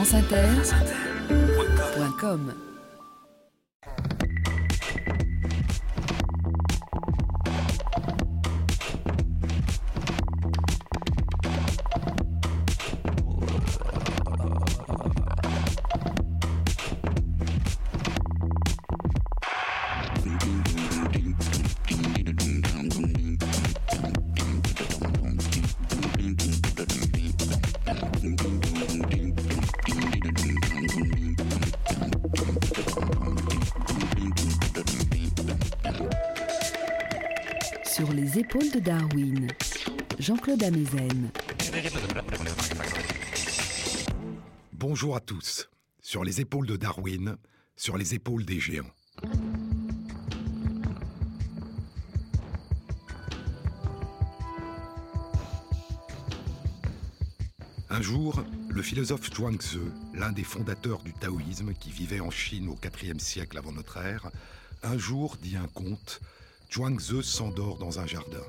franceinter.com 0.00 0.70
Sur 1.92 2.04
les 2.04 2.69
épaules 38.50 38.72
de 38.72 38.80
Darwin, 38.80 39.46
Jean-Claude 40.18 40.64
Amezen. 40.64 41.30
Bonjour 44.72 45.14
à 45.14 45.20
tous. 45.20 45.70
Sur 46.00 46.24
les 46.24 46.40
épaules 46.40 46.66
de 46.66 46.74
Darwin, 46.74 47.36
sur 47.76 47.96
les 47.96 48.14
épaules 48.14 48.44
des 48.44 48.58
géants. 48.58 48.90
Un 57.88 58.02
jour, 58.02 58.42
le 58.68 58.82
philosophe 58.82 59.32
Zhuangzi, 59.32 59.78
l'un 60.12 60.32
des 60.32 60.42
fondateurs 60.42 61.04
du 61.04 61.12
taoïsme 61.12 61.72
qui 61.74 61.92
vivait 61.92 62.18
en 62.18 62.32
Chine 62.32 62.68
au 62.68 62.76
IVe 62.84 63.20
siècle 63.20 63.58
avant 63.58 63.70
notre 63.70 63.98
ère, 63.98 64.28
un 64.82 64.98
jour 64.98 65.36
dit 65.40 65.56
un 65.56 65.68
conte, 65.68 66.20
Zhuangzi 66.72 67.24
s'endort 67.24 67.78
dans 67.78 67.98
un 67.98 68.06
jardin. 68.06 68.44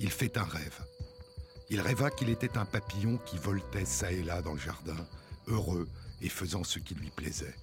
Il 0.00 0.10
fait 0.10 0.38
un 0.38 0.44
rêve. 0.44 0.80
Il 1.68 1.82
rêva 1.82 2.10
qu'il 2.10 2.30
était 2.30 2.56
un 2.56 2.64
papillon 2.64 3.18
qui 3.26 3.36
voltait 3.36 3.84
çà 3.84 4.10
et 4.10 4.22
là 4.22 4.40
dans 4.40 4.54
le 4.54 4.58
jardin, 4.58 4.96
heureux 5.46 5.86
et 6.22 6.30
faisant 6.30 6.64
ce 6.64 6.78
qui 6.78 6.94
lui 6.94 7.10
plaisait. 7.10 7.54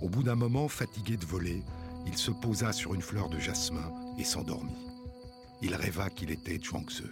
Au 0.00 0.08
bout 0.08 0.22
d'un 0.22 0.36
moment, 0.36 0.68
fatigué 0.68 1.18
de 1.18 1.26
voler, 1.26 1.62
il 2.06 2.16
se 2.16 2.30
posa 2.30 2.72
sur 2.72 2.94
une 2.94 3.02
fleur 3.02 3.28
de 3.28 3.38
jasmin 3.38 3.92
et 4.18 4.24
s'endormit. 4.24 4.72
Il 5.60 5.74
rêva 5.74 6.08
qu'il 6.08 6.30
était 6.30 6.58
Zhuangzi. 6.58 7.04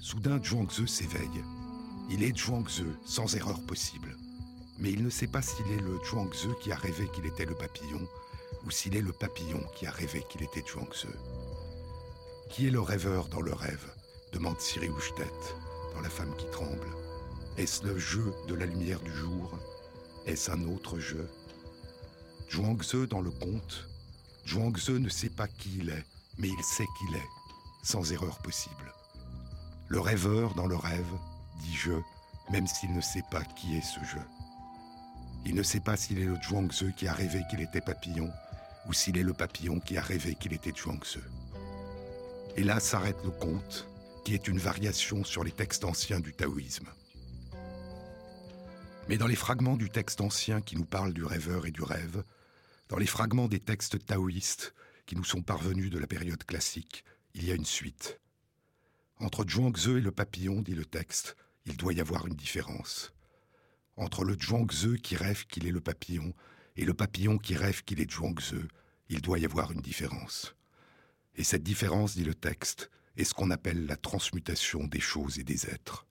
Soudain, 0.00 0.42
Zhuangzi 0.42 0.88
s'éveille. 0.88 1.44
Il 2.08 2.22
est 2.22 2.36
Zhuangzi, 2.36 2.84
sans 3.04 3.36
erreur 3.36 3.60
possible. 3.66 4.16
Mais 4.78 4.90
il 4.90 5.02
ne 5.02 5.10
sait 5.10 5.26
pas 5.26 5.42
s'il 5.42 5.66
est 5.66 5.82
le 5.82 5.98
Zhuangzi 6.08 6.48
qui 6.62 6.72
a 6.72 6.76
rêvé 6.76 7.08
qu'il 7.14 7.26
était 7.26 7.44
le 7.44 7.56
papillon, 7.56 8.08
ou 8.68 8.70
s'il 8.70 8.96
est 8.96 9.00
le 9.00 9.12
papillon 9.12 9.62
qui 9.74 9.86
a 9.86 9.90
rêvé 9.90 10.22
qu'il 10.28 10.42
était 10.42 10.62
Zhuangzi. 10.62 11.08
Qui 12.50 12.66
est 12.66 12.70
le 12.70 12.82
rêveur 12.82 13.28
dans 13.28 13.40
le 13.40 13.54
rêve 13.54 13.90
demande 14.34 14.60
Siri 14.60 14.90
Houchtet 14.90 15.24
dans 15.94 16.02
La 16.02 16.10
femme 16.10 16.36
qui 16.36 16.44
tremble. 16.50 16.86
Est-ce 17.56 17.86
le 17.86 17.98
jeu 17.98 18.30
de 18.46 18.52
la 18.52 18.66
lumière 18.66 19.00
du 19.00 19.10
jour? 19.10 19.58
Est-ce 20.26 20.50
un 20.50 20.68
autre 20.68 20.98
jeu? 20.98 21.30
Zhuangzi 22.50 23.06
dans 23.08 23.22
le 23.22 23.30
conte, 23.30 23.88
Zhuangzi 24.46 25.00
ne 25.00 25.08
sait 25.08 25.30
pas 25.30 25.48
qui 25.48 25.78
il 25.78 25.88
est, 25.88 26.04
mais 26.36 26.48
il 26.48 26.62
sait 26.62 26.86
qu'il 26.98 27.16
est, 27.16 27.28
sans 27.82 28.12
erreur 28.12 28.36
possible. 28.40 28.92
Le 29.88 29.98
rêveur 29.98 30.52
dans 30.56 30.66
le 30.66 30.76
rêve 30.76 31.14
dit 31.60 31.74
je, 31.74 31.92
même 32.50 32.66
s'il 32.66 32.92
ne 32.92 33.00
sait 33.00 33.24
pas 33.30 33.44
qui 33.44 33.78
est 33.78 33.82
ce 33.82 34.00
jeu. 34.00 34.22
Il 35.46 35.54
ne 35.54 35.62
sait 35.62 35.80
pas 35.80 35.96
s'il 35.96 36.18
est 36.18 36.26
le 36.26 36.36
Zhuangzi 36.42 36.92
qui 36.98 37.08
a 37.08 37.14
rêvé 37.14 37.40
qu'il 37.48 37.62
était 37.62 37.80
papillon, 37.80 38.30
ou 38.88 38.92
s'il 38.92 39.18
est 39.18 39.22
le 39.22 39.34
papillon 39.34 39.80
qui 39.80 39.96
a 39.96 40.02
rêvé 40.02 40.34
qu'il 40.34 40.52
était 40.52 40.72
Zhuangzi. 40.72 41.20
Et 42.56 42.64
là 42.64 42.80
s'arrête 42.80 43.22
le 43.24 43.30
conte, 43.30 43.88
qui 44.24 44.34
est 44.34 44.48
une 44.48 44.58
variation 44.58 45.24
sur 45.24 45.44
les 45.44 45.52
textes 45.52 45.84
anciens 45.84 46.20
du 46.20 46.32
taoïsme. 46.32 46.88
Mais 49.08 49.16
dans 49.16 49.26
les 49.26 49.36
fragments 49.36 49.76
du 49.76 49.90
texte 49.90 50.20
ancien 50.20 50.60
qui 50.60 50.76
nous 50.76 50.84
parlent 50.84 51.14
du 51.14 51.24
rêveur 51.24 51.66
et 51.66 51.70
du 51.70 51.82
rêve, 51.82 52.22
dans 52.88 52.98
les 52.98 53.06
fragments 53.06 53.48
des 53.48 53.60
textes 53.60 54.04
taoïstes 54.04 54.74
qui 55.06 55.16
nous 55.16 55.24
sont 55.24 55.42
parvenus 55.42 55.90
de 55.90 55.98
la 55.98 56.06
période 56.06 56.42
classique, 56.44 57.04
il 57.34 57.44
y 57.44 57.52
a 57.52 57.54
une 57.54 57.64
suite. 57.64 58.20
Entre 59.20 59.44
Zhuangzi 59.48 59.92
et 59.92 60.00
le 60.00 60.12
papillon, 60.12 60.60
dit 60.62 60.74
le 60.74 60.84
texte, 60.84 61.36
il 61.66 61.76
doit 61.76 61.92
y 61.92 62.00
avoir 62.00 62.26
une 62.26 62.34
différence. 62.34 63.12
Entre 63.96 64.24
le 64.24 64.34
Zhuangzi 64.38 65.00
qui 65.00 65.16
rêve 65.16 65.46
qu'il 65.46 65.66
est 65.66 65.72
le 65.72 65.80
papillon 65.80 66.34
et 66.78 66.84
le 66.84 66.94
papillon 66.94 67.38
qui 67.38 67.56
rêve 67.56 67.82
qu'il 67.82 68.00
est 68.00 68.10
Zhuangzi, 68.10 68.54
il 69.08 69.20
doit 69.20 69.40
y 69.40 69.44
avoir 69.44 69.72
une 69.72 69.80
différence. 69.80 70.54
Et 71.34 71.42
cette 71.42 71.64
différence, 71.64 72.14
dit 72.14 72.22
le 72.22 72.36
texte, 72.36 72.88
est 73.16 73.24
ce 73.24 73.34
qu'on 73.34 73.50
appelle 73.50 73.86
la 73.86 73.96
transmutation 73.96 74.84
des 74.84 75.00
choses 75.00 75.40
et 75.40 75.44
des 75.44 75.66
êtres. 75.66 76.06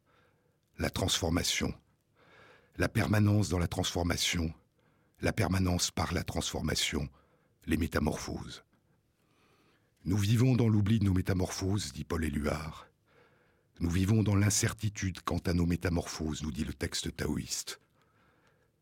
La 0.77 0.89
transformation. 0.89 1.73
La 2.75 2.89
permanence 2.89 3.47
dans 3.47 3.59
la 3.59 3.69
transformation. 3.69 4.53
La 5.21 5.31
permanence 5.31 5.89
par 5.89 6.13
la 6.13 6.23
transformation. 6.23 7.07
Les 7.65 7.77
métamorphoses. 7.77 8.65
Nous 10.03 10.17
vivons 10.17 10.55
dans 10.55 10.67
l'oubli 10.67 10.99
de 10.99 11.05
nos 11.05 11.13
métamorphoses, 11.13 11.93
dit 11.93 12.03
Paul 12.03 12.25
Éluard. 12.25 12.89
Nous 13.79 13.89
vivons 13.89 14.21
dans 14.21 14.35
l'incertitude 14.35 15.21
quant 15.21 15.39
à 15.45 15.53
nos 15.53 15.65
métamorphoses, 15.65 16.43
nous 16.43 16.51
dit 16.51 16.65
le 16.65 16.73
texte 16.73 17.15
taoïste. 17.15 17.79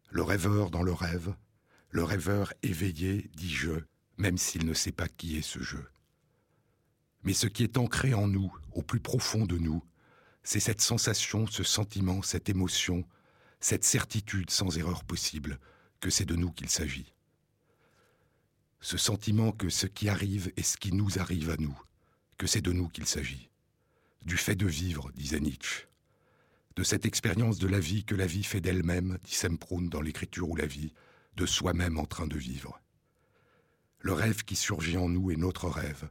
Le 0.09 0.23
rêveur 0.23 0.71
dans 0.71 0.83
le 0.83 0.93
rêve, 0.93 1.35
le 1.95 2.03
rêveur 2.03 2.53
éveillé 2.61 3.29
dit 3.35 3.55
je, 3.55 3.71
même 4.17 4.37
s'il 4.37 4.65
ne 4.65 4.73
sait 4.73 4.91
pas 4.91 5.07
qui 5.07 5.37
est 5.37 5.41
ce 5.41 5.59
jeu. 5.59 5.87
Mais 7.23 7.31
ce 7.31 7.47
qui 7.47 7.63
est 7.63 7.77
ancré 7.77 8.13
en 8.13 8.27
nous, 8.27 8.53
au 8.73 8.81
plus 8.81 8.99
profond 8.99 9.45
de 9.45 9.57
nous, 9.57 9.81
c'est 10.43 10.59
cette 10.59 10.81
sensation, 10.81 11.47
ce 11.47 11.63
sentiment, 11.63 12.21
cette 12.21 12.49
émotion, 12.49 13.05
cette 13.61 13.85
certitude 13.85 14.49
sans 14.49 14.77
erreur 14.77 15.05
possible 15.05 15.57
que 16.01 16.09
c'est 16.09 16.25
de 16.25 16.35
nous 16.35 16.51
qu'il 16.51 16.67
s'agit. 16.67 17.13
Ce 18.81 18.97
sentiment 18.97 19.53
que 19.53 19.69
ce 19.69 19.87
qui 19.87 20.09
arrive 20.09 20.51
est 20.57 20.63
ce 20.63 20.75
qui 20.75 20.91
nous 20.91 21.17
arrive 21.17 21.49
à 21.49 21.55
nous, 21.55 21.81
que 22.37 22.45
c'est 22.45 22.59
de 22.59 22.73
nous 22.73 22.89
qu'il 22.89 23.05
s'agit. 23.05 23.49
Du 24.25 24.35
fait 24.35 24.57
de 24.57 24.67
vivre, 24.67 25.13
disait 25.13 25.39
Nietzsche. 25.39 25.87
De 26.75 26.83
cette 26.83 27.05
expérience 27.05 27.57
de 27.57 27.69
la 27.69 27.79
vie 27.79 28.03
que 28.03 28.15
la 28.15 28.27
vie 28.27 28.43
fait 28.43 28.59
d'elle-même, 28.59 29.17
dit 29.23 29.33
Semprun 29.33 29.83
dans 29.83 30.01
l'écriture 30.01 30.49
ou 30.49 30.57
la 30.57 30.65
vie, 30.65 30.91
de 31.35 31.45
soi-même 31.45 31.97
en 31.97 32.05
train 32.05 32.27
de 32.27 32.37
vivre. 32.37 32.79
Le 33.99 34.13
rêve 34.13 34.43
qui 34.43 34.55
surgit 34.55 34.97
en 34.97 35.09
nous 35.09 35.31
est 35.31 35.35
notre 35.35 35.67
rêve, 35.67 36.09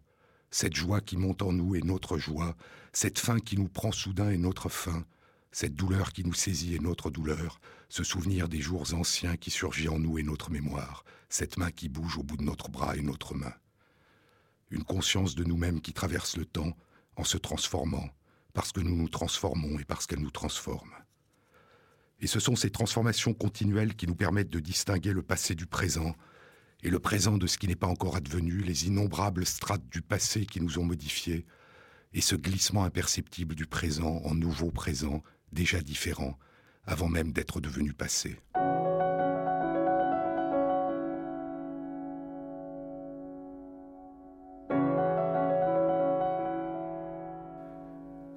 cette 0.50 0.74
joie 0.74 1.00
qui 1.00 1.16
monte 1.16 1.42
en 1.42 1.52
nous 1.52 1.74
est 1.74 1.84
notre 1.84 2.18
joie, 2.18 2.56
cette 2.92 3.18
faim 3.18 3.40
qui 3.40 3.56
nous 3.56 3.68
prend 3.68 3.92
soudain 3.92 4.30
est 4.30 4.38
notre 4.38 4.68
faim, 4.68 5.04
cette 5.50 5.74
douleur 5.74 6.12
qui 6.12 6.24
nous 6.24 6.34
saisit 6.34 6.74
est 6.74 6.82
notre 6.82 7.10
douleur, 7.10 7.60
ce 7.88 8.04
souvenir 8.04 8.48
des 8.48 8.60
jours 8.60 8.92
anciens 8.94 9.36
qui 9.36 9.50
surgit 9.50 9.88
en 9.88 9.98
nous 9.98 10.18
est 10.18 10.22
notre 10.22 10.50
mémoire, 10.50 11.04
cette 11.28 11.58
main 11.58 11.70
qui 11.70 11.88
bouge 11.88 12.18
au 12.18 12.22
bout 12.22 12.36
de 12.36 12.44
notre 12.44 12.68
bras 12.68 12.96
est 12.96 13.02
notre 13.02 13.34
main. 13.34 13.54
Une 14.70 14.84
conscience 14.84 15.34
de 15.34 15.44
nous-mêmes 15.44 15.80
qui 15.80 15.92
traverse 15.92 16.36
le 16.36 16.44
temps 16.44 16.76
en 17.16 17.24
se 17.24 17.36
transformant, 17.36 18.08
parce 18.52 18.72
que 18.72 18.80
nous 18.80 18.96
nous 18.96 19.08
transformons 19.08 19.78
et 19.78 19.84
parce 19.84 20.06
qu'elle 20.06 20.20
nous 20.20 20.30
transforme. 20.30 20.92
Et 22.20 22.26
ce 22.26 22.40
sont 22.40 22.56
ces 22.56 22.70
transformations 22.70 23.34
continuelles 23.34 23.94
qui 23.94 24.06
nous 24.06 24.14
permettent 24.14 24.50
de 24.50 24.60
distinguer 24.60 25.12
le 25.12 25.22
passé 25.22 25.54
du 25.54 25.66
présent, 25.66 26.14
et 26.82 26.90
le 26.90 26.98
présent 26.98 27.38
de 27.38 27.46
ce 27.46 27.58
qui 27.58 27.66
n'est 27.66 27.76
pas 27.76 27.86
encore 27.86 28.16
advenu, 28.16 28.60
les 28.60 28.86
innombrables 28.86 29.46
strates 29.46 29.88
du 29.90 30.02
passé 30.02 30.46
qui 30.46 30.60
nous 30.60 30.78
ont 30.78 30.84
modifiés, 30.84 31.46
et 32.12 32.20
ce 32.20 32.36
glissement 32.36 32.84
imperceptible 32.84 33.54
du 33.54 33.66
présent 33.66 34.20
en 34.24 34.34
nouveau 34.34 34.70
présent, 34.70 35.22
déjà 35.52 35.80
différent, 35.80 36.38
avant 36.84 37.08
même 37.08 37.32
d'être 37.32 37.60
devenu 37.60 37.92
passé. 37.92 38.36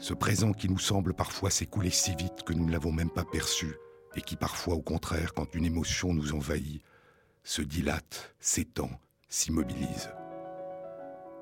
Ce 0.08 0.14
présent 0.14 0.54
qui 0.54 0.70
nous 0.70 0.80
semble 0.80 1.14
parfois 1.14 1.50
s'écouler 1.50 1.90
si 1.90 2.16
vite 2.16 2.44
que 2.46 2.54
nous 2.54 2.64
ne 2.64 2.72
l'avons 2.72 2.94
même 2.94 3.10
pas 3.10 3.26
perçu, 3.26 3.76
et 4.16 4.22
qui 4.22 4.38
parfois, 4.38 4.76
au 4.76 4.82
contraire, 4.82 5.34
quand 5.34 5.54
une 5.54 5.66
émotion 5.66 6.14
nous 6.14 6.32
envahit, 6.32 6.82
se 7.44 7.62
dilate, 7.62 8.34
s'étend, 8.40 8.90
s'immobilise. 9.28 10.10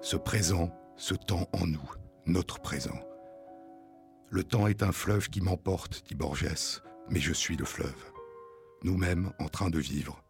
Ce 0.01 0.15
présent, 0.15 0.75
ce 0.97 1.13
temps 1.13 1.47
en 1.53 1.67
nous, 1.67 1.91
notre 2.25 2.59
présent. 2.59 3.00
Le 4.31 4.44
temps 4.44 4.65
est 4.65 4.81
un 4.81 4.91
fleuve 4.91 5.29
qui 5.29 5.41
m'emporte, 5.41 6.03
dit 6.07 6.15
Borges, 6.15 6.81
mais 7.07 7.19
je 7.19 7.33
suis 7.33 7.57
le 7.57 7.65
fleuve. 7.65 8.12
Nous-mêmes 8.81 9.31
en 9.38 9.47
train 9.47 9.69
de 9.69 9.77
vivre, 9.77 10.23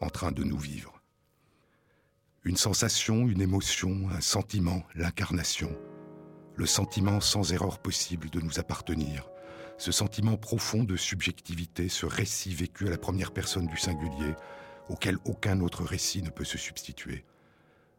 en 0.00 0.08
train 0.08 0.32
de 0.32 0.44
nous 0.44 0.56
vivre. 0.56 1.02
Une 2.42 2.56
sensation, 2.56 3.28
une 3.28 3.42
émotion, 3.42 4.08
un 4.08 4.22
sentiment, 4.22 4.82
l'incarnation. 4.94 5.76
Le 6.62 6.68
sentiment 6.68 7.20
sans 7.20 7.52
erreur 7.52 7.80
possible 7.80 8.30
de 8.30 8.40
nous 8.40 8.60
appartenir. 8.60 9.28
ce 9.78 9.90
sentiment 9.90 10.36
profond 10.36 10.84
de 10.84 10.96
subjectivité, 10.96 11.88
ce 11.88 12.06
récit 12.06 12.54
vécu 12.54 12.86
à 12.86 12.90
la 12.90 12.98
première 12.98 13.32
personne 13.32 13.66
du 13.66 13.76
singulier, 13.76 14.36
auquel 14.88 15.18
aucun 15.24 15.58
autre 15.58 15.82
récit 15.82 16.22
ne 16.22 16.30
peut 16.30 16.44
se 16.44 16.58
substituer, 16.58 17.24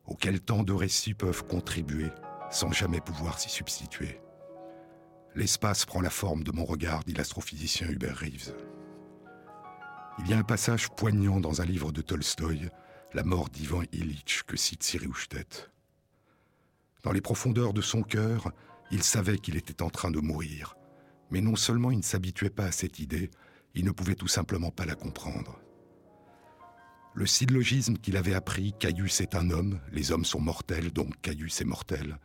auquel 0.05 0.39
tant 0.39 0.63
de 0.63 0.71
récits 0.71 1.13
peuvent 1.13 1.43
contribuer 1.43 2.07
sans 2.51 2.71
jamais 2.71 3.01
pouvoir 3.01 3.37
s'y 3.37 3.49
substituer. 3.49 4.21
L'espace 5.35 5.83
prend 5.83 5.99
la 5.99 6.09
forme 6.09 6.45
de 6.45 6.53
mon 6.53 6.63
regard, 6.63 7.03
dit 7.03 7.15
l'astrophysicien 7.15 7.89
Hubert 7.89 8.15
Reeves. 8.15 8.55
Il 10.19 10.29
y 10.29 10.33
a 10.33 10.37
un 10.37 10.43
passage 10.43 10.87
poignant 10.87 11.41
dans 11.41 11.59
un 11.59 11.65
livre 11.65 11.91
de 11.91 12.01
Tolstoï, 12.01 12.69
La 13.13 13.25
mort 13.25 13.49
d'Ivan 13.49 13.81
Illich, 13.91 14.43
que 14.47 14.55
cite 14.55 14.83
Siri 14.83 15.09
Dans 17.03 17.11
les 17.11 17.21
profondeurs 17.21 17.73
de 17.73 17.81
son 17.81 18.01
cœur, 18.01 18.51
il 18.89 19.03
savait 19.03 19.37
qu'il 19.37 19.57
était 19.57 19.81
en 19.81 19.89
train 19.89 20.09
de 20.09 20.19
mourir. 20.19 20.75
Mais 21.31 21.41
non 21.41 21.55
seulement 21.55 21.91
il 21.91 21.97
ne 21.97 22.03
s'habituait 22.03 22.49
pas 22.49 22.65
à 22.65 22.71
cette 22.71 22.99
idée, 22.99 23.29
il 23.75 23.85
ne 23.85 23.91
pouvait 23.91 24.15
tout 24.15 24.27
simplement 24.27 24.71
pas 24.71 24.85
la 24.85 24.95
comprendre. 24.95 25.59
Le 27.13 27.25
syllogisme 27.25 27.97
qu'il 27.97 28.17
avait 28.17 28.33
appris, 28.33 28.73
Caius 28.79 29.21
est 29.21 29.35
un 29.35 29.51
homme, 29.51 29.79
les 29.91 30.11
hommes 30.11 30.25
sont 30.25 30.39
mortels, 30.39 30.91
donc 30.91 31.19
Caius 31.21 31.61
est 31.61 31.65
mortel, 31.65 32.17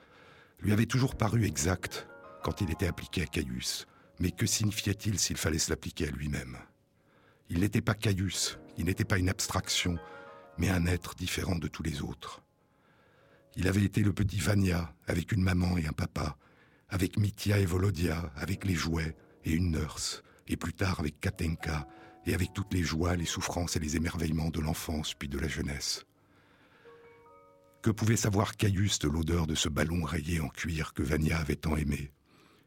lui 0.61 0.73
avait 0.73 0.87
toujours 0.87 1.17
paru 1.17 1.45
exact 1.45 2.09
quand 2.43 2.61
il 2.61 2.71
était 2.71 2.87
appliqué 2.87 3.23
à 3.23 3.27
Caius. 3.27 3.87
Mais 4.21 4.31
que 4.31 4.47
signifiait-il 4.47 5.19
s'il 5.19 5.37
fallait 5.37 5.59
se 5.59 5.71
l'appliquer 5.71 6.09
à 6.09 6.11
lui-même? 6.11 6.57
Il 7.51 7.61
n'était 7.61 7.81
pas 7.81 7.95
Caius, 7.95 8.59
il 8.77 8.87
n'était 8.87 9.05
pas 9.05 9.19
une 9.19 9.29
abstraction, 9.29 9.97
mais 10.57 10.71
un 10.71 10.87
être 10.87 11.15
différent 11.15 11.57
de 11.57 11.69
tous 11.69 11.83
les 11.83 12.03
autres. 12.03 12.43
Il 13.61 13.67
avait 13.67 13.83
été 13.83 14.03
le 14.03 14.13
petit 14.13 14.39
Vania, 14.39 14.95
avec 15.09 15.33
une 15.33 15.43
maman 15.43 15.77
et 15.79 15.87
un 15.89 15.93
papa, 15.93 16.39
avec 16.89 17.19
Mitya 17.19 17.59
et 17.59 17.67
Volodia, 17.67 18.33
avec 18.37 18.65
les 18.65 18.77
jouets 18.77 19.17
et 19.45 19.51
une 19.51 19.73
nurse, 19.73 20.23
et 20.47 20.57
plus 20.57 20.73
tard 20.73 21.01
avec 21.01 21.19
Katenka, 21.19 21.89
et 22.25 22.35
avec 22.35 22.53
toutes 22.53 22.73
les 22.73 22.85
joies, 22.85 23.17
les 23.17 23.25
souffrances 23.25 23.75
et 23.75 23.81
les 23.81 23.97
émerveillements 23.97 24.51
de 24.51 24.61
l'enfance 24.61 25.13
puis 25.15 25.29
de 25.29 25.41
la 25.41 25.49
jeunesse. 25.49 26.07
Que 27.83 27.91
pouvait 27.91 28.15
savoir 28.15 28.57
Caius 28.57 29.01
de 29.01 29.09
l'odeur 29.09 29.49
de 29.49 29.57
ce 29.57 29.69
ballon 29.69 30.05
rayé 30.05 30.41
en 30.41 30.49
cuir 30.51 30.95
que 30.95 31.03
Vania 31.03 31.39
avait 31.39 31.57
tant 31.57 31.77
aimé? 31.77 32.13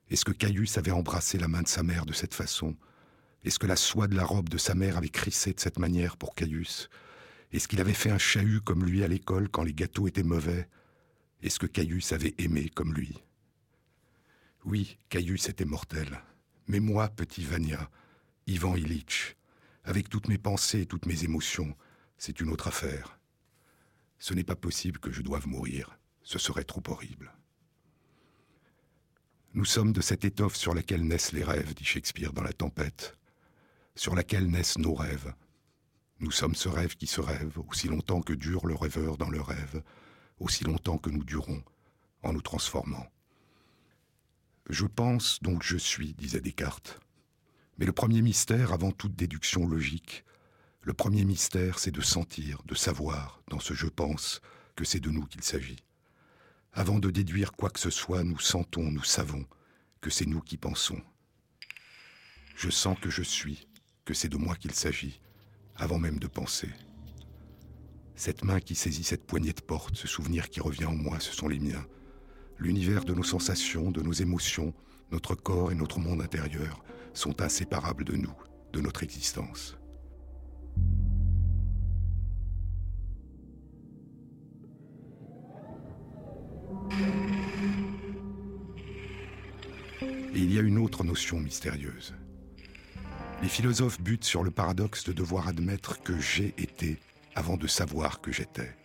Est-ce 0.10 0.26
que 0.26 0.34
Caius 0.34 0.78
avait 0.78 0.92
embrassé 0.92 1.38
la 1.38 1.48
main 1.48 1.62
de 1.62 1.70
sa 1.70 1.84
mère 1.84 2.06
de 2.06 2.12
cette 2.12 2.34
façon? 2.34 2.76
Est-ce 3.46 3.60
que 3.60 3.68
la 3.68 3.78
soie 3.78 4.10
de 4.10 4.18
la 4.18 4.26
robe 4.26 4.50
de 4.50 4.58
sa 4.58 4.76
mère 4.76 4.98
avait 4.98 5.08
crissé 5.08 5.54
de 5.54 5.60
cette 5.62 5.80
manière 5.80 6.18
pour 6.18 6.36
Caius? 6.36 6.90
Est-ce 7.54 7.70
qu'il 7.70 7.80
avait 7.80 7.94
fait 7.94 8.12
un 8.12 8.18
chahut 8.18 8.60
comme 8.60 8.84
lui 8.84 9.06
à 9.06 9.08
l'école 9.08 9.48
quand 9.48 9.64
les 9.64 9.74
gâteaux 9.74 10.10
étaient 10.10 10.24
mauvais? 10.24 10.68
Est-ce 11.42 11.60
que 11.60 11.66
Caius 11.66 12.12
avait 12.12 12.36
aimé 12.38 12.70
comme 12.70 12.94
lui 12.94 13.18
Oui, 14.66 14.98
Caius 15.10 15.50
était 15.50 15.66
mortel. 15.66 16.22
Mais 16.68 16.80
moi, 16.80 17.10
petit 17.10 17.44
Vania, 17.44 17.90
Ivan 18.46 18.76
Illich, 18.76 19.36
avec 19.84 20.10
toutes 20.10 20.28
mes 20.28 20.38
pensées 20.38 20.82
et 20.82 20.86
toutes 20.86 21.08
mes 21.08 21.24
émotions, 21.24 21.76
c'est 22.18 22.40
une 22.40 22.50
autre 22.50 22.68
affaire. 22.68 23.20
Ce 24.20 24.36
n'est 24.36 24.44
pas 24.44 24.56
possible 24.56 25.00
que 25.00 25.12
je 25.12 25.24
doive 25.24 25.48
mourir, 25.48 25.98
ce 26.22 26.38
serait 26.38 26.64
trop 26.64 26.84
horrible. 26.88 27.34
Nous 29.54 29.66
sommes 29.66 29.94
de 29.94 30.02
cette 30.02 30.24
étoffe 30.24 30.56
sur 30.56 30.76
laquelle 30.76 31.06
naissent 31.06 31.34
les 31.34 31.44
rêves, 31.44 31.74
dit 31.74 31.84
Shakespeare 31.84 32.32
dans 32.32 32.44
La 32.44 32.54
Tempête, 32.54 33.18
sur 33.96 34.16
laquelle 34.16 34.50
naissent 34.50 34.78
nos 34.78 34.94
rêves. 34.94 35.34
Nous 36.20 36.32
sommes 36.32 36.56
ce 36.56 36.70
rêve 36.70 36.96
qui 36.96 37.08
se 37.08 37.20
rêve, 37.20 37.58
aussi 37.68 37.88
longtemps 37.88 38.22
que 38.22 38.34
dure 38.34 38.68
le 38.68 38.76
rêveur 38.76 39.18
dans 39.18 39.30
le 39.30 39.42
rêve, 39.42 39.82
aussi 40.42 40.64
longtemps 40.64 40.98
que 40.98 41.10
nous 41.10 41.24
durons, 41.24 41.64
en 42.24 42.34
nous 42.34 42.42
transformant. 42.42 43.08
Je 44.70 44.86
pense, 44.86 45.42
donc 45.42 45.64
je 45.64 45.78
suis, 45.78 46.14
disait 46.14 46.42
Descartes. 46.42 47.00
Mais 47.78 47.86
le 47.86 47.92
premier 47.92 48.22
mystère, 48.22 48.74
avant 48.74 48.92
toute 48.92 49.16
déduction 49.16 49.68
logique, 49.68 50.24
le 50.82 50.94
premier 50.94 51.26
mystère, 51.26 51.80
c'est 51.80 51.92
de 51.92 52.02
sentir, 52.02 52.62
de 52.66 52.76
savoir, 52.76 53.42
dans 53.50 53.60
ce 53.60 53.74
je 53.74 53.88
pense, 53.88 54.42
que 54.76 54.86
c'est 54.86 55.00
de 55.00 55.10
nous 55.10 55.26
qu'il 55.26 55.44
s'agit. 55.44 55.84
Avant 56.74 57.00
de 57.00 57.12
déduire 57.12 57.52
quoi 57.52 57.70
que 57.70 57.80
ce 57.80 57.90
soit, 57.90 58.24
nous 58.24 58.40
sentons, 58.40 58.90
nous 58.92 59.04
savons 59.04 59.46
que 60.00 60.10
c'est 60.10 60.26
nous 60.26 60.42
qui 60.42 60.58
pensons. 60.58 61.02
Je 62.56 62.70
sens 62.70 62.98
que 63.00 63.10
je 63.10 63.24
suis, 63.24 63.68
que 64.06 64.14
c'est 64.14 64.30
de 64.30 64.38
moi 64.38 64.56
qu'il 64.56 64.74
s'agit, 64.74 65.20
avant 65.76 66.00
même 66.00 66.20
de 66.20 66.28
penser. 66.28 66.70
Cette 68.24 68.44
main 68.44 68.60
qui 68.60 68.76
saisit 68.76 69.04
cette 69.04 69.26
poignée 69.26 69.52
de 69.52 69.62
porte, 69.62 69.96
ce 69.96 70.08
souvenir 70.08 70.52
qui 70.52 70.60
revient 70.60 70.86
en 70.86 70.94
moi, 70.94 71.20
ce 71.20 71.34
sont 71.34 71.48
les 71.48 71.58
miens. 71.58 71.84
L'univers 72.60 73.04
de 73.04 73.16
nos 73.16 73.24
sensations, 73.24 73.90
de 73.90 74.04
nos 74.04 74.12
émotions, 74.12 74.76
notre 75.12 75.34
corps 75.34 75.72
et 75.72 75.74
notre 75.74 75.98
monde 75.98 76.22
intérieur, 76.22 76.84
sont 77.16 77.42
inséparables 77.42 78.04
de 78.04 78.16
nous, 78.16 78.36
de 78.74 78.80
notre 78.80 79.02
existence. 79.02 79.76
Et 90.36 90.40
il 90.40 90.54
y 90.54 90.60
a 90.60 90.62
une 90.62 90.78
autre 90.78 91.04
notion 91.04 91.40
mystérieuse. 91.40 92.14
Les 93.42 93.50
philosophes 93.50 94.00
butent 94.00 94.26
sur 94.26 94.44
le 94.44 94.52
paradoxe 94.52 95.06
de 95.06 95.12
devoir 95.12 95.48
admettre 95.48 96.00
que 96.04 96.20
j'ai 96.20 96.54
été 96.60 97.00
avant 97.36 97.58
de 97.58 97.68
savoir 97.68 98.22
que 98.22 98.32
j'étais, 98.32 98.76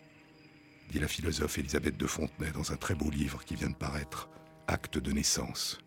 dit 0.89 0.99
la 0.99 1.07
philosophe 1.07 1.57
Elisabeth 1.57 1.97
de 1.97 2.07
Fontenay 2.07 2.51
dans 2.51 2.71
un 2.71 2.77
très 2.77 2.95
beau 2.95 3.09
livre 3.09 3.43
qui 3.43 3.55
vient 3.55 3.69
de 3.69 3.75
paraître, 3.75 4.29
Acte 4.67 4.97
de 4.97 5.11
naissance. 5.11 5.79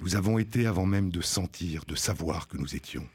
Nous 0.00 0.14
avons 0.14 0.38
été 0.38 0.66
avant 0.66 0.86
même 0.86 1.10
de 1.10 1.20
sentir, 1.20 1.84
de 1.84 1.96
savoir 1.96 2.46
que 2.46 2.56
nous 2.56 2.76
étions. 2.76 3.08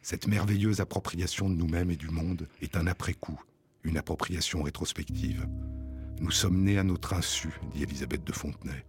Cette 0.00 0.26
merveilleuse 0.26 0.80
appropriation 0.80 1.50
de 1.50 1.54
nous-mêmes 1.54 1.90
et 1.90 1.96
du 1.96 2.08
monde 2.08 2.48
est 2.62 2.76
un 2.76 2.86
après-coup, 2.86 3.38
une 3.84 3.98
appropriation 3.98 4.62
rétrospective. 4.62 5.46
Nous 6.20 6.30
sommes 6.30 6.62
nés 6.62 6.78
à 6.78 6.84
notre 6.84 7.12
insu, 7.12 7.50
dit 7.74 7.82
Elisabeth 7.82 8.24
de 8.24 8.32
Fontenay. 8.32 8.86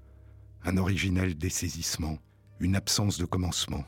Un 0.63 0.77
originel 0.77 1.37
dessaisissement, 1.37 2.19
une 2.59 2.75
absence 2.75 3.17
de 3.17 3.25
commencement. 3.25 3.83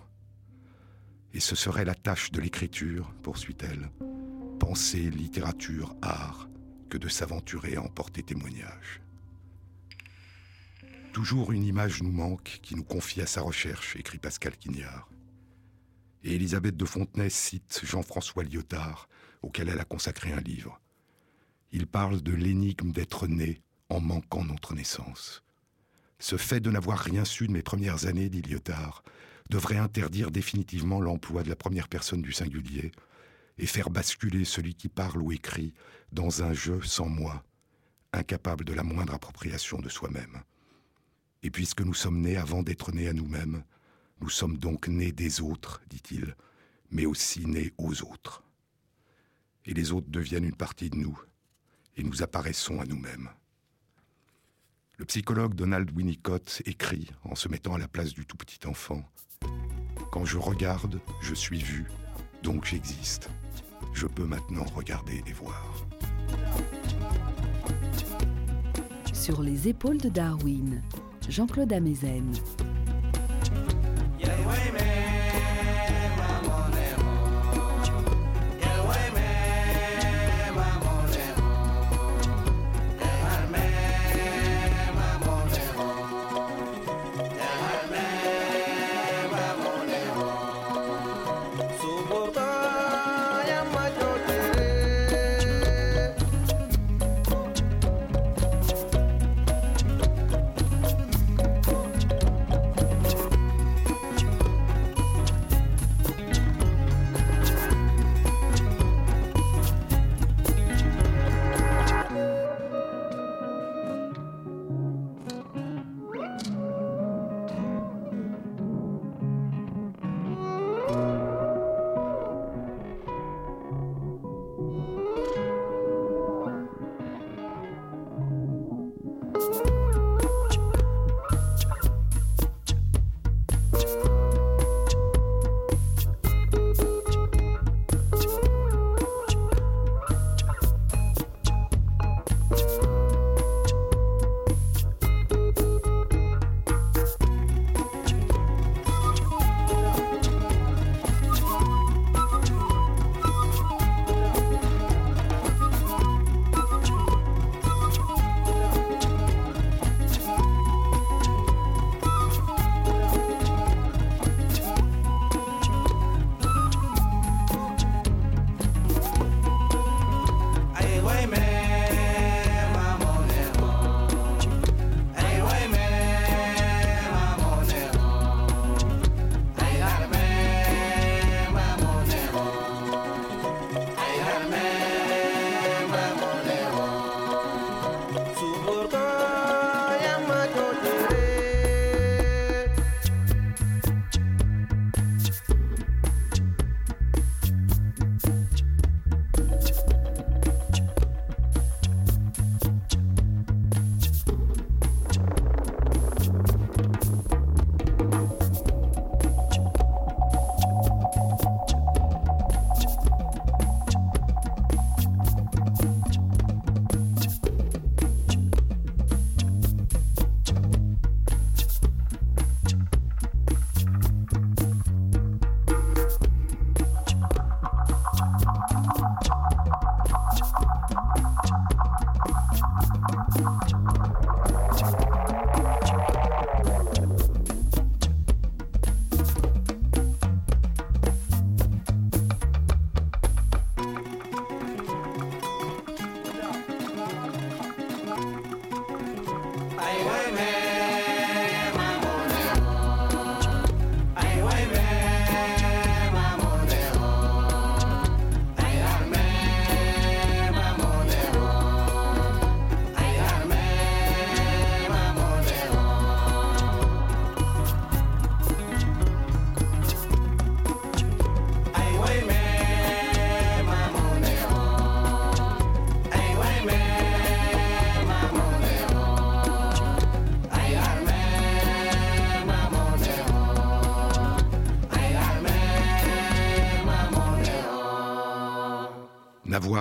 Et 1.34 1.40
ce 1.40 1.56
serait 1.56 1.86
la 1.86 1.96
tâche 1.96 2.32
de 2.32 2.42
l'écriture, 2.42 3.14
poursuit-elle, 3.24 3.90
littérature, 4.76 5.96
art, 6.02 6.48
que 6.90 6.98
de 6.98 7.08
s'aventurer 7.08 7.76
à 7.76 7.82
en 7.82 7.88
porter 7.88 8.24
témoignage. 8.24 9.02
Toujours 11.14 11.52
une 11.52 11.64
image 11.64 12.04
nous 12.04 12.12
manque 12.12 12.60
qui 12.62 12.76
nous 12.76 12.84
confie 12.84 13.22
à 13.22 13.26
sa 13.26 13.42
recherche, 13.42 13.96
écrit 13.96 14.20
Pascal 14.20 14.56
Quignard. 14.58 15.10
Et 16.24 16.36
Elisabeth 16.36 16.78
de 16.78 16.86
Fontenay 16.86 17.30
cite 17.30 17.82
Jean-François 17.84 18.44
Lyotard, 18.44 19.10
auquel 19.42 19.70
elle 19.70 19.80
a 19.80 19.86
consacré 19.86 20.34
un 20.34 20.42
livre. 20.42 20.80
Il 21.72 21.88
parle 21.88 22.22
de 22.22 22.34
l'énigme 22.34 22.92
d'être 22.92 23.28
né 23.28 23.62
en 23.90 24.02
manquant 24.02 24.44
notre 24.44 24.76
naissance. 24.76 25.44
Ce 26.20 26.38
fait 26.38 26.60
de 26.60 26.70
n'avoir 26.70 27.00
rien 27.00 27.26
su 27.26 27.48
de 27.48 27.54
mes 27.54 27.64
premières 27.64 28.06
années, 28.06 28.30
dit 28.30 28.42
Lyotard, 28.42 29.04
devrait 29.50 29.78
interdire 29.78 30.30
définitivement 30.30 31.02
l'emploi 31.02 31.44
de 31.44 31.50
la 31.50 31.56
première 31.56 31.88
personne 31.88 32.22
du 32.22 32.34
singulier 32.34 32.92
et 33.60 33.68
faire 33.68 33.90
basculer 33.90 34.46
celui 34.46 34.74
qui 34.74 34.88
parle 34.88 35.22
ou 35.22 35.32
écrit 35.32 35.74
dans 36.12 36.44
un 36.44 36.54
jeu 36.54 36.82
sans 36.82 37.10
moi, 37.10 37.44
incapable 38.14 38.64
de 38.64 38.74
la 38.74 38.84
moindre 38.84 39.14
appropriation 39.14 39.80
de 39.80 39.90
soi-même. 39.90 40.42
Et 41.44 41.52
puisque 41.52 41.82
nous 41.82 41.94
sommes 41.94 42.22
nés 42.22 42.38
avant 42.38 42.64
d'être 42.64 42.92
nés 42.92 43.10
à 43.10 43.14
nous-mêmes, 43.14 43.64
nous 44.22 44.30
sommes 44.30 44.58
donc 44.58 44.88
nés 44.88 45.12
des 45.12 45.42
autres, 45.42 45.82
dit-il, 45.90 46.36
mais 46.90 47.06
aussi 47.06 47.46
nés 47.46 47.74
aux 47.78 48.02
autres. 48.02 48.44
Et 49.66 49.74
les 49.74 49.92
autres 49.92 50.10
deviennent 50.10 50.46
une 50.46 50.56
partie 50.56 50.90
de 50.90 50.98
nous, 50.98 51.20
et 51.98 52.04
nous 52.04 52.24
apparaissons 52.24 52.80
à 52.80 52.86
nous-mêmes. 52.86 53.30
Le 54.98 55.06
psychologue 55.06 55.54
Donald 55.54 55.90
Winnicott 55.96 56.62
écrit, 56.66 57.10
en 57.24 57.36
se 57.36 57.48
mettant 57.48 57.76
à 57.76 57.78
la 57.78 57.88
place 57.88 58.14
du 58.14 58.26
tout 58.26 58.38
petit 58.38 58.66
enfant, 58.68 59.04
Quand 60.12 60.26
je 60.26 60.38
regarde, 60.38 61.00
je 61.22 61.36
suis 61.36 61.62
vu, 61.62 61.86
donc 62.42 62.66
j'existe. 62.66 63.30
Je 63.94 64.08
peux 64.08 64.26
maintenant 64.26 64.66
regarder 64.76 65.24
et 65.28 65.34
voir. 65.34 65.86
Sur 69.14 69.42
les 69.42 69.68
épaules 69.68 69.98
de 69.98 70.10
Darwin, 70.10 70.82
Jean-Claude 71.28 71.74
Amezen. 71.74 72.34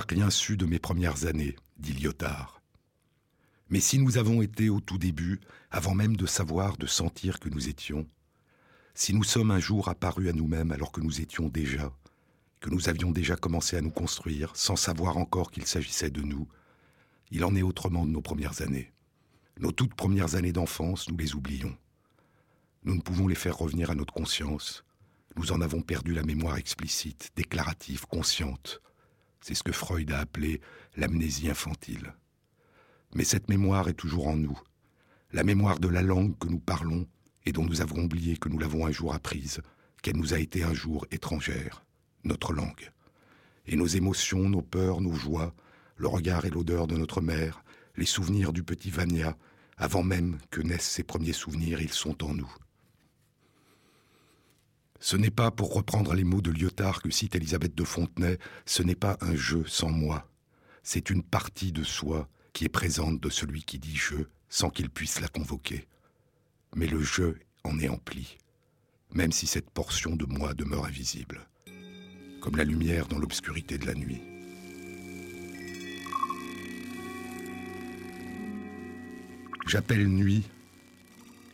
Rien 0.08 0.30
su 0.30 0.56
de 0.56 0.66
mes 0.66 0.78
premières 0.78 1.26
années, 1.26 1.54
dit 1.76 1.92
Lyotard. 1.92 2.60
Mais 3.68 3.80
si 3.80 3.98
nous 3.98 4.16
avons 4.16 4.40
été 4.40 4.70
au 4.70 4.80
tout 4.80 4.96
début, 4.96 5.40
avant 5.70 5.94
même 5.94 6.16
de 6.16 6.26
savoir, 6.26 6.78
de 6.78 6.86
sentir 6.86 7.38
que 7.38 7.50
nous 7.50 7.68
étions, 7.68 8.06
si 8.94 9.12
nous 9.12 9.24
sommes 9.24 9.50
un 9.50 9.60
jour 9.60 9.88
apparus 9.88 10.30
à 10.30 10.32
nous-mêmes 10.32 10.72
alors 10.72 10.90
que 10.90 11.02
nous 11.02 11.20
étions 11.20 11.48
déjà, 11.48 11.92
que 12.60 12.70
nous 12.70 12.88
avions 12.88 13.10
déjà 13.10 13.36
commencé 13.36 13.76
à 13.76 13.82
nous 13.82 13.90
construire 13.90 14.56
sans 14.56 14.76
savoir 14.76 15.18
encore 15.18 15.50
qu'il 15.50 15.66
s'agissait 15.66 16.10
de 16.10 16.22
nous, 16.22 16.48
il 17.30 17.44
en 17.44 17.54
est 17.54 17.62
autrement 17.62 18.06
de 18.06 18.10
nos 18.10 18.22
premières 18.22 18.62
années. 18.62 18.90
Nos 19.60 19.72
toutes 19.72 19.94
premières 19.94 20.34
années 20.34 20.52
d'enfance, 20.52 21.08
nous 21.10 21.16
les 21.16 21.34
oublions. 21.34 21.76
Nous 22.84 22.94
ne 22.94 23.00
pouvons 23.00 23.28
les 23.28 23.34
faire 23.34 23.58
revenir 23.58 23.90
à 23.90 23.94
notre 23.94 24.14
conscience. 24.14 24.84
Nous 25.36 25.52
en 25.52 25.60
avons 25.60 25.82
perdu 25.82 26.14
la 26.14 26.22
mémoire 26.22 26.56
explicite, 26.56 27.30
déclarative, 27.36 28.06
consciente. 28.06 28.80
C'est 29.40 29.54
ce 29.54 29.62
que 29.62 29.72
Freud 29.72 30.10
a 30.10 30.18
appelé 30.18 30.60
l'amnésie 30.96 31.50
infantile. 31.50 32.14
Mais 33.14 33.24
cette 33.24 33.48
mémoire 33.48 33.88
est 33.88 33.94
toujours 33.94 34.28
en 34.28 34.36
nous. 34.36 34.58
La 35.32 35.44
mémoire 35.44 35.78
de 35.78 35.88
la 35.88 36.02
langue 36.02 36.36
que 36.38 36.48
nous 36.48 36.58
parlons 36.58 37.06
et 37.46 37.52
dont 37.52 37.64
nous 37.64 37.80
avons 37.80 38.04
oublié 38.04 38.36
que 38.36 38.48
nous 38.48 38.58
l'avons 38.58 38.86
un 38.86 38.90
jour 38.90 39.14
apprise, 39.14 39.62
qu'elle 40.02 40.16
nous 40.16 40.34
a 40.34 40.38
été 40.38 40.62
un 40.62 40.74
jour 40.74 41.06
étrangère, 41.10 41.84
notre 42.24 42.52
langue. 42.52 42.90
Et 43.66 43.76
nos 43.76 43.86
émotions, 43.86 44.48
nos 44.48 44.62
peurs, 44.62 45.00
nos 45.00 45.14
joies, 45.14 45.54
le 45.96 46.08
regard 46.08 46.44
et 46.44 46.50
l'odeur 46.50 46.86
de 46.86 46.96
notre 46.96 47.20
mère, 47.20 47.62
les 47.96 48.06
souvenirs 48.06 48.52
du 48.52 48.62
petit 48.62 48.90
Vania, 48.90 49.36
avant 49.76 50.02
même 50.02 50.38
que 50.50 50.60
naissent 50.60 50.88
ces 50.88 51.02
premiers 51.02 51.32
souvenirs, 51.32 51.80
ils 51.80 51.92
sont 51.92 52.24
en 52.24 52.34
nous. 52.34 52.52
Ce 55.00 55.16
n'est 55.16 55.30
pas, 55.30 55.50
pour 55.50 55.74
reprendre 55.74 56.14
les 56.14 56.24
mots 56.24 56.40
de 56.40 56.50
Lyotard 56.50 57.02
que 57.02 57.10
cite 57.10 57.36
Elisabeth 57.36 57.74
de 57.74 57.84
Fontenay, 57.84 58.38
ce 58.66 58.82
n'est 58.82 58.96
pas 58.96 59.16
un 59.20 59.36
jeu 59.36 59.64
sans 59.66 59.90
moi. 59.90 60.28
C'est 60.82 61.10
une 61.10 61.22
partie 61.22 61.72
de 61.72 61.84
soi 61.84 62.28
qui 62.52 62.64
est 62.64 62.70
présente 62.70 63.20
de 63.20 63.30
celui 63.30 63.62
qui 63.62 63.78
dit 63.78 63.96
je 63.96 64.16
sans 64.48 64.70
qu'il 64.70 64.90
puisse 64.90 65.20
la 65.20 65.28
convoquer. 65.28 65.86
Mais 66.74 66.86
le 66.86 67.02
jeu 67.02 67.38
en 67.64 67.78
est 67.78 67.88
empli, 67.88 68.38
même 69.12 69.32
si 69.32 69.46
cette 69.46 69.70
portion 69.70 70.16
de 70.16 70.26
moi 70.26 70.54
demeure 70.54 70.86
invisible, 70.86 71.46
comme 72.40 72.56
la 72.56 72.64
lumière 72.64 73.06
dans 73.06 73.18
l'obscurité 73.18 73.78
de 73.78 73.86
la 73.86 73.94
nuit. 73.94 74.22
J'appelle 79.66 80.08
nuit, 80.08 80.44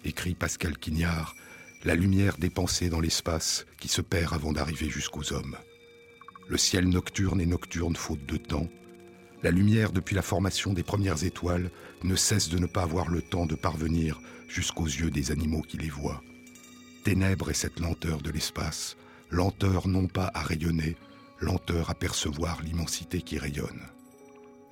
écrit 0.04 0.34
Pascal 0.34 0.78
Quignard, 0.78 1.34
la 1.84 1.94
lumière 1.94 2.38
dépensée 2.38 2.88
dans 2.88 3.00
l'espace 3.00 3.66
qui 3.78 3.88
se 3.88 4.00
perd 4.00 4.32
avant 4.32 4.52
d'arriver 4.52 4.88
jusqu'aux 4.88 5.34
hommes. 5.34 5.56
Le 6.48 6.56
ciel 6.56 6.88
nocturne 6.88 7.40
est 7.42 7.46
nocturne 7.46 7.94
faute 7.94 8.24
de 8.24 8.38
temps. 8.38 8.68
La 9.42 9.50
lumière, 9.50 9.92
depuis 9.92 10.14
la 10.14 10.22
formation 10.22 10.72
des 10.72 10.82
premières 10.82 11.24
étoiles, 11.24 11.70
ne 12.02 12.16
cesse 12.16 12.48
de 12.48 12.58
ne 12.58 12.66
pas 12.66 12.82
avoir 12.82 13.10
le 13.10 13.20
temps 13.20 13.44
de 13.44 13.54
parvenir 13.54 14.18
jusqu'aux 14.48 14.86
yeux 14.86 15.10
des 15.10 15.30
animaux 15.30 15.60
qui 15.60 15.76
les 15.76 15.90
voient. 15.90 16.22
Ténèbres 17.04 17.50
est 17.50 17.54
cette 17.54 17.80
lenteur 17.80 18.22
de 18.22 18.30
l'espace, 18.30 18.96
lenteur 19.30 19.86
non 19.86 20.06
pas 20.06 20.30
à 20.32 20.42
rayonner, 20.42 20.96
lenteur 21.38 21.90
à 21.90 21.94
percevoir 21.94 22.62
l'immensité 22.62 23.20
qui 23.20 23.38
rayonne. 23.38 23.82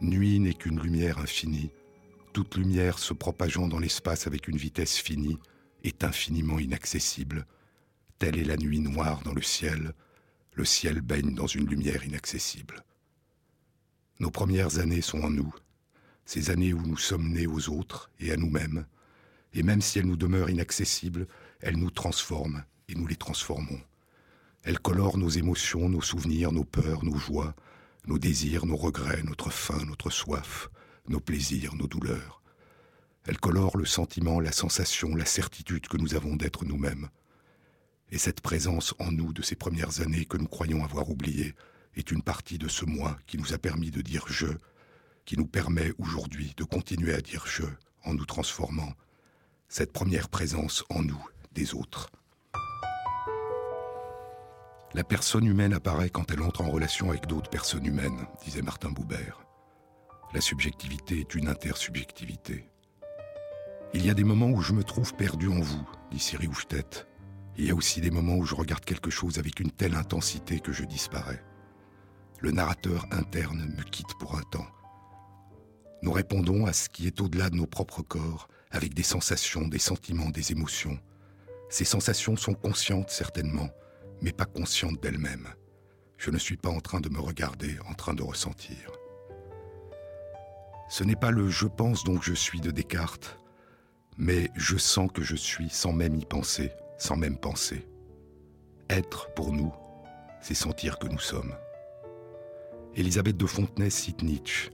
Nuit 0.00 0.40
n'est 0.40 0.54
qu'une 0.54 0.81
lumière 0.81 1.19
infinie, 1.19 1.71
toute 2.33 2.57
lumière 2.57 2.99
se 2.99 3.12
propageant 3.12 3.69
dans 3.69 3.78
l'espace 3.78 4.26
avec 4.26 4.49
une 4.49 4.57
vitesse 4.57 4.97
finie 4.97 5.38
est 5.82 6.04
infiniment 6.04 6.58
inaccessible. 6.58 7.46
Telle 8.18 8.38
est 8.38 8.44
la 8.44 8.56
nuit 8.56 8.80
noire 8.80 9.22
dans 9.24 9.34
le 9.34 9.42
ciel, 9.42 9.94
le 10.54 10.64
ciel 10.64 11.00
baigne 11.00 11.34
dans 11.34 11.46
une 11.46 11.66
lumière 11.66 12.04
inaccessible. 12.04 12.84
Nos 14.20 14.30
premières 14.30 14.78
années 14.78 15.00
sont 15.00 15.22
en 15.22 15.30
nous, 15.30 15.52
ces 16.24 16.50
années 16.50 16.72
où 16.72 16.82
nous 16.82 16.96
sommes 16.96 17.28
nés 17.32 17.46
aux 17.46 17.68
autres 17.68 18.10
et 18.20 18.32
à 18.32 18.36
nous-mêmes, 18.36 18.86
et 19.54 19.62
même 19.62 19.80
si 19.80 19.98
elles 19.98 20.06
nous 20.06 20.16
demeurent 20.16 20.50
inaccessibles, 20.50 21.26
elles 21.60 21.76
nous 21.76 21.90
transforment 21.90 22.64
et 22.88 22.94
nous 22.94 23.06
les 23.06 23.16
transformons. 23.16 23.80
Elles 24.62 24.78
colorent 24.78 25.18
nos 25.18 25.28
émotions, 25.28 25.88
nos 25.88 26.00
souvenirs, 26.00 26.52
nos 26.52 26.64
peurs, 26.64 27.04
nos 27.04 27.16
joies, 27.16 27.54
nos 28.06 28.18
désirs, 28.18 28.66
nos 28.66 28.76
regrets, 28.76 29.22
notre 29.22 29.50
faim, 29.50 29.84
notre 29.86 30.10
soif, 30.10 30.70
nos 31.08 31.20
plaisirs, 31.20 31.74
nos 31.74 31.86
douleurs. 31.86 32.41
Elle 33.26 33.38
colore 33.38 33.76
le 33.76 33.85
sentiment, 33.85 34.41
la 34.41 34.52
sensation, 34.52 35.14
la 35.14 35.25
certitude 35.25 35.87
que 35.87 35.97
nous 35.97 36.14
avons 36.14 36.35
d'être 36.35 36.64
nous-mêmes. 36.64 37.09
Et 38.11 38.19
cette 38.19 38.41
présence 38.41 38.95
en 38.99 39.12
nous 39.12 39.33
de 39.33 39.43
ces 39.43 39.55
premières 39.55 40.00
années 40.00 40.25
que 40.25 40.37
nous 40.37 40.49
croyons 40.49 40.85
avoir 40.85 41.09
oubliées 41.09 41.55
est 41.95 42.11
une 42.11 42.23
partie 42.23 42.59
de 42.59 42.69
ce 42.69 42.85
moi 42.85 43.19
qui 43.26 43.38
nous 43.38 43.52
a 43.55 43.59
permis 43.59 43.91
de 43.91 44.02
dire 44.02 44.25
je, 44.26 44.49
qui 45.25 45.37
nous 45.37 45.47
permet 45.47 45.93
aujourd'hui 45.99 46.52
de 46.57 46.64
continuer 46.64 47.14
à 47.14 47.21
dire 47.21 47.47
je 47.47 47.64
en 48.05 48.14
nous 48.14 48.26
transformant, 48.26 48.93
cette 49.69 49.93
première 49.93 50.29
présence 50.29 50.85
en 50.91 51.02
nous 51.02 51.29
des 51.52 51.75
autres. 51.75 52.11
La 54.95 55.05
personne 55.05 55.47
humaine 55.47 55.73
apparaît 55.73 56.11
quand 56.11 56.31
elle 56.31 56.43
entre 56.43 56.62
en 56.62 56.71
relation 56.71 57.11
avec 57.11 57.26
d'autres 57.26 57.49
personnes 57.49 57.87
humaines, 57.87 58.26
disait 58.45 58.62
Martin 58.62 58.91
Boubert. 58.91 59.47
La 60.35 60.41
subjectivité 60.41 61.21
est 61.21 61.35
une 61.35 61.49
intersubjectivité. 61.49 62.72
Il 63.94 64.06
y 64.06 64.11
a 64.11 64.14
des 64.14 64.25
moments 64.25 64.49
où 64.49 64.62
je 64.62 64.72
me 64.72 64.82
trouve 64.82 65.14
perdu 65.14 65.49
en 65.49 65.61
vous, 65.61 65.87
dit 66.11 66.18
Siri 66.18 66.46
Houchtet. 66.46 67.06
Il 67.58 67.66
y 67.66 67.70
a 67.70 67.75
aussi 67.75 68.00
des 68.00 68.11
moments 68.11 68.37
où 68.37 68.46
je 68.46 68.54
regarde 68.54 68.87
quelque 68.87 69.11
chose 69.11 69.38
avec 69.38 69.61
une 69.61 69.70
telle 69.70 69.94
intensité 69.94 70.61
que 70.61 70.72
je 70.72 70.84
disparais. 70.84 71.44
Le 72.40 72.52
narrateur 72.52 73.06
interne 73.11 73.75
me 73.76 73.82
quitte 73.82 74.14
pour 74.18 74.34
un 74.38 74.42
temps. 74.44 74.66
Nous 76.00 76.11
répondons 76.11 76.64
à 76.64 76.72
ce 76.72 76.88
qui 76.88 77.06
est 77.06 77.20
au-delà 77.20 77.50
de 77.50 77.56
nos 77.56 77.66
propres 77.66 78.00
corps, 78.00 78.49
avec 78.70 78.94
des 78.94 79.02
sensations, 79.02 79.68
des 79.68 79.78
sentiments, 79.78 80.30
des 80.30 80.52
émotions. 80.52 80.99
Ces 81.68 81.84
sensations 81.84 82.37
sont 82.37 82.54
conscientes 82.54 83.11
certainement, 83.11 83.68
mais 84.22 84.32
pas 84.32 84.46
conscientes 84.46 85.02
d'elles-mêmes. 85.02 85.49
Je 86.16 86.30
ne 86.30 86.38
suis 86.38 86.56
pas 86.56 86.70
en 86.70 86.80
train 86.80 87.00
de 87.00 87.11
me 87.11 87.20
regarder, 87.20 87.76
en 87.87 87.92
train 87.92 88.14
de 88.14 88.22
ressentir. 88.22 88.90
Ce 90.88 91.04
n'est 91.04 91.14
pas 91.14 91.30
le 91.30 91.50
je 91.50 91.66
pense 91.66 92.04
donc 92.04 92.22
je 92.22 92.34
suis 92.34 92.61
de 92.61 92.70
Descartes, 92.70 93.38
mais 94.19 94.50
je 94.54 94.76
sens 94.76 95.11
que 95.12 95.23
je 95.23 95.37
suis 95.37 95.69
sans 95.69 95.92
même 95.92 96.16
y 96.16 96.25
penser, 96.25 96.73
sans 96.99 97.16
même 97.16 97.37
penser. 97.37 97.87
Être 98.88 99.33
pour 99.35 99.52
nous, 99.52 99.73
c'est 100.40 100.54
sentir 100.54 100.99
que 100.99 101.09
nous 101.09 101.19
sommes. 101.19 101.54
Elisabeth 102.95 103.37
de 103.37 103.47
Fontenay 103.47 103.90
cite 103.90 104.23
Nietzsche. 104.23 104.71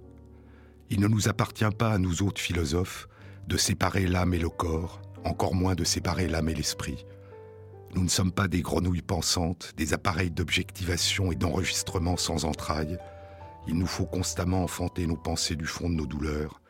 Il 0.91 1.01
ne 1.01 1.09
nous 1.09 1.29
appartient 1.29 1.71
pas 1.77 1.93
à 1.93 1.99
nous 1.99 2.23
autres 2.23 2.41
philosophes 2.41 3.09
de 3.47 3.57
séparer 3.57 4.07
l'âme 4.07 4.35
et 4.35 4.39
le 4.39 4.49
corps, 4.49 5.01
encore 5.25 5.55
moins 5.55 5.75
de 5.75 5.85
séparer 5.85 6.27
l'âme 6.27 6.49
et 6.49 6.55
l'esprit. 6.55 7.07
Nous 7.95 8.03
ne 8.03 8.09
sommes 8.09 8.33
pas 8.33 8.49
des 8.49 8.61
grenouilles 8.61 9.03
pensantes, 9.03 9.73
des 9.77 9.95
appareils 9.95 10.31
d'objectivation 10.31 11.33
et 11.33 11.37
d'enregistrement 11.37 12.17
sans 12.17 12.45
entrailles, 12.45 12.99
il 13.69 13.75
nous 13.75 13.87
faut 13.87 14.07
constamment 14.07 14.65
enfanter 14.65 15.07
nos 15.07 15.17
pensées 15.17 15.55
du 15.55 15.67
fond 15.67 15.91
de 15.91 15.95
nos 15.95 16.07
douleurs 16.07 16.63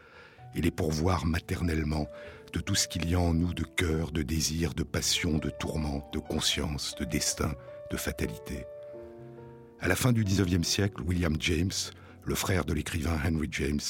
et 0.57 0.61
les 0.61 0.73
pourvoir 0.73 1.27
maternellement 1.27 2.09
de 2.52 2.61
tout 2.61 2.75
ce 2.75 2.88
qu'il 2.88 3.09
y 3.09 3.14
a 3.14 3.21
en 3.21 3.35
nous 3.35 3.55
de 3.55 3.64
cœur, 3.64 4.11
de 4.11 4.23
désir, 4.23 4.75
de 4.75 4.83
passion, 4.83 5.38
de 5.38 5.50
tourment, 5.50 6.09
de 6.12 6.19
conscience, 6.19 6.95
de 6.99 7.05
destin, 7.05 7.52
de 7.90 7.97
fatalité. 7.97 8.64
À 9.81 9.88
la 9.88 9.97
fin 9.97 10.12
du 10.12 10.25
XIXe 10.25 10.67
siècle, 10.67 11.02
William 11.02 11.37
James, 11.40 11.73
le 12.25 12.35
frère 12.35 12.64
de 12.64 12.73
l'écrivain 12.73 13.18
Henry 13.25 13.49
James, 13.53 13.81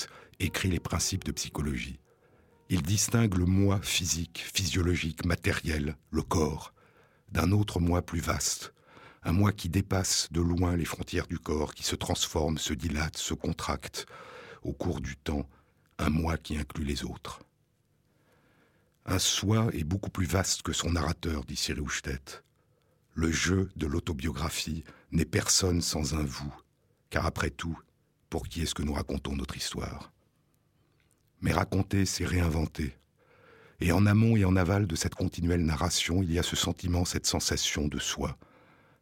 écrit 0.40 0.70
les 0.70 0.80
principes 0.80 1.24
de 1.24 1.32
psychologie. 1.32 1.98
Il 2.68 2.82
distingue 2.82 3.36
le 3.36 3.46
moi 3.46 3.80
physique, 3.82 4.44
physiologique, 4.52 5.24
matériel, 5.24 5.96
le 6.10 6.22
corps, 6.22 6.74
d'un 7.30 7.52
autre 7.52 7.80
moi 7.80 8.02
plus 8.02 8.20
vaste, 8.20 8.74
un 9.22 9.32
moi 9.32 9.52
qui 9.52 9.68
dépasse 9.68 10.28
de 10.30 10.40
loin 10.40 10.76
les 10.76 10.84
frontières 10.84 11.26
du 11.26 11.38
corps, 11.38 11.74
qui 11.74 11.84
se 11.84 11.96
transforme, 11.96 12.58
se 12.58 12.74
dilate, 12.74 13.16
se 13.16 13.34
contracte 13.34 14.06
au 14.62 14.72
cours 14.72 15.00
du 15.00 15.16
temps, 15.16 15.48
un 15.98 16.10
moi 16.10 16.36
qui 16.36 16.56
inclut 16.56 16.84
les 16.84 17.04
autres. 17.04 17.40
Un 19.10 19.18
soi 19.18 19.70
est 19.72 19.84
beaucoup 19.84 20.10
plus 20.10 20.26
vaste 20.26 20.60
que 20.60 20.74
son 20.74 20.90
narrateur, 20.90 21.46
dit 21.46 21.56
Cyril 21.56 21.80
Houchtet. 21.80 22.20
Le 23.14 23.32
jeu 23.32 23.70
de 23.74 23.86
l'autobiographie 23.86 24.84
n'est 25.12 25.24
personne 25.24 25.80
sans 25.80 26.14
un 26.14 26.22
vous, 26.22 26.54
car 27.08 27.24
après 27.24 27.48
tout, 27.48 27.78
pour 28.28 28.46
qui 28.46 28.60
est-ce 28.60 28.74
que 28.74 28.82
nous 28.82 28.92
racontons 28.92 29.34
notre 29.34 29.56
histoire? 29.56 30.12
Mais 31.40 31.54
raconter, 31.54 32.04
c'est 32.04 32.26
réinventer. 32.26 32.98
Et 33.80 33.92
en 33.92 34.04
amont 34.04 34.36
et 34.36 34.44
en 34.44 34.56
aval 34.56 34.86
de 34.86 34.94
cette 34.94 35.14
continuelle 35.14 35.64
narration, 35.64 36.22
il 36.22 36.30
y 36.30 36.38
a 36.38 36.42
ce 36.42 36.54
sentiment, 36.54 37.06
cette 37.06 37.26
sensation 37.26 37.88
de 37.88 37.98
soi, 37.98 38.36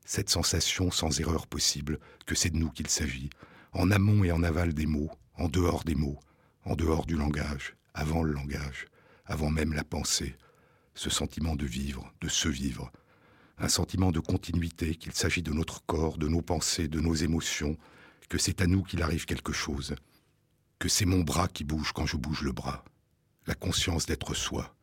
cette 0.05 0.31
sensation 0.31 0.93
sans 0.93 1.19
erreur 1.19 1.49
possible 1.49 1.99
que 2.27 2.37
c'est 2.37 2.51
de 2.51 2.59
nous 2.59 2.71
qu'il 2.71 2.89
s'agit, 2.89 3.31
en 3.73 3.91
amont 3.91 4.23
et 4.23 4.31
en 4.31 4.45
aval 4.45 4.73
des 4.73 4.87
mots, 4.87 5.11
en 5.35 5.49
dehors 5.49 5.83
des 5.83 5.97
mots, 5.97 6.21
en 6.65 6.77
dehors 6.77 7.07
du 7.07 7.17
langage, 7.17 7.75
avant 7.93 8.23
le 8.23 8.33
langage, 8.33 8.87
avant 9.27 9.51
même 9.51 9.73
la 9.73 9.85
pensée, 9.85 10.37
ce 10.95 11.11
sentiment 11.11 11.57
de 11.57 11.67
vivre, 11.67 12.13
de 12.21 12.29
se 12.29 12.49
vivre, 12.49 12.91
un 13.59 13.69
sentiment 13.69 14.13
de 14.13 14.21
continuité, 14.21 14.95
qu'il 14.95 15.13
s'agit 15.13 15.43
de 15.43 15.53
notre 15.53 15.85
corps, 15.87 16.19
de 16.19 16.29
nos 16.29 16.43
pensées, 16.43 16.89
de 16.89 17.01
nos 17.01 17.15
émotions, 17.15 17.77
que 18.29 18.39
c'est 18.39 18.61
à 18.61 18.67
nous 18.67 18.83
qu'il 18.83 19.03
arrive 19.03 19.25
quelque 19.25 19.53
chose, 19.53 19.95
que 20.79 20.89
c'est 20.89 21.07
mon 21.07 21.21
bras 21.21 21.49
qui 21.49 21.65
bouge 21.65 21.93
quand 21.93 22.07
je 22.07 22.17
bouge 22.17 22.43
le 22.43 22.53
bras, 22.53 22.85
la 23.47 23.55
conscience 23.55 24.07
d'être 24.07 24.35
soi, 24.35 24.75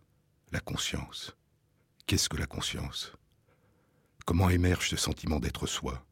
la 0.51 0.59
conscience. 0.59 1.35
Qu'est-ce 2.07 2.29
que 2.29 2.37
la 2.37 2.45
conscience? 2.45 3.13
Comment 4.25 4.49
émerge 4.49 4.89
ce 4.89 4.97
sentiment 4.97 5.39
d'être 5.39 5.67
soi? 5.67 6.05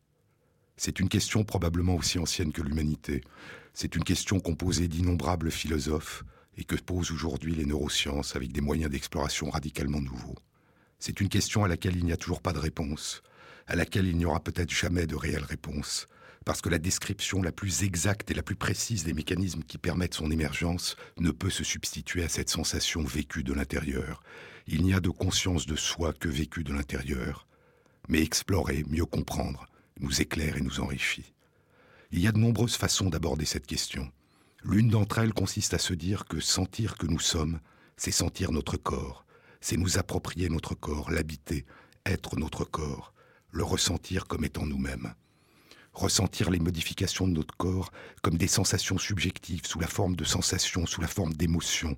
C'est 0.78 1.00
une 1.00 1.10
question 1.10 1.44
probablement 1.44 1.96
aussi 1.96 2.20
ancienne 2.20 2.52
que 2.52 2.62
l'humanité. 2.62 3.24
C'est 3.74 3.96
une 3.96 4.04
question 4.04 4.40
qu'ont 4.40 4.56
posée 4.56 4.88
d'innombrables 4.88 5.52
philosophes 5.52 6.24
et 6.58 6.64
que 6.64 6.76
posent 6.76 7.12
aujourd'hui 7.12 7.56
les 7.56 7.66
neurosciences 7.66 8.36
avec 8.36 8.52
des 8.52 8.62
moyens 8.62 8.92
d'exploration 8.92 9.50
radicalement 9.50 10.02
nouveaux. 10.02 10.38
C'est 11.00 11.20
une 11.22 11.30
question 11.30 11.64
à 11.64 11.68
laquelle 11.68 11.96
il 11.96 12.06
n'y 12.06 12.12
a 12.12 12.18
toujours 12.18 12.42
pas 12.42 12.54
de 12.54 12.60
réponse, 12.60 13.24
à 13.68 13.76
laquelle 13.76 14.08
il 14.08 14.18
n'y 14.18 14.26
aura 14.26 14.40
peut-être 14.40 14.72
jamais 14.72 15.08
de 15.08 15.16
réelle 15.16 15.44
réponse, 15.44 16.08
parce 16.46 16.62
que 16.62 16.70
la 16.70 16.80
description 16.80 17.42
la 17.42 17.52
plus 17.52 17.84
exacte 17.84 18.32
et 18.32 18.34
la 18.34 18.44
plus 18.44 18.56
précise 18.56 19.04
des 19.04 19.14
mécanismes 19.14 19.64
qui 19.64 19.78
permettent 19.78 20.16
son 20.16 20.32
émergence 20.32 20.96
ne 21.18 21.32
peut 21.32 21.50
se 21.50 21.64
substituer 21.64 22.24
à 22.24 22.30
cette 22.30 22.50
sensation 22.50 23.04
vécue 23.04 23.44
de 23.44 23.54
l'intérieur. 23.54 24.24
Il 24.68 24.84
n'y 24.84 24.94
a 24.94 25.00
de 25.00 25.10
conscience 25.10 25.66
de 25.66 25.76
soi 25.76 26.14
que 26.14 26.30
vécue 26.30 26.64
de 26.64 26.74
l'intérieur. 26.74 27.48
Mais 28.10 28.22
explorer, 28.22 28.84
mieux 28.90 29.06
comprendre, 29.06 29.68
nous 30.00 30.22
éclaire 30.22 30.58
et 30.58 30.62
nous 30.62 30.80
enrichit. 30.80 31.34
Il 32.12 32.20
y 32.20 32.28
a 32.28 32.32
de 32.32 32.40
nombreuses 32.40 32.76
façons 32.76 33.10
d'aborder 33.10 33.46
cette 33.46 33.68
question. 33.68 34.12
L'une 34.64 34.90
d'entre 34.90 35.20
elles 35.20 35.34
consiste 35.34 35.74
à 35.74 35.80
se 35.80 35.94
dire 35.94 36.26
que 36.26 36.40
sentir 36.40 36.98
que 36.98 37.08
nous 37.08 37.20
sommes, 37.20 37.60
c'est 37.98 38.12
sentir 38.12 38.52
notre 38.52 38.78
corps, 38.78 39.26
c'est 39.60 39.78
nous 39.78 39.98
approprier 39.98 40.50
notre 40.50 40.76
corps, 40.76 41.12
l'habiter, 41.12 41.66
être 42.06 42.38
notre 42.38 42.64
corps, 42.64 43.14
le 43.52 43.64
ressentir 43.64 44.28
comme 44.28 44.46
étant 44.46 44.66
nous-mêmes 44.66 45.14
ressentir 45.94 46.50
les 46.50 46.60
modifications 46.60 47.28
de 47.28 47.34
notre 47.34 47.56
corps 47.56 47.92
comme 48.22 48.38
des 48.38 48.48
sensations 48.48 48.98
subjectives 48.98 49.66
sous 49.66 49.80
la 49.80 49.88
forme 49.88 50.16
de 50.16 50.24
sensations, 50.24 50.86
sous 50.86 51.02
la 51.02 51.08
forme 51.08 51.34
d'émotions. 51.34 51.98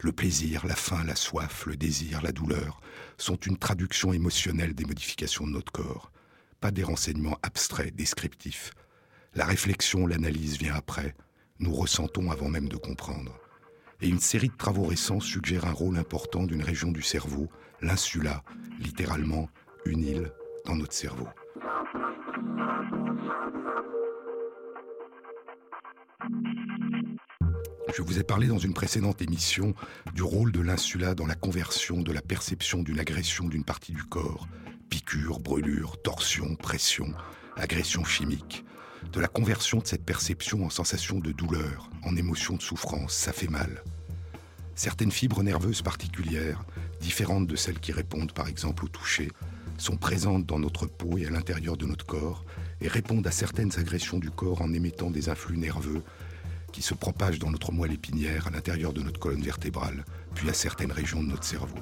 Le 0.00 0.12
plaisir, 0.12 0.66
la 0.66 0.74
faim, 0.74 1.04
la 1.04 1.16
soif, 1.16 1.66
le 1.66 1.76
désir, 1.76 2.22
la 2.22 2.32
douleur 2.32 2.80
sont 3.18 3.36
une 3.36 3.56
traduction 3.56 4.12
émotionnelle 4.12 4.74
des 4.74 4.84
modifications 4.84 5.46
de 5.46 5.52
notre 5.52 5.72
corps, 5.72 6.10
pas 6.60 6.70
des 6.70 6.82
renseignements 6.82 7.38
abstraits, 7.42 7.94
descriptifs. 7.94 8.72
La 9.34 9.46
réflexion, 9.46 10.06
l'analyse 10.06 10.58
vient 10.58 10.74
après, 10.74 11.14
nous 11.62 11.72
ressentons 11.72 12.30
avant 12.30 12.48
même 12.48 12.68
de 12.68 12.76
comprendre. 12.76 13.38
Et 14.00 14.08
une 14.08 14.18
série 14.18 14.48
de 14.48 14.56
travaux 14.56 14.82
récents 14.82 15.20
suggère 15.20 15.64
un 15.64 15.72
rôle 15.72 15.96
important 15.96 16.42
d'une 16.42 16.62
région 16.62 16.90
du 16.90 17.02
cerveau, 17.02 17.48
l'insula, 17.80 18.42
littéralement 18.80 19.48
une 19.86 20.04
île 20.04 20.32
dans 20.66 20.74
notre 20.74 20.92
cerveau. 20.92 21.28
Je 27.94 28.02
vous 28.02 28.18
ai 28.18 28.24
parlé 28.24 28.48
dans 28.48 28.58
une 28.58 28.74
précédente 28.74 29.22
émission 29.22 29.74
du 30.14 30.22
rôle 30.22 30.50
de 30.50 30.60
l'insula 30.60 31.14
dans 31.14 31.26
la 31.26 31.34
conversion 31.34 32.00
de 32.00 32.10
la 32.10 32.22
perception 32.22 32.82
d'une 32.82 32.98
agression 32.98 33.46
d'une 33.46 33.64
partie 33.64 33.92
du 33.92 34.02
corps, 34.02 34.48
piqûre, 34.88 35.38
brûlure, 35.40 36.00
torsion, 36.02 36.56
pression, 36.56 37.12
agression 37.56 38.02
chimique, 38.02 38.64
de 39.12 39.20
la 39.20 39.28
conversion 39.28 39.78
de 39.78 39.86
cette 39.86 40.04
perception 40.04 40.64
en 40.64 40.70
sensation 40.70 41.18
de 41.18 41.32
douleur, 41.32 41.90
en 42.02 42.16
émotion 42.16 42.56
de 42.56 42.62
souffrance, 42.62 43.12
ça 43.12 43.32
fait 43.32 43.48
mal. 43.48 43.82
Certaines 44.74 45.10
fibres 45.10 45.42
nerveuses 45.42 45.82
particulières, 45.82 46.64
différentes 47.00 47.46
de 47.46 47.56
celles 47.56 47.80
qui 47.80 47.92
répondent 47.92 48.32
par 48.32 48.48
exemple 48.48 48.84
au 48.84 48.88
toucher, 48.88 49.30
sont 49.78 49.96
présentes 49.96 50.46
dans 50.46 50.58
notre 50.58 50.86
peau 50.86 51.18
et 51.18 51.26
à 51.26 51.30
l'intérieur 51.30 51.76
de 51.76 51.86
notre 51.86 52.06
corps 52.06 52.44
et 52.80 52.88
répondent 52.88 53.26
à 53.26 53.30
certaines 53.30 53.78
agressions 53.78 54.18
du 54.18 54.30
corps 54.30 54.62
en 54.62 54.72
émettant 54.72 55.10
des 55.10 55.28
influx 55.28 55.56
nerveux 55.56 56.02
qui 56.72 56.82
se 56.82 56.94
propagent 56.94 57.38
dans 57.38 57.50
notre 57.50 57.70
moelle 57.70 57.92
épinière, 57.92 58.46
à 58.46 58.50
l'intérieur 58.50 58.92
de 58.92 59.02
notre 59.02 59.20
colonne 59.20 59.42
vertébrale, 59.42 60.04
puis 60.34 60.48
à 60.48 60.54
certaines 60.54 60.92
régions 60.92 61.22
de 61.22 61.28
notre 61.28 61.44
cerveau. 61.44 61.78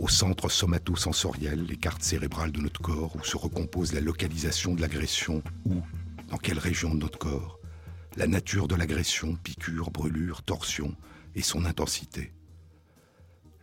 Au 0.00 0.08
centre 0.08 0.48
somatosensoriel, 0.48 1.66
les 1.66 1.76
cartes 1.76 2.02
cérébrales 2.02 2.52
de 2.52 2.62
notre 2.62 2.80
corps, 2.80 3.14
où 3.16 3.22
se 3.22 3.36
recompose 3.36 3.92
la 3.92 4.00
localisation 4.00 4.72
de 4.72 4.80
l'agression, 4.80 5.42
où, 5.66 5.82
dans 6.30 6.38
quelle 6.38 6.58
région 6.58 6.94
de 6.94 7.00
notre 7.00 7.18
corps, 7.18 7.60
la 8.16 8.26
nature 8.26 8.66
de 8.66 8.74
l'agression, 8.74 9.36
piqûre, 9.36 9.90
brûlure, 9.90 10.42
torsion, 10.42 10.96
et 11.34 11.42
son 11.42 11.66
intensité. 11.66 12.32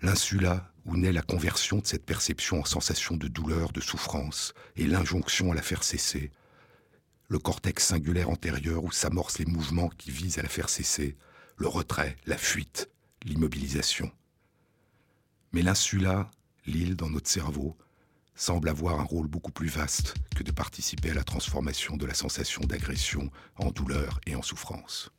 L'insula, 0.04 0.72
où 0.86 0.96
naît 0.96 1.12
la 1.12 1.24
conversion 1.24 1.80
de 1.80 1.88
cette 1.88 2.06
perception 2.06 2.60
en 2.60 2.66
sensation 2.66 3.18
de 3.18 3.28
douleur, 3.28 3.72
de 3.72 3.82
souffrance, 3.82 4.54
et 4.76 4.86
l'injonction 4.86 5.52
à 5.52 5.56
la 5.56 5.64
faire 5.64 5.84
cesser, 5.84 6.30
le 7.30 7.40
cortex 7.40 7.84
singulaire 7.84 8.30
antérieur 8.30 8.84
où 8.84 8.92
s'amorcent 8.92 9.40
les 9.40 9.46
mouvements 9.46 9.90
qui 9.90 10.12
visent 10.12 10.38
à 10.38 10.44
la 10.44 10.50
faire 10.50 10.70
cesser, 10.70 11.18
le 11.58 11.68
retrait, 11.68 12.16
la 12.28 12.38
fuite, 12.38 12.92
l'immobilisation. 13.24 14.12
Mais 15.54 15.62
l'insula, 15.62 16.30
l'île 16.66 16.96
dans 16.96 17.10
notre 17.10 17.30
cerveau, 17.30 17.76
semble 18.36 18.70
avoir 18.70 19.00
un 19.00 19.04
rôle 19.04 19.28
beaucoup 19.28 19.52
plus 19.52 19.68
vaste 19.68 20.14
que 20.36 20.44
de 20.44 20.52
participer 20.52 21.10
à 21.10 21.16
la 21.16 21.24
transformation 21.24 21.98
de 21.98 22.06
la 22.06 22.14
sensation 22.14 22.62
d'agression 22.62 23.32
en 23.58 23.72
douleur 23.72 24.20
et 24.28 24.36
en 24.36 24.42
souffrance. 24.42 25.12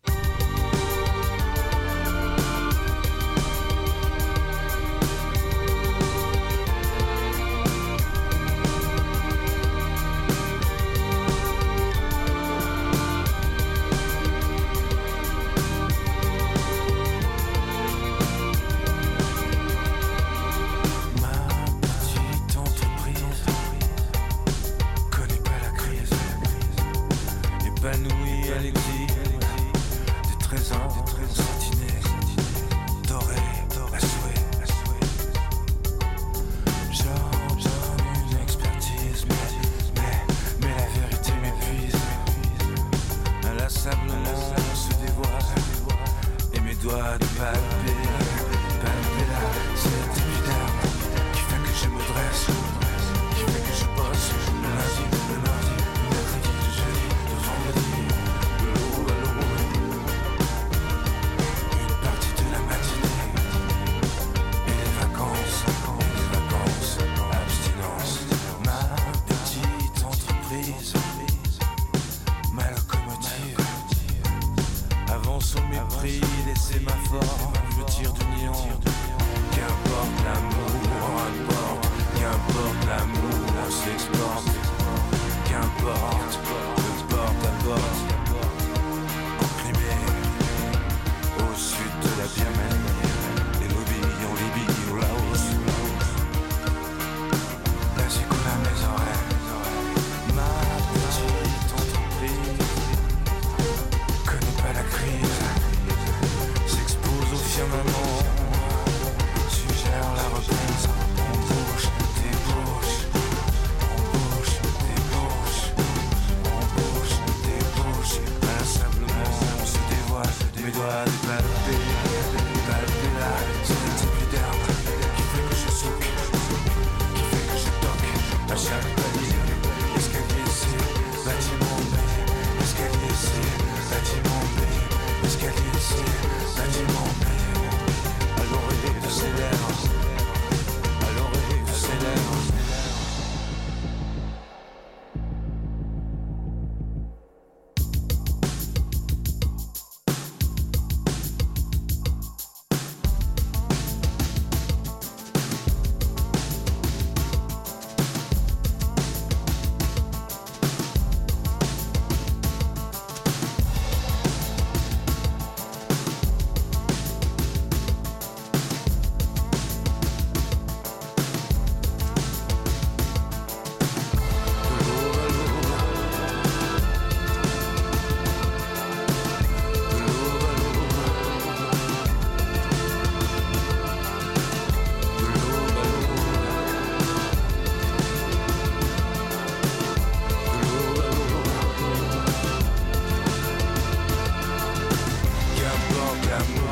amor. 196.31 196.68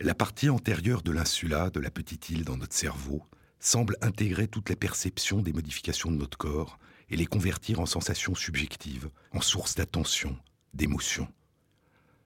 La 0.00 0.14
partie 0.14 0.48
antérieure 0.48 1.02
de 1.02 1.10
l'insula, 1.10 1.70
de 1.70 1.80
la 1.80 1.90
petite 1.90 2.30
île 2.30 2.44
dans 2.44 2.56
notre 2.56 2.76
cerveau, 2.76 3.24
semble 3.58 3.96
intégrer 4.00 4.46
toutes 4.46 4.68
les 4.68 4.76
perceptions 4.76 5.42
des 5.42 5.52
modifications 5.52 6.12
de 6.12 6.16
notre 6.16 6.38
corps 6.38 6.78
et 7.10 7.16
les 7.16 7.26
convertir 7.26 7.80
en 7.80 7.86
sensations 7.86 8.36
subjectives, 8.36 9.10
en 9.32 9.40
sources 9.40 9.74
d'attention, 9.74 10.38
d'émotion. 10.72 11.26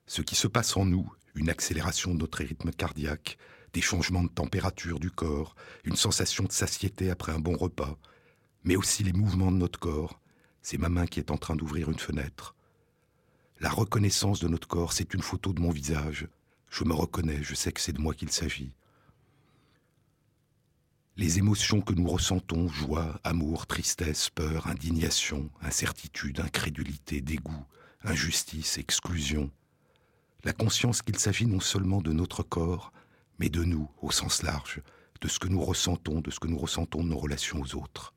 Ce 0.05 0.21
qui 0.21 0.35
se 0.35 0.47
passe 0.47 0.77
en 0.77 0.85
nous, 0.85 1.11
une 1.33 1.49
accélération 1.49 2.13
de 2.13 2.19
notre 2.19 2.43
rythme 2.43 2.69
cardiaque, 2.69 3.39
des 3.73 3.81
changements 3.81 4.23
de 4.23 4.29
température 4.29 4.99
du 4.99 5.09
corps, 5.09 5.55
une 5.83 5.95
sensation 5.95 6.43
de 6.43 6.51
satiété 6.51 7.09
après 7.09 7.31
un 7.31 7.39
bon 7.39 7.57
repas, 7.57 7.97
mais 8.63 8.75
aussi 8.75 9.03
les 9.03 9.13
mouvements 9.13 9.51
de 9.51 9.57
notre 9.57 9.79
corps, 9.79 10.19
c'est 10.61 10.77
ma 10.77 10.89
main 10.89 11.07
qui 11.07 11.19
est 11.19 11.31
en 11.31 11.37
train 11.37 11.55
d'ouvrir 11.55 11.89
une 11.89 11.97
fenêtre. 11.97 12.53
La 13.59 13.71
reconnaissance 13.71 14.39
de 14.39 14.47
notre 14.47 14.67
corps, 14.67 14.93
c'est 14.93 15.15
une 15.15 15.23
photo 15.23 15.53
de 15.53 15.59
mon 15.59 15.71
visage, 15.71 16.27
je 16.73 16.83
me 16.85 16.93
reconnais, 16.95 17.43
je 17.43 17.53
sais 17.53 17.71
que 17.71 17.79
c'est 17.79 17.93
de 17.93 18.01
moi 18.01 18.15
qu'il 18.15 18.31
s'agit. 18.31 18.73
Les 21.17 21.37
émotions 21.37 21.81
que 21.81 21.93
nous 21.93 22.07
ressentons, 22.07 22.67
joie, 22.67 23.19
amour, 23.23 23.67
tristesse, 23.67 24.31
peur, 24.31 24.65
indignation, 24.65 25.51
incertitude, 25.61 26.39
incrédulité, 26.39 27.21
dégoût, 27.21 27.63
injustice, 28.03 28.79
exclusion. 28.79 29.51
La 30.43 30.51
conscience 30.51 31.03
qu'il 31.03 31.19
s'agit 31.19 31.45
non 31.45 31.59
seulement 31.59 32.01
de 32.01 32.11
notre 32.11 32.41
corps, 32.41 32.91
mais 33.37 33.49
de 33.49 33.63
nous 33.63 33.87
au 34.01 34.09
sens 34.09 34.41
large, 34.41 34.81
de 35.21 35.27
ce 35.27 35.37
que 35.37 35.49
nous 35.49 35.61
ressentons, 35.61 36.21
de 36.21 36.31
ce 36.31 36.39
que 36.39 36.47
nous 36.47 36.57
ressentons 36.57 37.03
de 37.03 37.09
nos 37.09 37.19
relations 37.19 37.61
aux 37.61 37.75
autres. 37.75 38.15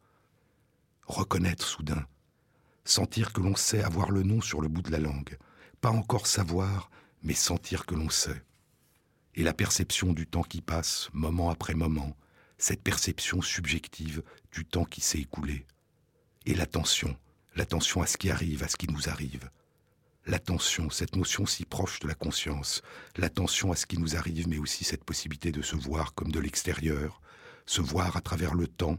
Reconnaître 1.06 1.66
soudain, 1.66 2.06
sentir 2.86 3.34
que 3.34 3.42
l'on 3.42 3.54
sait 3.54 3.82
avoir 3.82 4.10
le 4.10 4.22
nom 4.22 4.40
sur 4.40 4.62
le 4.62 4.68
bout 4.68 4.80
de 4.80 4.92
la 4.92 4.98
langue, 4.98 5.36
pas 5.82 5.90
encore 5.90 6.26
savoir, 6.26 6.90
mais 7.22 7.34
sentir 7.34 7.84
que 7.84 7.94
l'on 7.94 8.08
sait. 8.08 8.45
Et 9.36 9.42
la 9.42 9.52
perception 9.52 10.14
du 10.14 10.26
temps 10.26 10.42
qui 10.42 10.62
passe, 10.62 11.10
moment 11.12 11.50
après 11.50 11.74
moment, 11.74 12.16
cette 12.58 12.82
perception 12.82 13.42
subjective 13.42 14.22
du 14.50 14.64
temps 14.64 14.86
qui 14.86 15.02
s'est 15.02 15.18
écoulé. 15.18 15.66
Et 16.46 16.54
l'attention, 16.54 17.14
l'attention 17.54 18.00
à 18.00 18.06
ce 18.06 18.16
qui 18.16 18.30
arrive, 18.30 18.62
à 18.62 18.68
ce 18.68 18.76
qui 18.76 18.88
nous 18.88 19.10
arrive. 19.10 19.50
L'attention, 20.24 20.88
cette 20.88 21.16
notion 21.16 21.44
si 21.44 21.66
proche 21.66 22.00
de 22.00 22.08
la 22.08 22.14
conscience, 22.14 22.82
l'attention 23.16 23.72
à 23.72 23.76
ce 23.76 23.84
qui 23.84 23.98
nous 23.98 24.16
arrive, 24.16 24.48
mais 24.48 24.58
aussi 24.58 24.84
cette 24.84 25.04
possibilité 25.04 25.52
de 25.52 25.62
se 25.62 25.76
voir 25.76 26.14
comme 26.14 26.32
de 26.32 26.40
l'extérieur, 26.40 27.20
se 27.66 27.82
voir 27.82 28.16
à 28.16 28.22
travers 28.22 28.54
le 28.54 28.66
temps, 28.66 28.98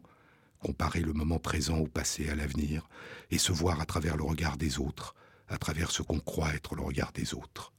comparer 0.59 1.01
le 1.01 1.13
moment 1.13 1.39
présent 1.39 1.79
au 1.79 1.87
passé 1.87 2.29
à 2.29 2.35
l'avenir, 2.35 2.87
et 3.31 3.39
se 3.39 3.51
voir 3.51 3.81
à 3.81 3.85
travers 3.85 4.17
le 4.17 4.23
regard 4.23 4.57
des 4.57 4.79
autres, 4.79 5.15
à 5.47 5.57
travers 5.57 5.89
ce 5.89 6.03
qu'on 6.03 6.19
croit 6.19 6.53
être 6.53 6.75
le 6.75 6.83
regard 6.83 7.11
des 7.11 7.33
autres. 7.33 7.73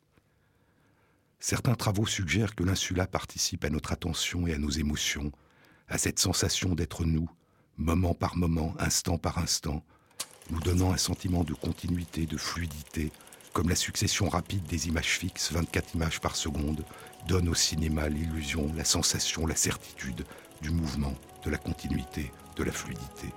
Certains 1.41 1.75
travaux 1.77 2.07
suggèrent 2.07 2.55
que 2.57 2.65
l'insula 2.65 3.07
participe 3.07 3.65
à 3.65 3.71
notre 3.71 3.93
attention 3.93 4.47
et 4.47 4.55
à 4.55 4.59
nos 4.59 4.71
émotions, 4.71 5.31
à 5.89 5.97
cette 5.97 6.19
sensation 6.19 6.75
d'être 6.75 7.05
nous, 7.05 7.31
moment 7.77 8.15
par 8.15 8.37
moment, 8.37 8.75
instant 8.79 9.19
par 9.19 9.39
instant, 9.39 9.85
nous 10.51 10.61
donnant 10.61 10.93
un 10.93 10.97
sentiment 10.97 11.45
de 11.45 11.55
continuité, 11.55 12.27
de 12.27 12.37
fluidité, 12.37 13.13
comme 13.53 13.69
la 13.69 13.77
succession 13.77 14.29
rapide 14.29 14.65
des 14.65 14.89
images 14.89 15.19
fixes, 15.19 15.53
24 15.53 15.95
images 15.95 16.21
par 16.21 16.35
seconde, 16.35 16.85
donne 17.29 17.49
au 17.49 17.55
cinéma 17.55 18.09
l'illusion, 18.09 18.73
la 18.77 18.85
sensation, 18.85 19.47
la 19.47 19.57
certitude 19.57 20.25
du 20.61 20.71
mouvement, 20.71 21.15
de 21.45 21.51
la 21.51 21.59
continuité, 21.59 22.33
de 22.57 22.65
la 22.65 22.73
fluidité. 22.73 23.29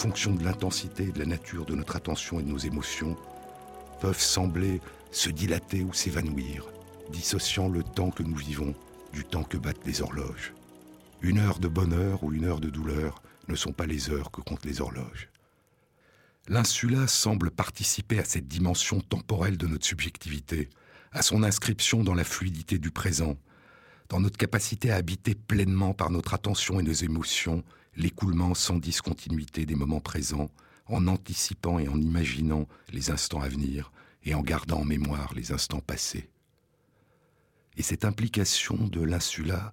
Fonction 0.00 0.32
de 0.32 0.42
l'intensité 0.42 1.08
et 1.08 1.12
de 1.12 1.18
la 1.18 1.26
nature 1.26 1.66
de 1.66 1.74
notre 1.74 1.94
attention 1.94 2.40
et 2.40 2.42
de 2.42 2.48
nos 2.48 2.56
émotions, 2.56 3.18
peuvent 4.00 4.18
sembler 4.18 4.80
se 5.10 5.28
dilater 5.28 5.84
ou 5.84 5.92
s'évanouir, 5.92 6.64
dissociant 7.10 7.68
le 7.68 7.82
temps 7.82 8.10
que 8.10 8.22
nous 8.22 8.34
vivons 8.34 8.74
du 9.12 9.24
temps 9.24 9.42
que 9.42 9.58
battent 9.58 9.84
les 9.84 10.00
horloges. 10.00 10.54
Une 11.20 11.36
heure 11.36 11.58
de 11.58 11.68
bonheur 11.68 12.24
ou 12.24 12.32
une 12.32 12.46
heure 12.46 12.60
de 12.60 12.70
douleur 12.70 13.22
ne 13.48 13.54
sont 13.54 13.74
pas 13.74 13.84
les 13.84 14.08
heures 14.08 14.30
que 14.30 14.40
comptent 14.40 14.64
les 14.64 14.80
horloges. 14.80 15.28
L'insula 16.48 17.06
semble 17.06 17.50
participer 17.50 18.18
à 18.18 18.24
cette 18.24 18.48
dimension 18.48 19.02
temporelle 19.02 19.58
de 19.58 19.66
notre 19.66 19.84
subjectivité, 19.84 20.70
à 21.12 21.20
son 21.20 21.42
inscription 21.42 22.02
dans 22.04 22.14
la 22.14 22.24
fluidité 22.24 22.78
du 22.78 22.90
présent, 22.90 23.36
dans 24.08 24.20
notre 24.20 24.38
capacité 24.38 24.90
à 24.92 24.96
habiter 24.96 25.34
pleinement 25.34 25.92
par 25.92 26.08
notre 26.08 26.32
attention 26.32 26.80
et 26.80 26.84
nos 26.84 26.90
émotions 26.90 27.62
l'écoulement 28.00 28.54
sans 28.54 28.78
discontinuité 28.78 29.66
des 29.66 29.74
moments 29.74 30.00
présents, 30.00 30.50
en 30.86 31.06
anticipant 31.06 31.78
et 31.78 31.88
en 31.88 32.00
imaginant 32.00 32.66
les 32.92 33.10
instants 33.10 33.40
à 33.40 33.48
venir 33.48 33.92
et 34.24 34.34
en 34.34 34.42
gardant 34.42 34.80
en 34.80 34.84
mémoire 34.84 35.32
les 35.34 35.52
instants 35.52 35.80
passés. 35.80 36.28
Et 37.76 37.82
cette 37.82 38.04
implication 38.04 38.76
de 38.76 39.00
l'insula 39.00 39.72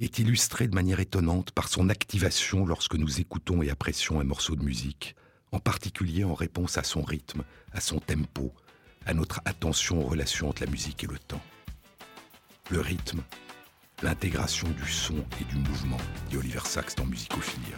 est 0.00 0.18
illustrée 0.18 0.68
de 0.68 0.74
manière 0.74 1.00
étonnante 1.00 1.52
par 1.52 1.68
son 1.68 1.88
activation 1.88 2.66
lorsque 2.66 2.94
nous 2.94 3.20
écoutons 3.20 3.62
et 3.62 3.70
apprécions 3.70 4.20
un 4.20 4.24
morceau 4.24 4.54
de 4.54 4.64
musique, 4.64 5.16
en 5.52 5.58
particulier 5.58 6.24
en 6.24 6.34
réponse 6.34 6.78
à 6.78 6.84
son 6.84 7.02
rythme, 7.02 7.44
à 7.72 7.80
son 7.80 7.98
tempo, 7.98 8.52
à 9.06 9.14
notre 9.14 9.40
attention 9.44 10.00
aux 10.00 10.08
relations 10.08 10.48
entre 10.48 10.64
la 10.64 10.70
musique 10.70 11.04
et 11.04 11.06
le 11.06 11.18
temps. 11.18 11.42
Le 12.70 12.80
rythme, 12.80 13.22
l'intégration 14.02 14.68
du 14.70 14.90
son 14.90 15.16
et 15.40 15.44
du 15.44 15.56
mouvement, 15.56 15.98
dit 16.30 16.36
Oliver 16.36 16.60
Sacks 16.64 16.96
dans 16.96 17.04
Musicophilia. 17.04 17.76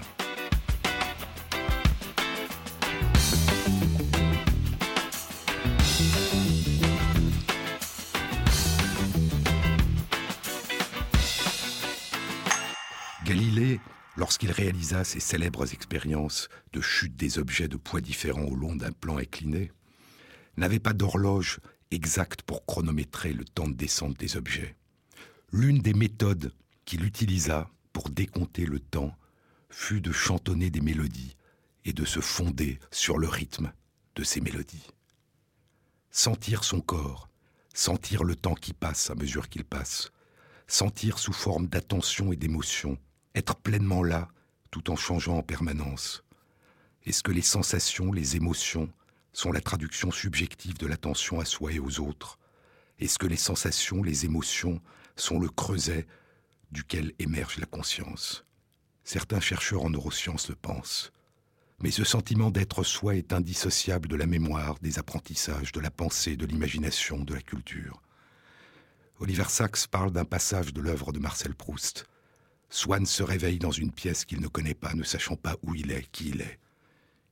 Galilée, 13.25 13.81
lorsqu'il 14.17 14.51
réalisa 14.53 15.05
ses 15.05 15.21
célèbres 15.21 15.73
expériences 15.73 16.49
de 16.73 16.81
chute 16.81 17.17
des 17.17 17.39
objets 17.39 17.69
de 17.69 17.77
poids 17.77 18.01
différents 18.01 18.45
au 18.45 18.55
long 18.55 18.77
d'un 18.77 18.93
plan 18.93 19.17
incliné, 19.17 19.73
n'avait 20.57 20.79
pas 20.79 20.93
d'horloge 20.93 21.61
exacte 21.91 22.43
pour 22.43 22.65
chronométrer 22.67 23.33
le 23.33 23.45
temps 23.45 23.69
de 23.69 23.75
descente 23.75 24.19
des 24.19 24.37
objets. 24.37 24.77
L'une 25.55 25.81
des 25.81 25.93
méthodes 25.93 26.55
qu'il 26.87 27.05
utilisa 27.05 27.69
pour 27.93 28.09
décompter 28.09 28.65
le 28.65 28.81
temps 28.81 29.15
fut 29.69 30.01
de 30.01 30.11
chantonner 30.11 30.71
des 30.71 30.81
mélodies 30.81 31.37
et 31.85 31.93
de 31.93 32.07
se 32.07 32.21
fonder 32.21 32.79
sur 32.91 33.19
le 33.19 33.29
rythme 33.29 33.71
de 34.15 34.25
ces 34.25 34.41
mélodies. 34.41 34.89
Sentir 36.11 36.65
son 36.65 36.81
corps, 36.81 37.29
sentir 37.75 38.25
le 38.25 38.35
temps 38.35 38.55
qui 38.55 38.73
passe 38.73 39.11
à 39.11 39.15
mesure 39.15 39.51
qu'il 39.51 39.65
passe, 39.65 40.11
sentir 40.67 41.19
sous 41.19 41.35
forme 41.35 41.67
d'attention 41.67 42.33
et 42.33 42.37
d'émotion, 42.37 42.97
être 43.35 43.57
pleinement 43.57 44.03
là 44.03 44.29
tout 44.71 44.91
en 44.91 44.97
changeant 44.97 45.37
en 45.37 45.43
permanence. 45.43 46.25
Est-ce 47.05 47.23
que 47.23 47.31
les 47.31 47.43
sensations, 47.43 48.11
les 48.11 48.37
émotions 48.37 48.91
sont 49.35 49.53
la 49.53 49.61
traduction 49.61 50.11
subjective 50.11 50.79
de 50.79 50.87
l'attention 50.87 51.41
à 51.41 51.45
soi 51.45 51.73
et 51.73 51.79
aux 51.79 52.01
autres? 52.01 52.39
Est-ce 52.99 53.19
que 53.19 53.27
les 53.27 53.37
sensations, 53.37 54.03
les 54.03 54.25
émotions 54.25 54.81
sont 55.17 55.39
le 55.39 55.49
creuset 55.49 56.07
duquel 56.71 57.13
émerge 57.19 57.59
la 57.59 57.67
conscience. 57.67 58.45
Certains 59.05 59.41
chercheurs 59.41 59.85
en 59.85 59.91
neurosciences 59.91 60.49
le 60.49 60.55
pensent. 60.55 61.13
Mais 61.81 61.91
ce 61.91 62.05
sentiment 62.05 62.51
d'être 62.51 62.85
soi 62.85 63.17
est 63.17 63.33
indissociable 63.33 64.09
de 64.09 64.17
la 64.17 64.27
mémoire, 64.27 64.79
des 64.81 64.99
apprentissages, 64.99 65.73
de 65.73 65.81
la 65.81 65.91
pensée, 65.91 66.37
de 66.37 66.47
l'imagination, 66.47 67.25
de 67.25 67.35
la 67.35 67.43
culture. 67.43 68.01
Oliver 69.19 69.49
Sacks 69.49 69.87
parle 69.89 70.13
d'un 70.13 70.25
passage 70.25 70.73
de 70.73 70.81
l'œuvre 70.81 71.13
de 71.13 71.19
Marcel 71.19 71.55
Proust. 71.55 72.07
Swann 72.71 73.05
se 73.05 73.23
réveille 73.23 73.59
dans 73.59 73.71
une 73.71 73.93
pièce 73.93 74.25
qu'il 74.25 74.41
ne 74.41 74.49
connaît 74.49 74.75
pas, 74.75 74.95
ne 74.95 75.03
sachant 75.03 75.37
pas 75.37 75.57
où 75.63 75.75
il 75.75 75.91
est, 75.91 76.11
qui 76.13 76.31
il 76.31 76.41
est. 76.41 76.59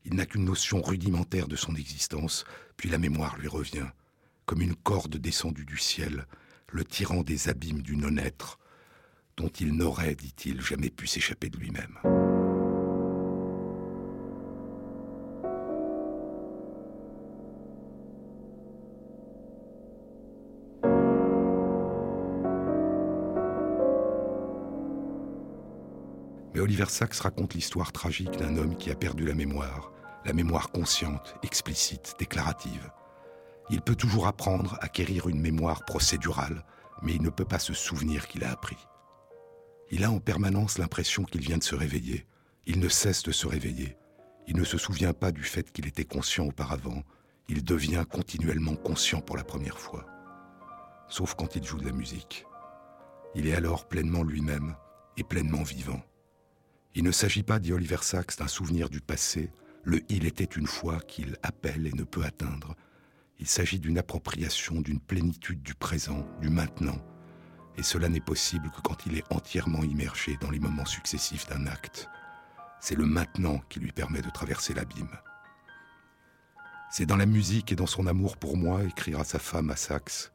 Il 0.04 0.14
n'a 0.14 0.26
qu'une 0.26 0.44
notion 0.44 0.82
rudimentaire 0.82 1.46
de 1.46 1.56
son 1.56 1.74
existence, 1.74 2.44
puis 2.76 2.88
la 2.88 2.98
mémoire 2.98 3.38
lui 3.38 3.48
revient, 3.48 3.88
comme 4.46 4.62
une 4.62 4.74
corde 4.74 5.16
descendue 5.16 5.64
du 5.64 5.78
ciel, 5.78 6.26
le 6.72 6.84
tirant 6.84 7.22
des 7.22 7.48
abîmes 7.48 7.82
du 7.82 7.96
non-être, 7.96 8.58
dont 9.36 9.48
il 9.48 9.74
n'aurait, 9.74 10.14
dit-il, 10.14 10.60
jamais 10.60 10.90
pu 10.90 11.06
s'échapper 11.06 11.48
de 11.48 11.56
lui-même. 11.56 11.98
Mais 26.52 26.60
Oliver 26.60 26.86
Sacks 26.88 27.14
raconte 27.14 27.54
l'histoire 27.54 27.92
tragique 27.92 28.36
d'un 28.36 28.56
homme 28.56 28.76
qui 28.76 28.90
a 28.90 28.94
perdu 28.94 29.24
la 29.24 29.34
mémoire, 29.34 29.92
la 30.24 30.32
mémoire 30.32 30.70
consciente, 30.70 31.34
explicite, 31.42 32.14
déclarative. 32.18 32.90
Il 33.70 33.80
peut 33.82 33.94
toujours 33.94 34.26
apprendre, 34.26 34.76
acquérir 34.80 35.28
une 35.28 35.40
mémoire 35.40 35.84
procédurale, 35.84 36.64
mais 37.02 37.14
il 37.14 37.22
ne 37.22 37.30
peut 37.30 37.44
pas 37.44 37.60
se 37.60 37.72
souvenir 37.72 38.26
qu'il 38.26 38.44
a 38.44 38.50
appris. 38.50 38.76
Il 39.90 40.04
a 40.04 40.10
en 40.10 40.18
permanence 40.18 40.78
l'impression 40.78 41.24
qu'il 41.24 41.40
vient 41.40 41.58
de 41.58 41.62
se 41.62 41.74
réveiller. 41.74 42.26
Il 42.66 42.80
ne 42.80 42.88
cesse 42.88 43.22
de 43.22 43.32
se 43.32 43.46
réveiller. 43.46 43.96
Il 44.46 44.56
ne 44.56 44.64
se 44.64 44.78
souvient 44.78 45.12
pas 45.12 45.32
du 45.32 45.42
fait 45.42 45.70
qu'il 45.70 45.86
était 45.86 46.04
conscient 46.04 46.46
auparavant. 46.46 47.02
Il 47.48 47.64
devient 47.64 48.04
continuellement 48.10 48.76
conscient 48.76 49.20
pour 49.20 49.36
la 49.36 49.44
première 49.44 49.78
fois. 49.78 50.06
Sauf 51.08 51.34
quand 51.34 51.56
il 51.56 51.64
joue 51.64 51.78
de 51.78 51.86
la 51.86 51.92
musique. 51.92 52.46
Il 53.34 53.46
est 53.46 53.54
alors 53.54 53.86
pleinement 53.86 54.22
lui-même 54.22 54.74
et 55.16 55.24
pleinement 55.24 55.62
vivant. 55.62 56.00
Il 56.94 57.04
ne 57.04 57.12
s'agit 57.12 57.44
pas, 57.44 57.60
dit 57.60 57.72
Oliver 57.72 57.98
Sacks, 58.02 58.36
d'un 58.36 58.48
souvenir 58.48 58.90
du 58.90 59.00
passé, 59.00 59.52
le 59.84 60.02
il 60.08 60.26
était 60.26 60.44
une 60.44 60.66
fois 60.66 61.00
qu'il 61.00 61.36
appelle 61.42 61.86
et 61.86 61.92
ne 61.92 62.02
peut 62.02 62.24
atteindre. 62.24 62.74
Il 63.40 63.46
s'agit 63.46 63.78
d'une 63.78 63.96
appropriation, 63.96 64.82
d'une 64.82 65.00
plénitude 65.00 65.62
du 65.62 65.74
présent, 65.74 66.26
du 66.42 66.50
maintenant. 66.50 66.98
Et 67.78 67.82
cela 67.82 68.10
n'est 68.10 68.20
possible 68.20 68.70
que 68.70 68.82
quand 68.82 69.06
il 69.06 69.16
est 69.16 69.32
entièrement 69.32 69.82
immergé 69.82 70.36
dans 70.42 70.50
les 70.50 70.60
moments 70.60 70.84
successifs 70.84 71.48
d'un 71.48 71.66
acte. 71.66 72.10
C'est 72.80 72.96
le 72.96 73.06
maintenant 73.06 73.62
qui 73.70 73.80
lui 73.80 73.92
permet 73.92 74.20
de 74.20 74.28
traverser 74.28 74.74
l'abîme. 74.74 75.16
C'est 76.90 77.06
dans 77.06 77.16
la 77.16 77.24
musique 77.24 77.72
et 77.72 77.76
dans 77.76 77.86
son 77.86 78.06
amour 78.06 78.36
pour 78.36 78.58
moi, 78.58 78.84
écrira 78.84 79.24
sa 79.24 79.38
femme 79.38 79.70
à 79.70 79.76
Saxe. 79.76 80.32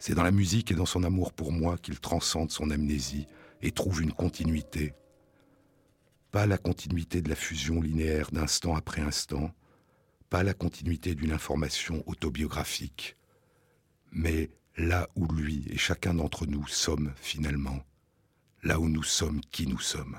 C'est 0.00 0.14
dans 0.14 0.24
la 0.24 0.32
musique 0.32 0.72
et 0.72 0.74
dans 0.74 0.86
son 0.86 1.04
amour 1.04 1.32
pour 1.32 1.52
moi 1.52 1.78
qu'il 1.78 2.00
transcende 2.00 2.50
son 2.50 2.70
amnésie 2.70 3.26
et 3.62 3.70
trouve 3.70 4.02
une 4.02 4.12
continuité, 4.12 4.94
pas 6.32 6.46
la 6.46 6.58
continuité 6.58 7.22
de 7.22 7.28
la 7.28 7.34
fusion 7.34 7.80
linéaire 7.80 8.30
d'instant 8.30 8.74
après 8.74 9.02
instant, 9.02 9.52
pas 10.30 10.42
la 10.44 10.54
continuité 10.54 11.14
d'une 11.14 11.32
information 11.32 12.02
autobiographique, 12.06 13.16
mais 14.12 14.50
là 14.76 15.08
où 15.16 15.26
lui 15.26 15.66
et 15.68 15.76
chacun 15.76 16.14
d'entre 16.14 16.46
nous 16.46 16.66
sommes 16.68 17.12
finalement, 17.16 17.84
là 18.62 18.78
où 18.78 18.88
nous 18.88 19.02
sommes 19.02 19.40
qui 19.50 19.66
nous 19.66 19.80
sommes. 19.80 20.18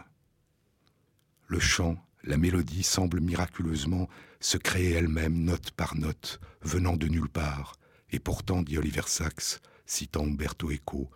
Le 1.47 1.60
chant, 1.60 1.97
la 2.24 2.38
mélodie 2.38 2.84
semble 2.84 3.21
miraculeusement 3.21 4.08
se 4.41 4.58
créer 4.58 4.91
elle-même 4.91 5.43
note 5.43 5.71
par 5.71 5.95
note, 5.95 6.39
venant 6.62 6.97
de 6.97 7.08
nulle 7.08 7.30
part, 7.30 7.78
et 8.12 8.19
pourtant, 8.19 8.62
dit 8.62 8.78
Oliver 8.78 9.08
Sacks, 9.08 9.62
citant 9.86 10.26
Umberto 10.26 10.71
Eco, 10.71 11.10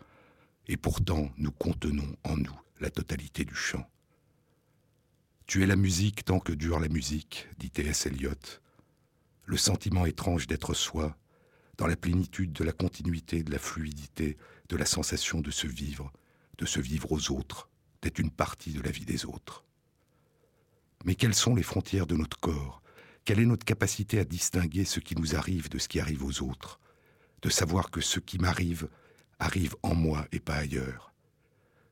et 0.68 0.78
pourtant 0.78 1.32
nous 1.38 1.52
contenons 1.52 2.16
en 2.24 2.38
nous 2.38 2.60
la 2.80 2.90
totalité 2.90 3.44
du 3.44 3.56
chant. 3.56 3.88
Tu 5.48 5.64
es 5.64 5.68
la 5.68 5.76
musique 5.76 6.26
tant 6.26 6.40
que 6.40 6.54
dure 6.54 6.80
la 6.80 6.88
musique, 6.88 7.48
dit 7.60 7.70
T.S. 7.70 8.08
Eliot. 8.08 8.32
Le 9.46 9.58
sentiment 9.58 10.06
étrange 10.06 10.48
d'être 10.48 10.74
soi, 10.74 11.18
dans 11.78 11.88
la 11.88 11.96
plénitude 11.96 12.54
de 12.54 12.64
la 12.64 12.72
continuité, 12.72 13.44
de 13.44 13.52
la 13.52 13.60
fluidité, 13.60 14.38
de 14.70 14.76
la 14.76 14.86
sensation 14.86 15.42
de 15.42 15.52
se 15.52 15.68
vivre, 15.68 16.12
de 16.58 16.66
se 16.66 16.80
vivre 16.80 17.12
aux 17.12 17.32
autres, 17.32 17.70
d'être 18.02 18.20
une 18.20 18.32
partie 18.32 18.74
de 18.74 18.82
la 18.82 18.92
vie 18.92 19.06
des 19.06 19.26
autres. 19.26 19.64
Mais 21.04 21.16
quelles 21.16 21.36
sont 21.36 21.54
les 21.54 21.64
frontières 21.64 22.08
de 22.08 22.16
notre 22.16 22.40
corps? 22.40 22.82
Quelle 23.26 23.40
est 23.40 23.46
notre 23.46 23.66
capacité 23.66 24.20
à 24.20 24.26
distinguer 24.26 24.86
ce 24.86 25.00
qui 25.00 25.16
nous 25.16 25.36
arrive 25.36 25.70
de 25.70 25.78
ce 25.78 25.88
qui 25.88 26.00
arrive 26.00 26.24
aux 26.24 26.42
autres? 26.42 26.80
De 27.42 27.50
savoir 27.50 27.92
que 27.92 28.02
ce 28.02 28.20
qui 28.20 28.40
m'arrive 28.40 28.88
arrive 29.40 29.76
en 29.84 29.94
moi 29.94 30.28
et 30.32 30.40
pas 30.40 30.56
ailleurs? 30.56 31.14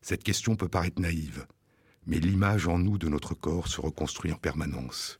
Cette 0.01 0.23
question 0.23 0.55
peut 0.55 0.67
paraître 0.67 1.01
naïve, 1.01 1.45
mais 2.07 2.19
l'image 2.19 2.67
en 2.67 2.79
nous 2.79 2.97
de 2.97 3.09
notre 3.09 3.35
corps 3.35 3.67
se 3.67 3.81
reconstruit 3.81 4.31
en 4.31 4.37
permanence. 4.37 5.19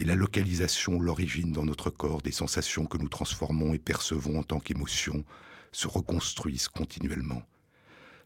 Et 0.00 0.04
la 0.04 0.14
localisation, 0.14 0.98
l'origine 0.98 1.52
dans 1.52 1.66
notre 1.66 1.90
corps 1.90 2.22
des 2.22 2.32
sensations 2.32 2.86
que 2.86 2.96
nous 2.96 3.10
transformons 3.10 3.74
et 3.74 3.78
percevons 3.78 4.38
en 4.38 4.42
tant 4.42 4.58
qu'émotions 4.58 5.26
se 5.72 5.88
reconstruisent 5.88 6.68
continuellement. 6.68 7.42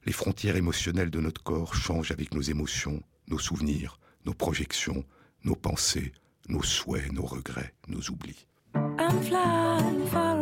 Les 0.07 0.13
frontières 0.13 0.55
émotionnelles 0.55 1.11
de 1.11 1.19
notre 1.19 1.43
corps 1.43 1.75
changent 1.75 2.13
avec 2.13 2.33
nos 2.33 2.43
émotions, 2.43 3.03
nos 3.27 3.41
souvenirs, 3.41 3.99
nos 4.25 4.35
projections, 4.35 5.05
nos 5.43 5.57
pensées, 5.57 6.13
nos 6.49 6.63
souhaits, 6.63 7.13
nos 7.13 7.27
regrets, 7.27 7.75
nos 7.89 8.09
oublis. 8.09 8.47
understand 8.77 10.13
why 10.13 10.35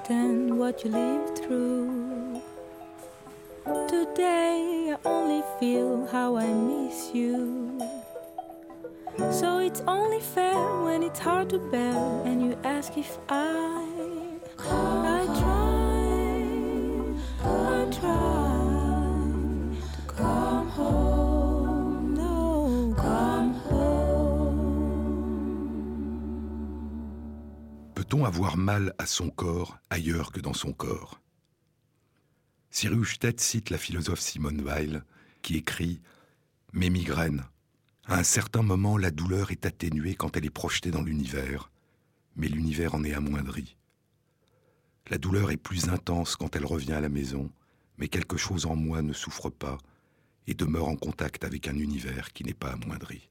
understand 0.00 0.58
what 0.58 0.84
you 0.84 0.90
live 0.90 1.38
through. 1.38 2.40
Today 3.88 4.94
I 4.94 4.96
only 5.04 5.42
feel 5.58 6.06
how 6.06 6.36
I 6.36 6.46
miss 6.46 7.10
you. 7.14 7.78
So 9.30 9.58
it's 9.58 9.82
only 9.86 10.20
fair 10.20 10.82
when 10.84 11.02
it's 11.02 11.18
hard 11.18 11.50
to 11.50 11.58
bear 11.70 12.22
and 12.24 12.40
you 12.42 12.56
ask 12.64 12.96
if 12.96 13.18
I 13.28 13.89
Peut-on 28.10 28.24
avoir 28.24 28.56
mal 28.56 28.92
à 28.98 29.06
son 29.06 29.30
corps 29.30 29.78
ailleurs 29.88 30.32
que 30.32 30.40
dans 30.40 30.52
son 30.52 30.72
corps? 30.72 31.20
Cyrus 32.72 33.20
cite 33.36 33.70
la 33.70 33.78
philosophe 33.78 34.18
Simone 34.18 34.62
Weil 34.62 35.04
qui 35.42 35.54
écrit 35.54 36.00
Mes 36.72 36.90
migraines. 36.90 37.44
À 38.06 38.18
un 38.18 38.24
certain 38.24 38.62
moment, 38.62 38.98
la 38.98 39.12
douleur 39.12 39.52
est 39.52 39.64
atténuée 39.64 40.16
quand 40.16 40.36
elle 40.36 40.44
est 40.44 40.50
projetée 40.50 40.90
dans 40.90 41.02
l'univers, 41.02 41.70
mais 42.34 42.48
l'univers 42.48 42.96
en 42.96 43.04
est 43.04 43.14
amoindri. 43.14 43.76
La 45.08 45.18
douleur 45.18 45.52
est 45.52 45.56
plus 45.56 45.88
intense 45.88 46.34
quand 46.34 46.56
elle 46.56 46.66
revient 46.66 46.94
à 46.94 47.00
la 47.00 47.08
maison, 47.08 47.48
mais 47.96 48.08
quelque 48.08 48.36
chose 48.36 48.66
en 48.66 48.74
moi 48.74 49.02
ne 49.02 49.12
souffre 49.12 49.50
pas 49.50 49.78
et 50.48 50.54
demeure 50.54 50.88
en 50.88 50.96
contact 50.96 51.44
avec 51.44 51.68
un 51.68 51.78
univers 51.78 52.32
qui 52.32 52.42
n'est 52.42 52.54
pas 52.54 52.72
amoindri. 52.72 53.30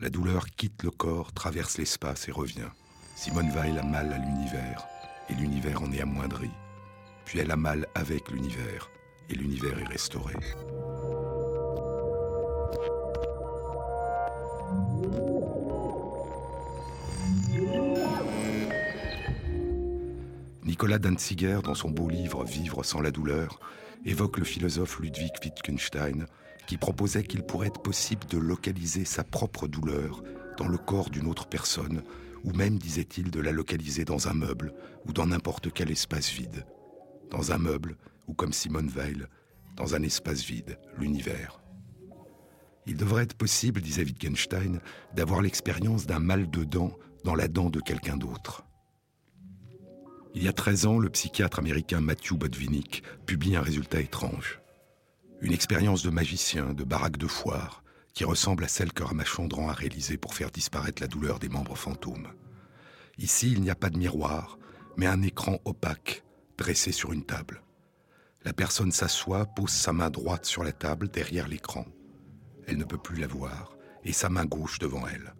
La 0.00 0.10
douleur 0.10 0.50
quitte 0.50 0.82
le 0.82 0.90
corps, 0.90 1.32
traverse 1.32 1.78
l'espace 1.78 2.28
et 2.28 2.32
revient. 2.32 2.68
Simone 3.14 3.50
Weil 3.52 3.78
a 3.78 3.82
mal 3.82 4.12
à 4.12 4.18
l'univers, 4.18 4.86
et 5.30 5.34
l'univers 5.34 5.82
en 5.82 5.92
est 5.92 6.00
amoindri 6.00 6.50
puis 7.24 7.38
elle 7.38 7.50
a 7.50 7.56
mal 7.56 7.86
avec 7.94 8.30
l'univers, 8.30 8.90
et 9.30 9.34
l'univers 9.34 9.78
est 9.78 9.88
restauré. 9.88 10.34
Nicolas 20.64 20.98
Danziger, 20.98 21.60
dans 21.62 21.74
son 21.74 21.90
beau 21.90 22.08
livre 22.08 22.44
Vivre 22.44 22.82
sans 22.84 23.00
la 23.00 23.10
douleur, 23.10 23.60
évoque 24.04 24.38
le 24.38 24.44
philosophe 24.44 24.98
Ludwig 25.00 25.32
Wittgenstein, 25.42 26.26
qui 26.66 26.76
proposait 26.76 27.24
qu'il 27.24 27.42
pourrait 27.42 27.68
être 27.68 27.80
possible 27.80 28.26
de 28.26 28.38
localiser 28.38 29.04
sa 29.04 29.22
propre 29.22 29.66
douleur 29.66 30.22
dans 30.56 30.68
le 30.68 30.78
corps 30.78 31.10
d'une 31.10 31.26
autre 31.26 31.46
personne, 31.46 32.02
ou 32.44 32.52
même, 32.52 32.78
disait-il, 32.78 33.30
de 33.30 33.40
la 33.40 33.52
localiser 33.52 34.04
dans 34.04 34.28
un 34.28 34.34
meuble 34.34 34.72
ou 35.06 35.12
dans 35.12 35.26
n'importe 35.26 35.72
quel 35.72 35.90
espace 35.90 36.30
vide 36.30 36.64
dans 37.30 37.52
un 37.52 37.58
meuble 37.58 37.96
ou 38.28 38.34
comme 38.34 38.52
Simone 38.52 38.90
Weil, 38.94 39.28
dans 39.76 39.94
un 39.94 40.02
espace 40.02 40.44
vide, 40.44 40.78
l'univers. 40.96 41.60
Il 42.86 42.96
devrait 42.96 43.24
être 43.24 43.34
possible, 43.34 43.80
disait 43.80 44.04
Wittgenstein, 44.04 44.80
d'avoir 45.14 45.42
l'expérience 45.42 46.06
d'un 46.06 46.20
mal 46.20 46.50
de 46.50 46.64
dent 46.64 46.92
dans 47.24 47.34
la 47.34 47.48
dent 47.48 47.70
de 47.70 47.80
quelqu'un 47.80 48.16
d'autre. 48.16 48.64
Il 50.34 50.42
y 50.42 50.48
a 50.48 50.52
13 50.52 50.86
ans, 50.86 50.98
le 50.98 51.10
psychiatre 51.10 51.58
américain 51.58 52.00
Matthew 52.00 52.34
Botvinnik 52.34 53.02
publie 53.26 53.56
un 53.56 53.62
résultat 53.62 54.00
étrange. 54.00 54.60
Une 55.40 55.52
expérience 55.52 56.02
de 56.02 56.10
magicien, 56.10 56.74
de 56.74 56.84
baraque 56.84 57.16
de 57.16 57.26
foire, 57.26 57.83
qui 58.14 58.24
ressemble 58.24 58.64
à 58.64 58.68
celle 58.68 58.92
que 58.92 59.02
Ramachandran 59.02 59.68
a 59.68 59.72
réalisée 59.72 60.16
pour 60.16 60.34
faire 60.34 60.50
disparaître 60.50 61.02
la 61.02 61.08
douleur 61.08 61.40
des 61.40 61.48
membres 61.48 61.76
fantômes. 61.76 62.28
Ici, 63.18 63.50
il 63.52 63.60
n'y 63.60 63.70
a 63.70 63.74
pas 63.74 63.90
de 63.90 63.98
miroir, 63.98 64.58
mais 64.96 65.06
un 65.06 65.22
écran 65.22 65.58
opaque 65.64 66.24
dressée 66.56 66.92
sur 66.92 67.12
une 67.12 67.24
table. 67.24 67.62
La 68.44 68.52
personne 68.52 68.92
s'assoit, 68.92 69.46
pose 69.46 69.70
sa 69.70 69.92
main 69.92 70.10
droite 70.10 70.44
sur 70.46 70.62
la 70.62 70.72
table 70.72 71.08
derrière 71.08 71.48
l'écran. 71.48 71.86
Elle 72.66 72.78
ne 72.78 72.84
peut 72.84 72.98
plus 72.98 73.16
la 73.16 73.26
voir, 73.26 73.76
et 74.04 74.12
sa 74.12 74.28
main 74.28 74.44
gauche 74.44 74.78
devant 74.78 75.06
elle. 75.08 75.34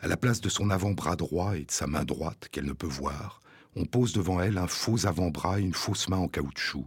À 0.00 0.06
la 0.06 0.16
place 0.16 0.40
de 0.40 0.48
son 0.48 0.70
avant-bras 0.70 1.16
droit 1.16 1.56
et 1.56 1.64
de 1.64 1.70
sa 1.70 1.86
main 1.86 2.04
droite 2.04 2.48
qu'elle 2.50 2.64
ne 2.64 2.72
peut 2.72 2.86
voir, 2.86 3.40
on 3.76 3.84
pose 3.84 4.12
devant 4.12 4.40
elle 4.40 4.58
un 4.58 4.66
faux 4.66 5.06
avant-bras 5.06 5.60
et 5.60 5.62
une 5.62 5.74
fausse 5.74 6.08
main 6.08 6.16
en 6.16 6.28
caoutchouc, 6.28 6.86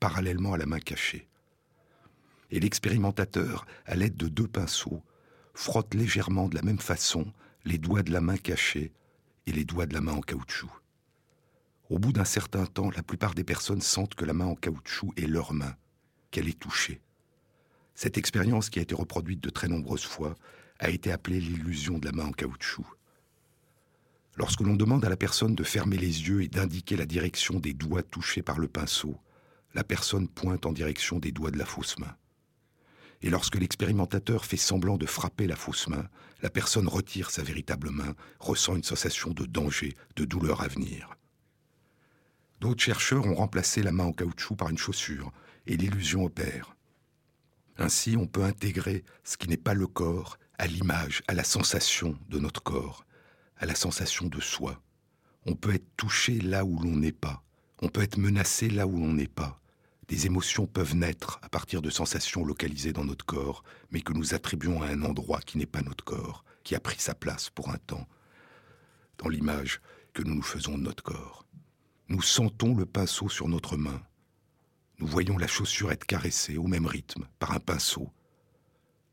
parallèlement 0.00 0.54
à 0.54 0.58
la 0.58 0.66
main 0.66 0.80
cachée. 0.80 1.28
Et 2.54 2.60
l'expérimentateur, 2.60 3.66
à 3.84 3.96
l'aide 3.96 4.16
de 4.16 4.28
deux 4.28 4.46
pinceaux, 4.46 5.02
frotte 5.54 5.92
légèrement 5.92 6.48
de 6.48 6.54
la 6.54 6.62
même 6.62 6.78
façon 6.78 7.32
les 7.64 7.78
doigts 7.78 8.04
de 8.04 8.12
la 8.12 8.20
main 8.20 8.36
cachée 8.36 8.92
et 9.48 9.52
les 9.52 9.64
doigts 9.64 9.86
de 9.86 9.92
la 9.92 10.00
main 10.00 10.12
en 10.12 10.20
caoutchouc. 10.20 10.70
Au 11.90 11.98
bout 11.98 12.12
d'un 12.12 12.24
certain 12.24 12.64
temps, 12.66 12.90
la 12.92 13.02
plupart 13.02 13.34
des 13.34 13.42
personnes 13.42 13.80
sentent 13.80 14.14
que 14.14 14.24
la 14.24 14.34
main 14.34 14.44
en 14.46 14.54
caoutchouc 14.54 15.12
est 15.16 15.26
leur 15.26 15.52
main, 15.52 15.74
qu'elle 16.30 16.46
est 16.46 16.56
touchée. 16.56 17.00
Cette 17.96 18.18
expérience, 18.18 18.70
qui 18.70 18.78
a 18.78 18.82
été 18.82 18.94
reproduite 18.94 19.42
de 19.42 19.50
très 19.50 19.66
nombreuses 19.66 20.04
fois, 20.04 20.36
a 20.78 20.90
été 20.90 21.10
appelée 21.10 21.40
l'illusion 21.40 21.98
de 21.98 22.06
la 22.06 22.12
main 22.12 22.26
en 22.26 22.32
caoutchouc. 22.32 22.86
Lorsque 24.36 24.60
l'on 24.60 24.76
demande 24.76 25.04
à 25.04 25.08
la 25.08 25.16
personne 25.16 25.56
de 25.56 25.64
fermer 25.64 25.96
les 25.96 26.28
yeux 26.28 26.44
et 26.44 26.48
d'indiquer 26.48 26.96
la 26.96 27.06
direction 27.06 27.58
des 27.58 27.74
doigts 27.74 28.04
touchés 28.04 28.42
par 28.42 28.60
le 28.60 28.68
pinceau, 28.68 29.18
la 29.74 29.82
personne 29.82 30.28
pointe 30.28 30.66
en 30.66 30.72
direction 30.72 31.18
des 31.18 31.32
doigts 31.32 31.50
de 31.50 31.58
la 31.58 31.66
fausse 31.66 31.98
main. 31.98 32.16
Et 33.24 33.30
lorsque 33.30 33.56
l'expérimentateur 33.56 34.44
fait 34.44 34.58
semblant 34.58 34.98
de 34.98 35.06
frapper 35.06 35.46
la 35.46 35.56
fausse 35.56 35.88
main, 35.88 36.06
la 36.42 36.50
personne 36.50 36.86
retire 36.86 37.30
sa 37.30 37.42
véritable 37.42 37.88
main, 37.88 38.14
ressent 38.38 38.76
une 38.76 38.84
sensation 38.84 39.30
de 39.30 39.46
danger, 39.46 39.96
de 40.16 40.26
douleur 40.26 40.60
à 40.60 40.68
venir. 40.68 41.08
D'autres 42.60 42.82
chercheurs 42.82 43.24
ont 43.24 43.34
remplacé 43.34 43.82
la 43.82 43.92
main 43.92 44.04
en 44.04 44.12
caoutchouc 44.12 44.56
par 44.56 44.68
une 44.68 44.76
chaussure, 44.76 45.32
et 45.66 45.78
l'illusion 45.78 46.26
opère. 46.26 46.76
Ainsi, 47.78 48.14
on 48.18 48.26
peut 48.26 48.44
intégrer 48.44 49.04
ce 49.24 49.38
qui 49.38 49.48
n'est 49.48 49.56
pas 49.56 49.72
le 49.72 49.86
corps 49.86 50.38
à 50.58 50.66
l'image, 50.66 51.22
à 51.26 51.32
la 51.32 51.44
sensation 51.44 52.18
de 52.28 52.38
notre 52.38 52.62
corps, 52.62 53.06
à 53.56 53.64
la 53.64 53.74
sensation 53.74 54.26
de 54.26 54.40
soi. 54.42 54.82
On 55.46 55.54
peut 55.54 55.74
être 55.74 55.96
touché 55.96 56.42
là 56.42 56.66
où 56.66 56.78
l'on 56.78 56.96
n'est 56.96 57.10
pas. 57.10 57.42
On 57.80 57.88
peut 57.88 58.02
être 58.02 58.18
menacé 58.18 58.68
là 58.68 58.86
où 58.86 58.98
l'on 58.98 59.14
n'est 59.14 59.28
pas. 59.28 59.62
Des 60.08 60.26
émotions 60.26 60.66
peuvent 60.66 60.94
naître 60.94 61.38
à 61.42 61.48
partir 61.48 61.80
de 61.80 61.88
sensations 61.88 62.44
localisées 62.44 62.92
dans 62.92 63.04
notre 63.04 63.24
corps, 63.24 63.64
mais 63.90 64.02
que 64.02 64.12
nous 64.12 64.34
attribuons 64.34 64.82
à 64.82 64.88
un 64.88 65.02
endroit 65.02 65.40
qui 65.40 65.56
n'est 65.56 65.66
pas 65.66 65.82
notre 65.82 66.04
corps, 66.04 66.44
qui 66.62 66.74
a 66.74 66.80
pris 66.80 66.98
sa 66.98 67.14
place 67.14 67.48
pour 67.50 67.70
un 67.70 67.78
temps, 67.78 68.06
dans 69.18 69.28
l'image 69.28 69.80
que 70.12 70.22
nous 70.22 70.34
nous 70.34 70.42
faisons 70.42 70.76
de 70.76 70.82
notre 70.82 71.02
corps. 71.02 71.46
Nous 72.08 72.22
sentons 72.22 72.74
le 72.74 72.84
pinceau 72.84 73.30
sur 73.30 73.48
notre 73.48 73.76
main. 73.76 74.02
Nous 74.98 75.06
voyons 75.06 75.38
la 75.38 75.46
chaussure 75.46 75.90
être 75.90 76.04
caressée 76.04 76.58
au 76.58 76.66
même 76.66 76.86
rythme 76.86 77.26
par 77.38 77.52
un 77.52 77.60
pinceau. 77.60 78.10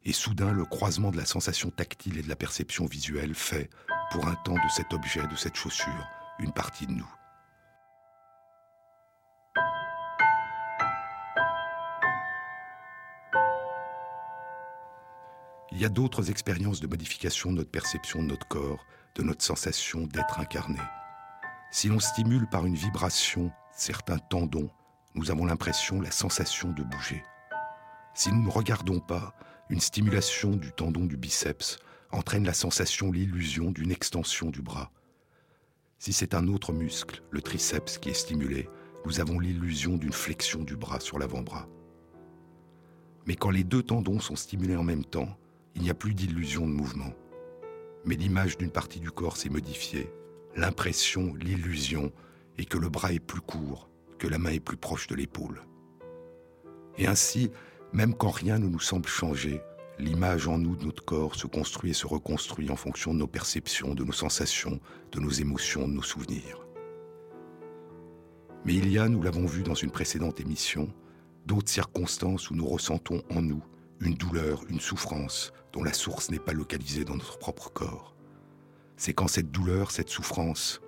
Et 0.04 0.14
soudain, 0.14 0.52
le 0.52 0.66
croisement 0.66 1.12
de 1.12 1.18
la 1.18 1.26
sensation 1.26 1.70
tactile 1.70 2.18
et 2.18 2.24
de 2.24 2.30
la 2.30 2.36
perception 2.36 2.86
visuelle 2.86 3.34
fait, 3.34 3.70
pour 4.12 4.28
un 4.28 4.36
temps 4.44 4.56
de 4.56 4.70
cet 4.76 4.94
objet, 4.94 5.26
de 5.28 5.36
cette 5.36 5.56
chaussure, 5.56 6.08
une 6.40 6.52
partie 6.52 6.86
de 6.86 6.92
nous. 6.92 7.21
Il 15.74 15.80
y 15.80 15.86
a 15.86 15.90
d'autres 15.90 16.30
expériences 16.30 16.82
de 16.82 16.88
modification 16.88 17.52
de 17.52 17.58
notre 17.58 17.72
perception 17.72 18.22
de 18.22 18.28
notre 18.28 18.48
corps, 18.48 18.86
de 19.16 19.24
notre 19.24 19.44
sensation 19.44 20.06
d'être 20.06 20.40
incarné. 20.40 20.80
Si 21.72 21.88
l'on 21.88 22.00
stimule 22.00 22.48
par 22.50 22.66
une 22.66 22.76
vibration 22.76 23.52
certains 23.72 24.18
tendons, 24.18 24.70
nous 25.16 25.32
avons 25.32 25.46
l'impression, 25.46 26.02
la 26.02 26.12
sensation 26.12 26.72
de 26.72 26.84
bouger. 26.84 27.24
Si 28.14 28.32
nous 28.32 28.44
ne 28.44 28.50
regardons 28.50 29.00
pas, 29.00 29.34
une 29.70 29.80
stimulation 29.80 30.52
du 30.52 30.74
tendon 30.74 31.06
du 31.06 31.16
biceps 31.16 31.80
entraîne 32.12 32.46
la 32.46 32.54
sensation, 32.54 33.12
l'illusion 33.12 33.72
d'une 33.72 33.92
extension 33.92 34.50
du 34.50 34.62
bras. 34.62 34.92
Si 36.00 36.12
c'est 36.12 36.34
un 36.34 36.48
autre 36.48 36.74
muscle, 36.74 37.24
le 37.32 37.42
triceps, 37.42 37.98
qui 37.98 38.10
est 38.10 38.14
stimulé, 38.14 38.68
nous 39.06 39.22
avons 39.22 39.40
l'illusion 39.40 39.96
d'une 39.96 40.12
flexion 40.12 40.64
du 40.64 40.76
bras 40.76 41.00
sur 41.00 41.18
l'avant-bras. 41.18 41.70
Mais 43.26 43.36
quand 43.36 43.50
les 43.50 43.64
deux 43.64 43.84
tendons 43.84 44.20
sont 44.20 44.36
stimulés 44.36 44.76
en 44.76 44.84
même 44.84 45.06
temps, 45.06 45.38
il 45.76 45.82
n'y 45.82 45.90
a 45.90 45.96
plus 45.96 46.14
d'illusion 46.14 46.68
de 46.68 46.72
mouvement. 46.72 47.14
Mais 48.06 48.16
l'image 48.16 48.58
d'une 48.58 48.72
partie 48.72 49.00
du 49.00 49.12
corps 49.12 49.38
s'est 49.38 49.50
modifiée 49.50 50.12
l'impression, 50.56 51.34
l'illusion 51.36 52.12
est 52.58 52.66
que 52.66 52.78
le 52.78 52.90
bras 52.90 53.14
est 53.14 53.20
plus 53.20 53.42
court, 53.42 53.90
que 54.18 54.28
la 54.28 54.38
main 54.38 54.52
est 54.52 54.60
plus 54.60 54.78
proche 54.78 55.08
de 55.08 55.16
l'épaule. 55.16 55.62
Et 56.98 57.08
ainsi, 57.08 57.52
même 57.94 58.14
quand 58.14 58.30
rien 58.30 58.60
ne 58.60 58.68
nous 58.68 58.80
semble 58.80 59.08
changer, 59.08 59.62
l'image 59.98 60.48
en 60.48 60.58
nous 60.58 60.76
de 60.76 60.86
notre 60.86 61.06
corps 61.06 61.36
se 61.36 61.48
construit 61.48 61.92
et 61.92 61.94
se 61.96 62.08
reconstruit 62.08 62.70
en 62.70 62.76
fonction 62.76 63.14
de 63.14 63.20
nos 63.20 63.28
perceptions, 63.28 63.94
de 63.96 64.04
nos 64.04 64.12
sensations, 64.12 64.80
de 65.12 65.20
nos 65.20 65.30
émotions, 65.30 65.88
de 65.88 65.94
nos 65.94 66.02
souvenirs. 66.02 66.66
Mais 68.66 68.76
il 68.76 68.92
y 68.92 69.00
a, 69.00 69.08
nous 69.08 69.24
l'avons 69.24 69.46
vu 69.46 69.64
dans 69.64 69.74
une 69.74 69.92
précédente 69.92 70.40
émission, 70.40 70.94
d'autres 71.46 71.72
circonstances 71.72 72.52
où 72.52 72.56
nous 72.56 72.68
ressentons 72.68 73.24
en 73.32 73.42
nous 73.42 73.64
une 74.02 74.16
douleur, 74.16 74.64
une 74.70 74.82
souffrance 74.82 75.54
dont 75.72 75.84
la 75.84 75.94
source 75.94 76.30
n'est 76.30 76.40
pas 76.40 76.54
localisée 76.54 77.06
dans 77.06 77.16
notre 77.16 77.38
propre 77.38 77.70
corps 77.70 78.12
c'est 79.02 79.16
quand 79.16 79.28
cette 79.28 79.50
douleur, 79.50 79.90
cette 79.90 80.12
souffrance 80.12 80.80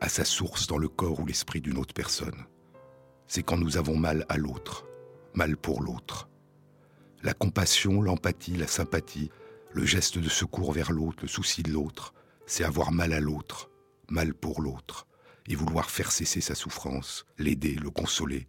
à 0.00 0.08
sa 0.08 0.24
source 0.24 0.66
dans 0.66 0.78
le 0.78 0.88
corps 0.88 1.20
ou 1.20 1.26
l'esprit 1.26 1.60
d'une 1.60 1.78
autre 1.78 1.94
personne. 1.94 2.44
C'est 3.28 3.44
quand 3.44 3.56
nous 3.56 3.76
avons 3.76 3.96
mal 3.96 4.26
à 4.28 4.36
l'autre, 4.36 4.84
mal 5.32 5.56
pour 5.56 5.80
l'autre. 5.80 6.28
La 7.22 7.34
compassion, 7.34 8.02
l'empathie, 8.02 8.56
la 8.56 8.66
sympathie, 8.66 9.30
le 9.72 9.86
geste 9.86 10.18
de 10.18 10.28
secours 10.28 10.72
vers 10.72 10.90
l'autre, 10.90 11.18
le 11.22 11.28
souci 11.28 11.62
de 11.62 11.70
l'autre, 11.70 12.14
c'est 12.46 12.64
avoir 12.64 12.90
mal 12.90 13.12
à 13.12 13.20
l'autre, 13.20 13.70
mal 14.08 14.34
pour 14.34 14.60
l'autre, 14.60 15.06
et 15.46 15.54
vouloir 15.54 15.90
faire 15.92 16.10
cesser 16.10 16.40
sa 16.40 16.56
souffrance, 16.56 17.26
l'aider, 17.38 17.76
le 17.76 17.90
consoler, 17.90 18.48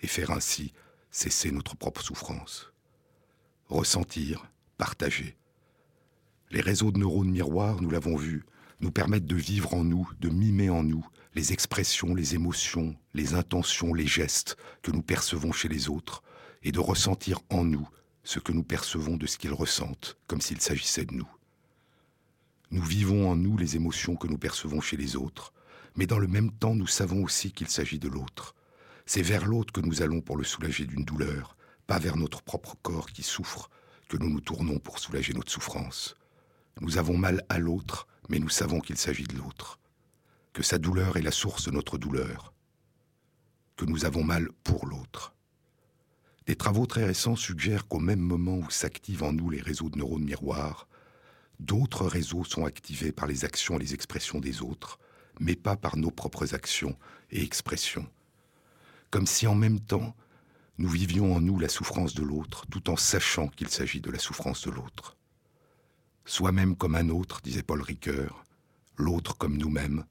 et 0.00 0.06
faire 0.06 0.30
ainsi 0.30 0.72
cesser 1.10 1.50
notre 1.50 1.76
propre 1.76 2.00
souffrance. 2.00 2.69
Ressentir, 3.70 4.50
partager. 4.78 5.36
Les 6.50 6.60
réseaux 6.60 6.90
de 6.90 6.98
neurones 6.98 7.30
miroirs, 7.30 7.80
nous 7.80 7.88
l'avons 7.88 8.16
vu, 8.16 8.44
nous 8.80 8.90
permettent 8.90 9.28
de 9.28 9.36
vivre 9.36 9.74
en 9.74 9.84
nous, 9.84 10.10
de 10.18 10.28
mimer 10.28 10.70
en 10.70 10.82
nous 10.82 11.06
les 11.36 11.52
expressions, 11.52 12.16
les 12.16 12.34
émotions, 12.34 12.96
les 13.14 13.34
intentions, 13.34 13.94
les 13.94 14.08
gestes 14.08 14.56
que 14.82 14.90
nous 14.90 15.02
percevons 15.02 15.52
chez 15.52 15.68
les 15.68 15.88
autres, 15.88 16.24
et 16.64 16.72
de 16.72 16.80
ressentir 16.80 17.38
en 17.48 17.62
nous 17.62 17.88
ce 18.24 18.40
que 18.40 18.50
nous 18.50 18.64
percevons 18.64 19.16
de 19.16 19.28
ce 19.28 19.38
qu'ils 19.38 19.52
ressentent, 19.52 20.18
comme 20.26 20.40
s'il 20.40 20.60
s'agissait 20.60 21.04
de 21.04 21.14
nous. 21.14 21.30
Nous 22.72 22.82
vivons 22.82 23.30
en 23.30 23.36
nous 23.36 23.56
les 23.56 23.76
émotions 23.76 24.16
que 24.16 24.26
nous 24.26 24.38
percevons 24.38 24.80
chez 24.80 24.96
les 24.96 25.14
autres, 25.14 25.52
mais 25.94 26.08
dans 26.08 26.18
le 26.18 26.26
même 26.26 26.50
temps 26.50 26.74
nous 26.74 26.88
savons 26.88 27.22
aussi 27.22 27.52
qu'il 27.52 27.68
s'agit 27.68 28.00
de 28.00 28.08
l'autre. 28.08 28.56
C'est 29.06 29.22
vers 29.22 29.46
l'autre 29.46 29.72
que 29.72 29.80
nous 29.80 30.02
allons 30.02 30.22
pour 30.22 30.36
le 30.36 30.44
soulager 30.44 30.86
d'une 30.86 31.04
douleur, 31.04 31.56
pas 31.90 31.98
vers 31.98 32.16
notre 32.16 32.40
propre 32.40 32.76
corps 32.82 33.10
qui 33.10 33.24
souffre, 33.24 33.68
que 34.08 34.16
nous 34.16 34.30
nous 34.30 34.40
tournons 34.40 34.78
pour 34.78 35.00
soulager 35.00 35.32
notre 35.32 35.50
souffrance. 35.50 36.14
Nous 36.80 36.98
avons 36.98 37.16
mal 37.16 37.44
à 37.48 37.58
l'autre, 37.58 38.06
mais 38.28 38.38
nous 38.38 38.48
savons 38.48 38.78
qu'il 38.78 38.96
s'agit 38.96 39.24
de 39.24 39.36
l'autre, 39.36 39.80
que 40.52 40.62
sa 40.62 40.78
douleur 40.78 41.16
est 41.16 41.22
la 41.22 41.32
source 41.32 41.64
de 41.64 41.72
notre 41.72 41.98
douleur, 41.98 42.54
que 43.74 43.86
nous 43.86 44.04
avons 44.04 44.22
mal 44.22 44.50
pour 44.62 44.86
l'autre. 44.86 45.34
Des 46.46 46.54
travaux 46.54 46.86
très 46.86 47.04
récents 47.04 47.34
suggèrent 47.34 47.88
qu'au 47.88 47.98
même 47.98 48.20
moment 48.20 48.58
où 48.58 48.70
s'activent 48.70 49.24
en 49.24 49.32
nous 49.32 49.50
les 49.50 49.60
réseaux 49.60 49.90
de 49.90 49.98
neurones 49.98 50.22
miroirs, 50.22 50.86
d'autres 51.58 52.06
réseaux 52.06 52.44
sont 52.44 52.66
activés 52.66 53.10
par 53.10 53.26
les 53.26 53.44
actions 53.44 53.78
et 53.78 53.80
les 53.80 53.94
expressions 53.94 54.38
des 54.38 54.62
autres, 54.62 55.00
mais 55.40 55.56
pas 55.56 55.74
par 55.74 55.96
nos 55.96 56.12
propres 56.12 56.54
actions 56.54 56.96
et 57.32 57.42
expressions. 57.42 58.06
Comme 59.10 59.26
si 59.26 59.48
en 59.48 59.56
même 59.56 59.80
temps, 59.80 60.14
nous 60.80 60.88
vivions 60.88 61.36
en 61.36 61.42
nous 61.42 61.58
la 61.58 61.68
souffrance 61.68 62.14
de 62.14 62.22
l'autre, 62.22 62.64
tout 62.70 62.88
en 62.88 62.96
sachant 62.96 63.48
qu'il 63.48 63.68
s'agit 63.68 64.00
de 64.00 64.10
la 64.10 64.18
souffrance 64.18 64.62
de 64.62 64.70
l'autre. 64.70 65.18
Soi-même 66.24 66.74
comme 66.74 66.94
un 66.94 67.10
autre, 67.10 67.42
disait 67.42 67.62
Paul 67.62 67.82
Ricoeur, 67.82 68.46
l'autre 68.96 69.36
comme 69.36 69.58
nous-mêmes, 69.58 70.06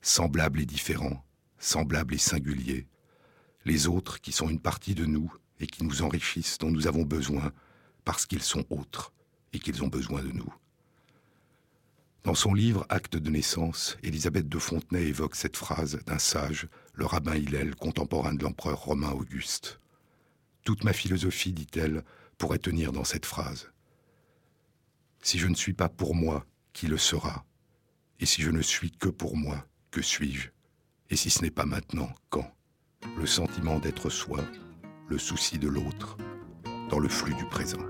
semblable 0.00 0.60
et 0.60 0.66
différent, 0.66 1.24
semblable 1.60 2.14
et 2.14 2.18
singulier, 2.18 2.88
les 3.64 3.86
autres 3.86 4.20
qui 4.20 4.32
sont 4.32 4.50
une 4.50 4.58
partie 4.58 4.96
de 4.96 5.06
nous 5.06 5.32
et 5.60 5.68
qui 5.68 5.84
nous 5.84 6.02
enrichissent, 6.02 6.58
dont 6.58 6.72
nous 6.72 6.88
avons 6.88 7.04
besoin, 7.04 7.52
parce 8.04 8.26
qu'ils 8.26 8.42
sont 8.42 8.66
autres 8.70 9.12
et 9.52 9.60
qu'ils 9.60 9.84
ont 9.84 9.88
besoin 9.88 10.20
de 10.20 10.32
nous. 10.32 10.52
Dans 12.24 12.34
son 12.34 12.54
livre 12.54 12.86
Acte 12.88 13.16
de 13.16 13.30
naissance, 13.30 13.96
Élisabeth 14.02 14.48
de 14.48 14.58
Fontenay 14.58 15.04
évoque 15.04 15.36
cette 15.36 15.56
phrase 15.56 16.00
d'un 16.06 16.18
sage, 16.18 16.66
le 16.92 17.06
rabbin 17.06 17.36
Hillel, 17.36 17.76
contemporain 17.76 18.34
de 18.34 18.42
l'empereur 18.42 18.80
romain 18.80 19.12
Auguste. 19.12 19.78
Toute 20.64 20.84
ma 20.84 20.92
philosophie, 20.92 21.52
dit-elle, 21.52 22.04
pourrait 22.38 22.58
tenir 22.58 22.92
dans 22.92 23.04
cette 23.04 23.26
phrase. 23.26 23.70
Si 25.20 25.38
je 25.38 25.48
ne 25.48 25.54
suis 25.54 25.72
pas 25.72 25.88
pour 25.88 26.14
moi, 26.14 26.46
qui 26.72 26.86
le 26.86 26.98
sera 26.98 27.44
Et 28.20 28.26
si 28.26 28.42
je 28.42 28.50
ne 28.50 28.62
suis 28.62 28.90
que 28.90 29.08
pour 29.08 29.36
moi, 29.36 29.66
que 29.90 30.02
suis-je? 30.02 30.48
Et 31.10 31.16
si 31.16 31.30
ce 31.30 31.42
n'est 31.42 31.50
pas 31.50 31.66
maintenant, 31.66 32.12
quand? 32.30 32.50
Le 33.16 33.26
sentiment 33.26 33.78
d'être 33.78 34.10
soi, 34.10 34.44
le 35.08 35.18
souci 35.18 35.58
de 35.58 35.68
l'autre, 35.68 36.16
dans 36.88 36.98
le 36.98 37.08
flux 37.08 37.34
du 37.34 37.44
présent. 37.46 37.84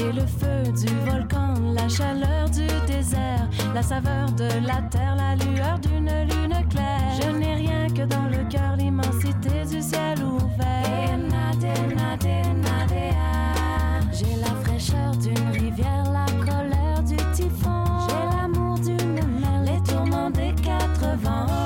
J'ai 0.00 0.12
le 0.12 0.26
feu 0.26 0.72
du 0.72 1.10
volcan, 1.10 1.52
la 1.74 1.86
chaleur 1.86 2.48
du 2.48 2.66
désert, 2.90 3.46
la 3.74 3.82
saveur 3.82 4.32
de 4.32 4.48
la 4.66 4.80
terre, 4.90 5.14
la 5.14 5.36
lueur 5.36 5.78
d'une 5.78 6.10
lune 6.22 6.68
claire. 6.70 7.20
Je 7.20 7.28
n'ai 7.36 7.54
rien 7.56 7.86
que 7.86 8.06
dans 8.06 8.24
le 8.24 8.48
cœur 8.48 8.76
l'immensité 8.78 9.66
du 9.70 9.82
ciel 9.82 10.22
ouvert. 10.24 10.70
J'ai 14.10 14.36
la 14.36 14.54
fraîcheur 14.64 15.10
d'une 15.16 15.50
rivière, 15.52 16.04
la 16.10 16.24
colère 16.46 17.02
du 17.02 17.16
typhon. 17.34 17.84
J'ai 18.08 18.36
l'amour 18.36 18.78
d'une 18.78 19.14
mer, 19.14 19.62
les 19.66 19.82
tourments 19.82 20.30
des 20.30 20.54
quatre 20.62 21.14
vents. 21.22 21.59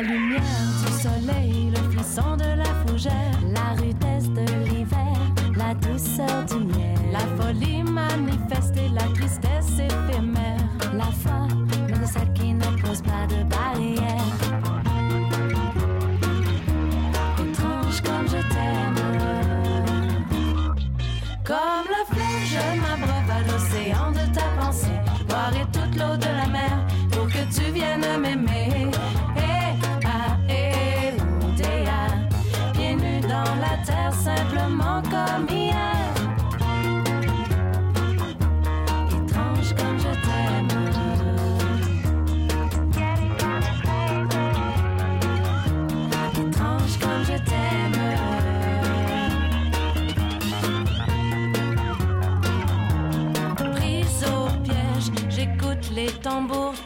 La 0.00 0.04
lumière 0.04 0.40
du 0.86 0.92
soleil, 0.92 1.72
le 1.74 1.90
frisson 1.90 2.36
de 2.36 2.56
la 2.56 2.72
fougère, 2.86 3.38
la 3.52 3.80
rudesse 3.80 4.30
de 4.30 4.44
l'hiver, 4.64 5.16
la 5.56 5.74
douceur 5.74 6.44
du 6.44 6.64
miel, 6.66 6.98
la 7.10 7.24
folie 7.36 7.82
manifeste 7.82 8.76
et 8.76 8.88
la 8.90 9.02
tristesse 9.14 9.72
éphémère, 9.78 10.68
la 10.94 11.10
foi, 11.22 11.48
mais 11.88 11.98
de 11.98 12.06
celle 12.06 12.32
qui 12.32 12.54
ne 12.54 12.66
pose 12.80 13.02
pas 13.02 13.26
de 13.26 13.42
barrière. 13.54 14.24
Étrange 17.40 18.00
comme 18.02 18.28
je 18.28 18.40
t'aime. 18.54 19.00
Comme 21.44 21.86
le 21.94 22.02
fleuve, 22.14 22.44
je 22.52 22.80
m'abreuve 22.82 23.30
à 23.36 23.40
l'océan 23.50 24.12
de 24.12 24.32
ta 24.32 24.46
pensée. 24.60 25.00
Je 25.18 25.24
boirai 25.24 25.64
toute 25.72 25.96
l'eau 25.96 26.16
de 26.16 26.30
la 26.40 26.46
mer 26.46 26.86
pour 27.10 27.26
que 27.26 27.42
tu 27.52 27.72
viennes 27.72 28.06
m'aimer. 28.20 28.57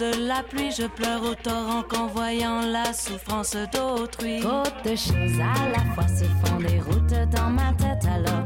De 0.02 0.26
la 0.26 0.42
pluie, 0.42 0.72
je 0.72 0.86
pleure 0.86 1.22
au 1.22 1.34
torrent 1.34 1.82
qu'en 1.88 2.06
voyant 2.06 2.60
la 2.66 2.92
souffrance 2.92 3.56
d'autrui. 3.72 4.40
Trop 4.40 4.64
de 4.84 4.96
choses 4.96 5.38
à 5.40 5.68
la 5.68 5.84
fois 5.94 6.08
se 6.08 6.24
font 6.40 6.58
des 6.58 6.80
routes 6.80 7.30
dans 7.30 7.50
ma 7.50 7.72
tête, 7.74 8.04
alors 8.06 8.44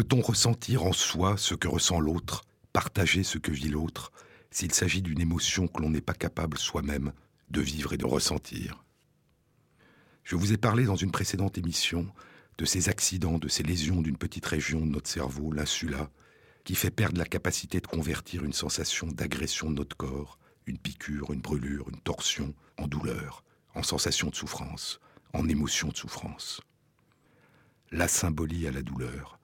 peut-on 0.00 0.22
ressentir 0.22 0.84
en 0.84 0.94
soi 0.94 1.36
ce 1.36 1.54
que 1.54 1.68
ressent 1.68 2.00
l'autre, 2.00 2.40
partager 2.72 3.22
ce 3.22 3.36
que 3.36 3.50
vit 3.50 3.68
l'autre, 3.68 4.12
s'il 4.50 4.72
s'agit 4.72 5.02
d'une 5.02 5.20
émotion 5.20 5.68
que 5.68 5.82
l'on 5.82 5.90
n'est 5.90 6.00
pas 6.00 6.14
capable 6.14 6.56
soi-même 6.56 7.12
de 7.50 7.60
vivre 7.60 7.92
et 7.92 7.98
de 7.98 8.06
ressentir? 8.06 8.82
Je 10.24 10.36
vous 10.36 10.54
ai 10.54 10.56
parlé 10.56 10.84
dans 10.84 10.96
une 10.96 11.10
précédente 11.10 11.58
émission 11.58 12.10
de 12.56 12.64
ces 12.64 12.88
accidents, 12.88 13.36
de 13.36 13.48
ces 13.48 13.62
lésions 13.62 14.00
d'une 14.00 14.16
petite 14.16 14.46
région 14.46 14.80
de 14.80 14.90
notre 14.90 15.10
cerveau, 15.10 15.52
l'insula, 15.52 16.08
qui 16.64 16.76
fait 16.76 16.90
perdre 16.90 17.18
la 17.18 17.26
capacité 17.26 17.78
de 17.78 17.86
convertir 17.86 18.42
une 18.42 18.54
sensation 18.54 19.06
d'agression 19.06 19.68
de 19.68 19.76
notre 19.76 19.98
corps, 19.98 20.38
une 20.64 20.78
piqûre, 20.78 21.30
une 21.30 21.42
brûlure, 21.42 21.90
une 21.90 22.00
torsion, 22.00 22.54
en 22.78 22.86
douleur, 22.86 23.44
en 23.74 23.82
sensation 23.82 24.30
de 24.30 24.34
souffrance, 24.34 24.98
en 25.34 25.46
émotion 25.46 25.88
de 25.88 25.96
souffrance. 25.98 26.62
La 27.92 28.08
symbolie 28.08 28.66
à 28.66 28.70
la 28.70 28.80
douleur. 28.80 29.39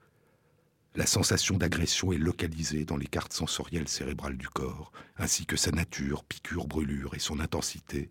La 0.97 1.05
sensation 1.05 1.57
d'agression 1.57 2.11
est 2.11 2.17
localisée 2.17 2.83
dans 2.83 2.97
les 2.97 3.05
cartes 3.05 3.31
sensorielles 3.31 3.87
cérébrales 3.87 4.35
du 4.35 4.49
corps, 4.49 4.91
ainsi 5.17 5.45
que 5.45 5.55
sa 5.55 5.69
nature, 5.69 6.23
piqûre, 6.23 6.65
brûlure 6.65 7.13
et 7.13 7.19
son 7.19 7.39
intensité, 7.39 8.09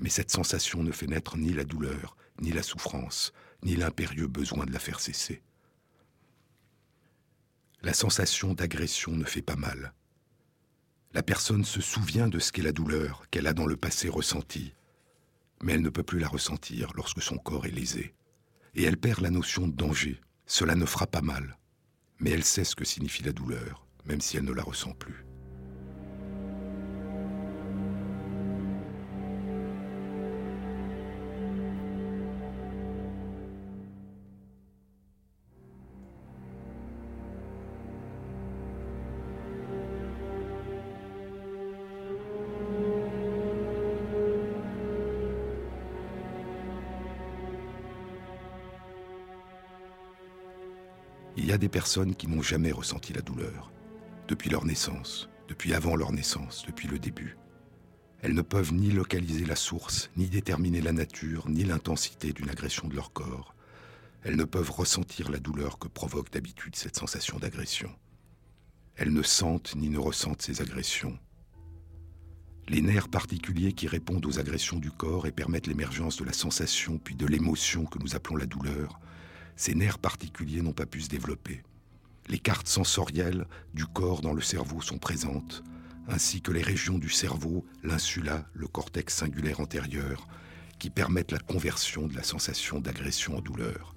mais 0.00 0.10
cette 0.10 0.30
sensation 0.30 0.84
ne 0.84 0.92
fait 0.92 1.08
naître 1.08 1.36
ni 1.36 1.52
la 1.52 1.64
douleur, 1.64 2.16
ni 2.40 2.52
la 2.52 2.62
souffrance, 2.62 3.32
ni 3.64 3.74
l'impérieux 3.74 4.28
besoin 4.28 4.64
de 4.64 4.70
la 4.72 4.78
faire 4.78 5.00
cesser. 5.00 5.42
La 7.82 7.94
sensation 7.94 8.54
d'agression 8.54 9.10
ne 9.10 9.24
fait 9.24 9.42
pas 9.42 9.56
mal. 9.56 9.92
La 11.14 11.24
personne 11.24 11.64
se 11.64 11.80
souvient 11.80 12.28
de 12.28 12.38
ce 12.38 12.52
qu'est 12.52 12.62
la 12.62 12.70
douleur 12.70 13.24
qu'elle 13.32 13.48
a 13.48 13.54
dans 13.54 13.66
le 13.66 13.76
passé 13.76 14.08
ressentie, 14.08 14.72
mais 15.64 15.72
elle 15.72 15.82
ne 15.82 15.90
peut 15.90 16.04
plus 16.04 16.20
la 16.20 16.28
ressentir 16.28 16.92
lorsque 16.94 17.22
son 17.22 17.38
corps 17.38 17.66
est 17.66 17.72
lésé. 17.72 18.14
Et 18.76 18.84
elle 18.84 18.98
perd 18.98 19.18
la 19.18 19.30
notion 19.30 19.66
de 19.66 19.74
danger. 19.74 20.20
Cela 20.46 20.76
ne 20.76 20.86
fera 20.86 21.08
pas 21.08 21.22
mal, 21.22 21.56
mais 22.20 22.30
elle 22.30 22.44
sait 22.44 22.64
ce 22.64 22.76
que 22.76 22.84
signifie 22.84 23.24
la 23.24 23.32
douleur, 23.32 23.86
même 24.04 24.20
si 24.20 24.36
elle 24.36 24.44
ne 24.44 24.52
la 24.52 24.62
ressent 24.62 24.92
plus. 24.92 25.24
Y 51.50 51.52
a 51.52 51.58
des 51.58 51.68
personnes 51.68 52.14
qui 52.14 52.28
n'ont 52.28 52.42
jamais 52.42 52.70
ressenti 52.70 53.12
la 53.12 53.22
douleur, 53.22 53.72
depuis 54.28 54.50
leur 54.50 54.64
naissance, 54.64 55.28
depuis 55.48 55.74
avant 55.74 55.96
leur 55.96 56.12
naissance, 56.12 56.64
depuis 56.64 56.86
le 56.86 57.00
début. 57.00 57.36
Elles 58.22 58.34
ne 58.34 58.42
peuvent 58.42 58.72
ni 58.72 58.92
localiser 58.92 59.44
la 59.44 59.56
source, 59.56 60.10
ni 60.16 60.28
déterminer 60.28 60.80
la 60.80 60.92
nature, 60.92 61.48
ni 61.48 61.64
l'intensité 61.64 62.32
d'une 62.32 62.50
agression 62.50 62.86
de 62.86 62.94
leur 62.94 63.12
corps. 63.12 63.56
Elles 64.22 64.36
ne 64.36 64.44
peuvent 64.44 64.70
ressentir 64.70 65.28
la 65.28 65.40
douleur 65.40 65.80
que 65.80 65.88
provoque 65.88 66.30
d'habitude 66.30 66.76
cette 66.76 66.96
sensation 66.96 67.38
d'agression. 67.38 67.90
Elles 68.94 69.12
ne 69.12 69.22
sentent 69.22 69.74
ni 69.74 69.88
ne 69.88 69.98
ressentent 69.98 70.42
ces 70.42 70.60
agressions. 70.60 71.18
Les 72.68 72.80
nerfs 72.80 73.08
particuliers 73.08 73.72
qui 73.72 73.88
répondent 73.88 74.26
aux 74.26 74.38
agressions 74.38 74.78
du 74.78 74.92
corps 74.92 75.26
et 75.26 75.32
permettent 75.32 75.66
l'émergence 75.66 76.16
de 76.16 76.24
la 76.24 76.32
sensation 76.32 76.98
puis 76.98 77.16
de 77.16 77.26
l'émotion 77.26 77.86
que 77.86 77.98
nous 77.98 78.14
appelons 78.14 78.36
la 78.36 78.46
douleur 78.46 79.00
ces 79.60 79.74
nerfs 79.74 79.98
particuliers 79.98 80.62
n'ont 80.62 80.72
pas 80.72 80.86
pu 80.86 81.02
se 81.02 81.10
développer. 81.10 81.62
Les 82.28 82.38
cartes 82.38 82.66
sensorielles 82.66 83.44
du 83.74 83.84
corps 83.84 84.22
dans 84.22 84.32
le 84.32 84.40
cerveau 84.40 84.80
sont 84.80 84.96
présentes, 84.96 85.62
ainsi 86.08 86.40
que 86.40 86.50
les 86.50 86.62
régions 86.62 86.96
du 86.96 87.10
cerveau, 87.10 87.66
l'insula, 87.82 88.46
le 88.54 88.66
cortex 88.66 89.14
singulaire 89.14 89.60
antérieur, 89.60 90.26
qui 90.78 90.88
permettent 90.88 91.32
la 91.32 91.38
conversion 91.38 92.06
de 92.06 92.16
la 92.16 92.22
sensation 92.22 92.80
d'agression 92.80 93.36
en 93.36 93.42
douleur. 93.42 93.94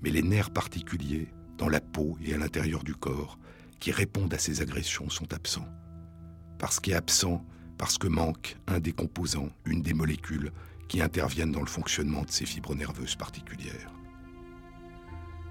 Mais 0.00 0.08
les 0.08 0.22
nerfs 0.22 0.50
particuliers, 0.50 1.28
dans 1.58 1.68
la 1.68 1.82
peau 1.82 2.16
et 2.24 2.32
à 2.32 2.38
l'intérieur 2.38 2.82
du 2.82 2.94
corps, 2.94 3.38
qui 3.78 3.92
répondent 3.92 4.32
à 4.32 4.38
ces 4.38 4.62
agressions 4.62 5.10
sont 5.10 5.30
absents. 5.34 5.68
Parce 6.58 6.80
qu'est 6.80 6.94
absent, 6.94 7.44
parce 7.76 7.98
que 7.98 8.08
manque 8.08 8.56
un 8.66 8.80
des 8.80 8.92
composants, 8.94 9.50
une 9.66 9.82
des 9.82 9.92
molécules 9.92 10.52
qui 10.88 11.02
interviennent 11.02 11.52
dans 11.52 11.60
le 11.60 11.66
fonctionnement 11.66 12.22
de 12.22 12.30
ces 12.30 12.46
fibres 12.46 12.74
nerveuses 12.74 13.16
particulières. 13.16 13.95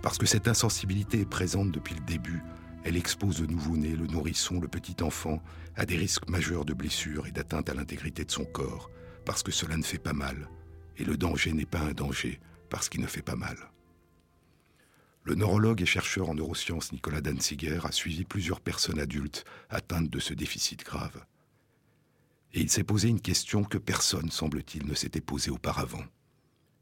Parce 0.05 0.19
que 0.19 0.27
cette 0.27 0.47
insensibilité 0.47 1.21
est 1.21 1.25
présente 1.25 1.71
depuis 1.71 1.95
le 1.95 2.01
début, 2.01 2.43
elle 2.83 2.95
expose 2.95 3.41
le 3.41 3.47
nouveau-né, 3.47 3.95
le 3.95 4.05
nourrisson, 4.05 4.59
le 4.59 4.67
petit 4.67 5.01
enfant 5.01 5.41
à 5.75 5.87
des 5.87 5.97
risques 5.97 6.29
majeurs 6.29 6.63
de 6.63 6.75
blessures 6.75 7.25
et 7.25 7.31
d'atteinte 7.31 7.71
à 7.71 7.73
l'intégrité 7.73 8.23
de 8.23 8.29
son 8.29 8.45
corps, 8.45 8.91
parce 9.25 9.41
que 9.41 9.51
cela 9.51 9.77
ne 9.77 9.81
fait 9.81 9.97
pas 9.97 10.13
mal. 10.13 10.47
Et 10.97 11.05
le 11.05 11.17
danger 11.17 11.53
n'est 11.53 11.65
pas 11.65 11.79
un 11.79 11.93
danger, 11.93 12.39
parce 12.69 12.87
qu'il 12.87 13.01
ne 13.01 13.07
fait 13.07 13.23
pas 13.23 13.35
mal. 13.35 13.57
Le 15.23 15.33
neurologue 15.33 15.81
et 15.81 15.87
chercheur 15.87 16.29
en 16.29 16.35
neurosciences 16.35 16.91
Nicolas 16.91 17.21
Danziger 17.21 17.79
a 17.83 17.91
suivi 17.91 18.25
plusieurs 18.25 18.61
personnes 18.61 18.99
adultes 18.99 19.43
atteintes 19.71 20.11
de 20.11 20.19
ce 20.19 20.35
déficit 20.35 20.85
grave. 20.85 21.25
Et 22.53 22.61
il 22.61 22.69
s'est 22.69 22.83
posé 22.83 23.09
une 23.09 23.21
question 23.21 23.63
que 23.63 23.79
personne, 23.79 24.29
semble-t-il, 24.29 24.85
ne 24.85 24.93
s'était 24.93 25.19
posée 25.19 25.49
auparavant. 25.49 26.05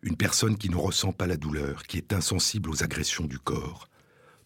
Une 0.05 0.17
personne 0.17 0.57
qui 0.57 0.69
ne 0.69 0.75
ressent 0.75 1.13
pas 1.13 1.27
la 1.27 1.37
douleur, 1.37 1.83
qui 1.83 1.95
est 1.95 2.11
insensible 2.11 2.69
aux 2.69 2.83
agressions 2.83 3.23
du 3.23 3.39
corps, 3.39 3.87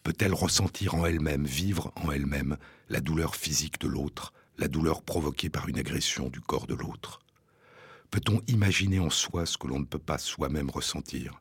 peut-elle 0.04 0.32
ressentir 0.32 0.94
en 0.94 1.04
elle-même, 1.04 1.46
vivre 1.46 1.92
en 1.96 2.12
elle-même, 2.12 2.58
la 2.88 3.00
douleur 3.00 3.34
physique 3.34 3.80
de 3.80 3.88
l'autre, 3.88 4.32
la 4.56 4.68
douleur 4.68 5.02
provoquée 5.02 5.50
par 5.50 5.68
une 5.68 5.80
agression 5.80 6.28
du 6.28 6.40
corps 6.40 6.68
de 6.68 6.76
l'autre? 6.76 7.18
Peut-on 8.12 8.40
imaginer 8.46 9.00
en 9.00 9.10
soi 9.10 9.46
ce 9.46 9.58
que 9.58 9.66
l'on 9.66 9.80
ne 9.80 9.84
peut 9.84 9.98
pas 9.98 10.18
soi-même 10.18 10.70
ressentir? 10.70 11.40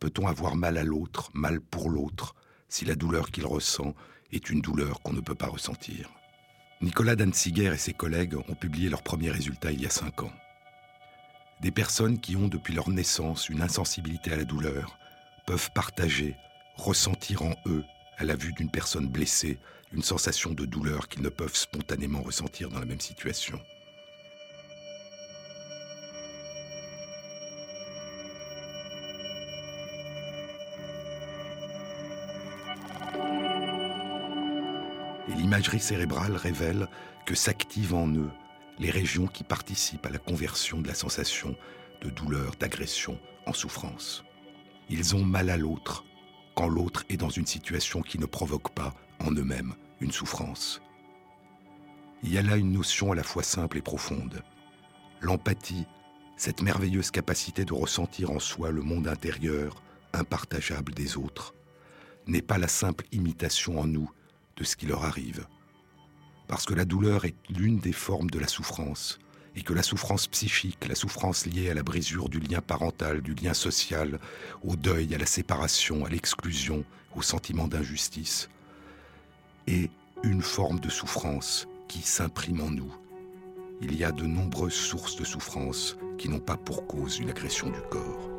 Peut-on 0.00 0.26
avoir 0.26 0.56
mal 0.56 0.78
à 0.78 0.82
l'autre, 0.82 1.30
mal 1.34 1.60
pour 1.60 1.90
l'autre, 1.90 2.34
si 2.70 2.86
la 2.86 2.94
douleur 2.94 3.30
qu'il 3.30 3.44
ressent 3.44 3.94
est 4.32 4.48
une 4.48 4.62
douleur 4.62 5.02
qu'on 5.02 5.12
ne 5.12 5.20
peut 5.20 5.34
pas 5.34 5.48
ressentir? 5.48 6.10
Nicolas 6.80 7.14
Danziger 7.14 7.74
et 7.74 7.78
ses 7.78 7.92
collègues 7.92 8.36
ont 8.48 8.54
publié 8.54 8.88
leurs 8.88 9.02
premiers 9.02 9.30
résultats 9.30 9.70
il 9.70 9.82
y 9.82 9.86
a 9.86 9.90
cinq 9.90 10.22
ans. 10.22 10.32
Des 11.64 11.70
personnes 11.70 12.20
qui 12.20 12.36
ont 12.36 12.46
depuis 12.46 12.74
leur 12.74 12.90
naissance 12.90 13.48
une 13.48 13.62
insensibilité 13.62 14.30
à 14.30 14.36
la 14.36 14.44
douleur 14.44 14.98
peuvent 15.46 15.70
partager, 15.72 16.36
ressentir 16.76 17.40
en 17.40 17.54
eux, 17.64 17.82
à 18.18 18.24
la 18.24 18.36
vue 18.36 18.52
d'une 18.52 18.70
personne 18.70 19.08
blessée, 19.08 19.58
une 19.90 20.02
sensation 20.02 20.52
de 20.52 20.66
douleur 20.66 21.08
qu'ils 21.08 21.22
ne 21.22 21.30
peuvent 21.30 21.56
spontanément 21.56 22.20
ressentir 22.20 22.68
dans 22.68 22.80
la 22.80 22.84
même 22.84 23.00
situation. 23.00 23.58
Et 35.30 35.34
l'imagerie 35.34 35.80
cérébrale 35.80 36.36
révèle 36.36 36.88
que 37.24 37.34
s'active 37.34 37.94
en 37.94 38.06
eux 38.08 38.30
les 38.78 38.90
régions 38.90 39.26
qui 39.26 39.44
participent 39.44 40.06
à 40.06 40.10
la 40.10 40.18
conversion 40.18 40.80
de 40.80 40.88
la 40.88 40.94
sensation 40.94 41.56
de 42.00 42.10
douleur, 42.10 42.54
d'agression 42.58 43.18
en 43.46 43.52
souffrance. 43.52 44.24
Ils 44.90 45.14
ont 45.14 45.24
mal 45.24 45.50
à 45.50 45.56
l'autre 45.56 46.04
quand 46.54 46.68
l'autre 46.68 47.04
est 47.08 47.16
dans 47.16 47.30
une 47.30 47.46
situation 47.46 48.02
qui 48.02 48.18
ne 48.18 48.26
provoque 48.26 48.74
pas 48.74 48.94
en 49.20 49.30
eux-mêmes 49.32 49.74
une 50.00 50.12
souffrance. 50.12 50.80
Il 52.22 52.32
y 52.32 52.38
a 52.38 52.42
là 52.42 52.56
une 52.56 52.72
notion 52.72 53.12
à 53.12 53.14
la 53.14 53.22
fois 53.22 53.42
simple 53.42 53.78
et 53.78 53.82
profonde. 53.82 54.42
L'empathie, 55.20 55.86
cette 56.36 56.62
merveilleuse 56.62 57.10
capacité 57.10 57.64
de 57.64 57.72
ressentir 57.72 58.30
en 58.30 58.38
soi 58.38 58.70
le 58.70 58.82
monde 58.82 59.08
intérieur, 59.08 59.82
impartageable 60.12 60.94
des 60.94 61.16
autres, 61.16 61.54
n'est 62.26 62.42
pas 62.42 62.58
la 62.58 62.68
simple 62.68 63.04
imitation 63.12 63.78
en 63.78 63.86
nous 63.86 64.10
de 64.56 64.64
ce 64.64 64.76
qui 64.76 64.86
leur 64.86 65.04
arrive, 65.04 65.46
parce 66.46 66.66
que 66.66 66.74
la 66.74 66.84
douleur 66.84 67.24
est 67.24 67.34
l'une 67.50 67.78
des 67.78 67.92
formes 67.92 68.30
de 68.30 68.38
la 68.38 68.48
souffrance, 68.48 69.18
et 69.56 69.62
que 69.62 69.72
la 69.72 69.82
souffrance 69.82 70.26
psychique, 70.26 70.86
la 70.88 70.94
souffrance 70.94 71.46
liée 71.46 71.70
à 71.70 71.74
la 71.74 71.82
brisure 71.82 72.28
du 72.28 72.40
lien 72.40 72.60
parental, 72.60 73.20
du 73.22 73.34
lien 73.34 73.54
social, 73.54 74.18
au 74.62 74.76
deuil, 74.76 75.14
à 75.14 75.18
la 75.18 75.26
séparation, 75.26 76.04
à 76.04 76.10
l'exclusion, 76.10 76.84
au 77.14 77.22
sentiment 77.22 77.68
d'injustice, 77.68 78.48
est 79.66 79.90
une 80.22 80.42
forme 80.42 80.80
de 80.80 80.88
souffrance 80.88 81.68
qui 81.88 82.00
s'imprime 82.00 82.60
en 82.60 82.70
nous. 82.70 82.92
Il 83.80 83.96
y 83.96 84.04
a 84.04 84.12
de 84.12 84.24
nombreuses 84.24 84.72
sources 84.72 85.16
de 85.16 85.24
souffrance 85.24 85.96
qui 86.18 86.28
n'ont 86.28 86.40
pas 86.40 86.56
pour 86.56 86.86
cause 86.86 87.18
une 87.18 87.30
agression 87.30 87.68
du 87.68 87.80
corps. 87.90 88.33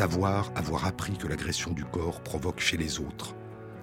Savoir 0.00 0.50
avoir 0.56 0.86
appris 0.86 1.18
que 1.18 1.26
l'agression 1.26 1.72
du 1.72 1.84
corps 1.84 2.22
provoque 2.22 2.58
chez 2.58 2.78
les 2.78 3.00
autres 3.00 3.34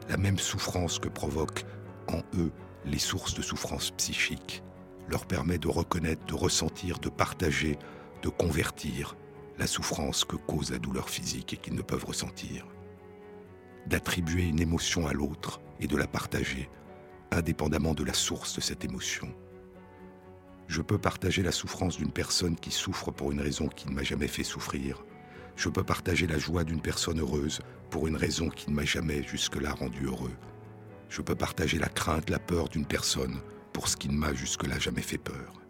la 0.09 0.17
même 0.17 0.39
souffrance 0.39 0.97
que 0.97 1.09
provoquent 1.09 1.63
en 2.07 2.23
eux 2.35 2.51
les 2.85 2.97
sources 2.97 3.35
de 3.35 3.43
souffrance 3.43 3.91
psychique 3.91 4.63
leur 5.09 5.27
permet 5.27 5.59
de 5.59 5.67
reconnaître, 5.67 6.25
de 6.25 6.33
ressentir, 6.33 6.97
de 6.97 7.09
partager, 7.09 7.77
de 8.23 8.29
convertir 8.29 9.15
la 9.59 9.67
souffrance 9.67 10.25
que 10.25 10.37
cause 10.37 10.71
la 10.71 10.79
douleur 10.79 11.07
physique 11.07 11.53
et 11.53 11.57
qu'ils 11.57 11.75
ne 11.75 11.83
peuvent 11.83 12.05
ressentir. 12.05 12.65
D'attribuer 13.85 14.45
une 14.45 14.59
émotion 14.59 15.05
à 15.05 15.13
l'autre 15.13 15.61
et 15.79 15.85
de 15.85 15.97
la 15.97 16.07
partager, 16.07 16.67
indépendamment 17.29 17.93
de 17.93 18.03
la 18.03 18.15
source 18.15 18.55
de 18.55 18.61
cette 18.61 18.83
émotion. 18.83 19.31
Je 20.65 20.81
peux 20.81 20.97
partager 20.97 21.43
la 21.43 21.51
souffrance 21.51 21.97
d'une 21.97 22.11
personne 22.11 22.55
qui 22.55 22.71
souffre 22.71 23.11
pour 23.11 23.31
une 23.31 23.41
raison 23.41 23.67
qui 23.67 23.87
ne 23.87 23.93
m'a 23.93 24.01
jamais 24.01 24.27
fait 24.27 24.43
souffrir, 24.43 25.03
je 25.57 25.69
peux 25.69 25.83
partager 25.83 26.27
la 26.27 26.37
joie 26.37 26.63
d'une 26.63 26.81
personne 26.81 27.19
heureuse 27.19 27.59
pour 27.89 28.07
une 28.07 28.15
raison 28.15 28.47
qui 28.47 28.69
ne 28.69 28.75
m'a 28.75 28.85
jamais 28.85 29.23
jusque-là 29.23 29.73
rendu 29.73 30.05
heureux. 30.05 30.35
Je 31.09 31.21
peux 31.21 31.35
partager 31.35 31.79
la 31.79 31.89
crainte, 31.89 32.29
la 32.29 32.39
peur 32.39 32.69
d'une 32.69 32.85
personne 32.85 33.41
pour 33.73 33.87
ce 33.87 33.97
qui 33.97 34.07
ne 34.07 34.17
m'a 34.17 34.33
jusque-là 34.33 34.77
jamais 34.77 35.01
fait 35.01 35.17
peur. 35.17 35.61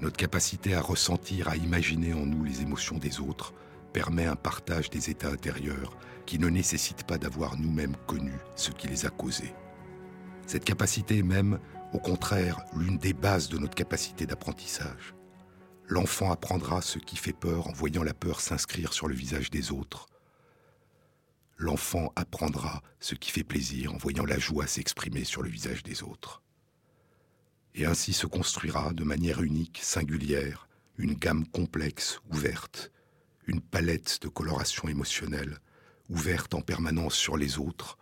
Notre 0.00 0.16
capacité 0.16 0.74
à 0.74 0.80
ressentir, 0.80 1.48
à 1.48 1.56
imaginer 1.56 2.12
en 2.12 2.26
nous 2.26 2.44
les 2.44 2.60
émotions 2.60 2.98
des 2.98 3.20
autres 3.20 3.54
permet 3.92 4.26
un 4.26 4.36
partage 4.36 4.90
des 4.90 5.10
états 5.10 5.30
intérieurs 5.30 5.96
qui 6.26 6.38
ne 6.38 6.48
nécessite 6.48 7.04
pas 7.04 7.18
d'avoir 7.18 7.56
nous-mêmes 7.56 7.96
connu 8.06 8.34
ce 8.56 8.70
qui 8.70 8.88
les 8.88 9.06
a 9.06 9.10
causés. 9.10 9.54
Cette 10.46 10.64
capacité 10.64 11.18
est 11.18 11.22
même, 11.22 11.58
au 11.92 11.98
contraire, 11.98 12.60
l'une 12.76 12.98
des 12.98 13.12
bases 13.12 13.48
de 13.48 13.58
notre 13.58 13.74
capacité 13.74 14.26
d'apprentissage. 14.26 15.14
L'enfant 15.88 16.30
apprendra 16.30 16.82
ce 16.82 16.98
qui 16.98 17.16
fait 17.16 17.32
peur 17.32 17.66
en 17.66 17.72
voyant 17.72 18.02
la 18.02 18.12
peur 18.12 18.42
s'inscrire 18.42 18.92
sur 18.92 19.08
le 19.08 19.14
visage 19.14 19.48
des 19.48 19.72
autres. 19.72 20.06
L'enfant 21.56 22.12
apprendra 22.14 22.82
ce 23.00 23.14
qui 23.14 23.30
fait 23.30 23.42
plaisir 23.42 23.94
en 23.94 23.96
voyant 23.96 24.26
la 24.26 24.38
joie 24.38 24.66
s'exprimer 24.66 25.24
sur 25.24 25.42
le 25.42 25.48
visage 25.48 25.82
des 25.82 26.02
autres. 26.02 26.42
Et 27.74 27.86
ainsi 27.86 28.12
se 28.12 28.26
construira 28.26 28.92
de 28.92 29.02
manière 29.02 29.42
unique, 29.42 29.80
singulière, 29.82 30.68
une 30.98 31.14
gamme 31.14 31.46
complexe, 31.46 32.20
ouverte, 32.30 32.92
une 33.46 33.62
palette 33.62 34.20
de 34.20 34.28
coloration 34.28 34.88
émotionnelle, 34.88 35.58
ouverte 36.10 36.52
en 36.52 36.60
permanence 36.60 37.14
sur 37.14 37.38
les 37.38 37.58
autres, 37.58 37.96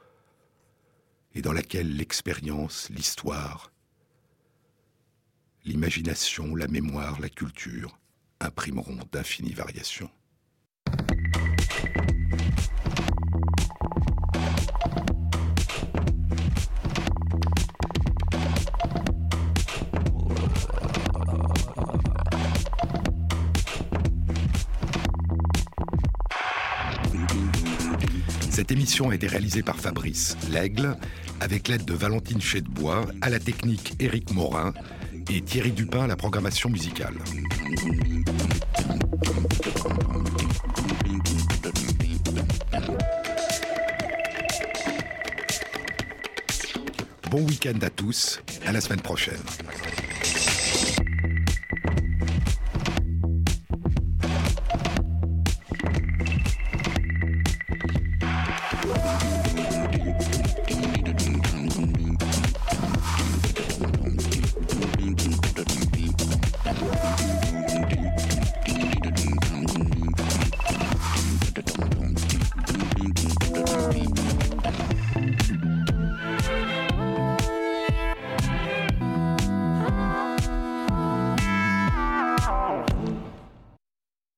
et 1.35 1.41
dans 1.41 1.53
laquelle 1.53 1.97
l'expérience, 1.97 2.89
l'histoire, 2.91 3.71
l'imagination, 5.67 6.55
la 6.55 6.69
mémoire, 6.69 7.21
la 7.21 7.29
culture 7.29 7.99
imprimeront 8.41 8.99
d'infinies 9.13 9.53
variations. 9.53 10.09
Cette 28.51 28.71
émission 28.71 29.11
a 29.11 29.15
été 29.15 29.27
réalisée 29.27 29.63
par 29.63 29.77
Fabrice 29.77 30.37
L'Aigle 30.51 30.97
avec 31.41 31.69
l'aide 31.69 31.85
de 31.85 31.93
Valentine 31.93 32.41
Chedebois, 32.41 33.07
à 33.21 33.29
la 33.29 33.39
technique 33.39 33.95
Éric 34.01 34.33
Morin 34.33 34.73
et 35.31 35.41
Thierry 35.41 35.73
Dupin 35.73 36.05
à 36.05 36.07
la 36.07 36.17
programmation 36.17 36.71
musicale. 36.71 37.15
Bon 47.31 47.43
week-end 47.43 47.79
à 47.83 47.91
tous, 47.91 48.41
à 48.67 48.73
la 48.73 48.81
semaine 48.81 49.01
prochaine. 49.01 49.35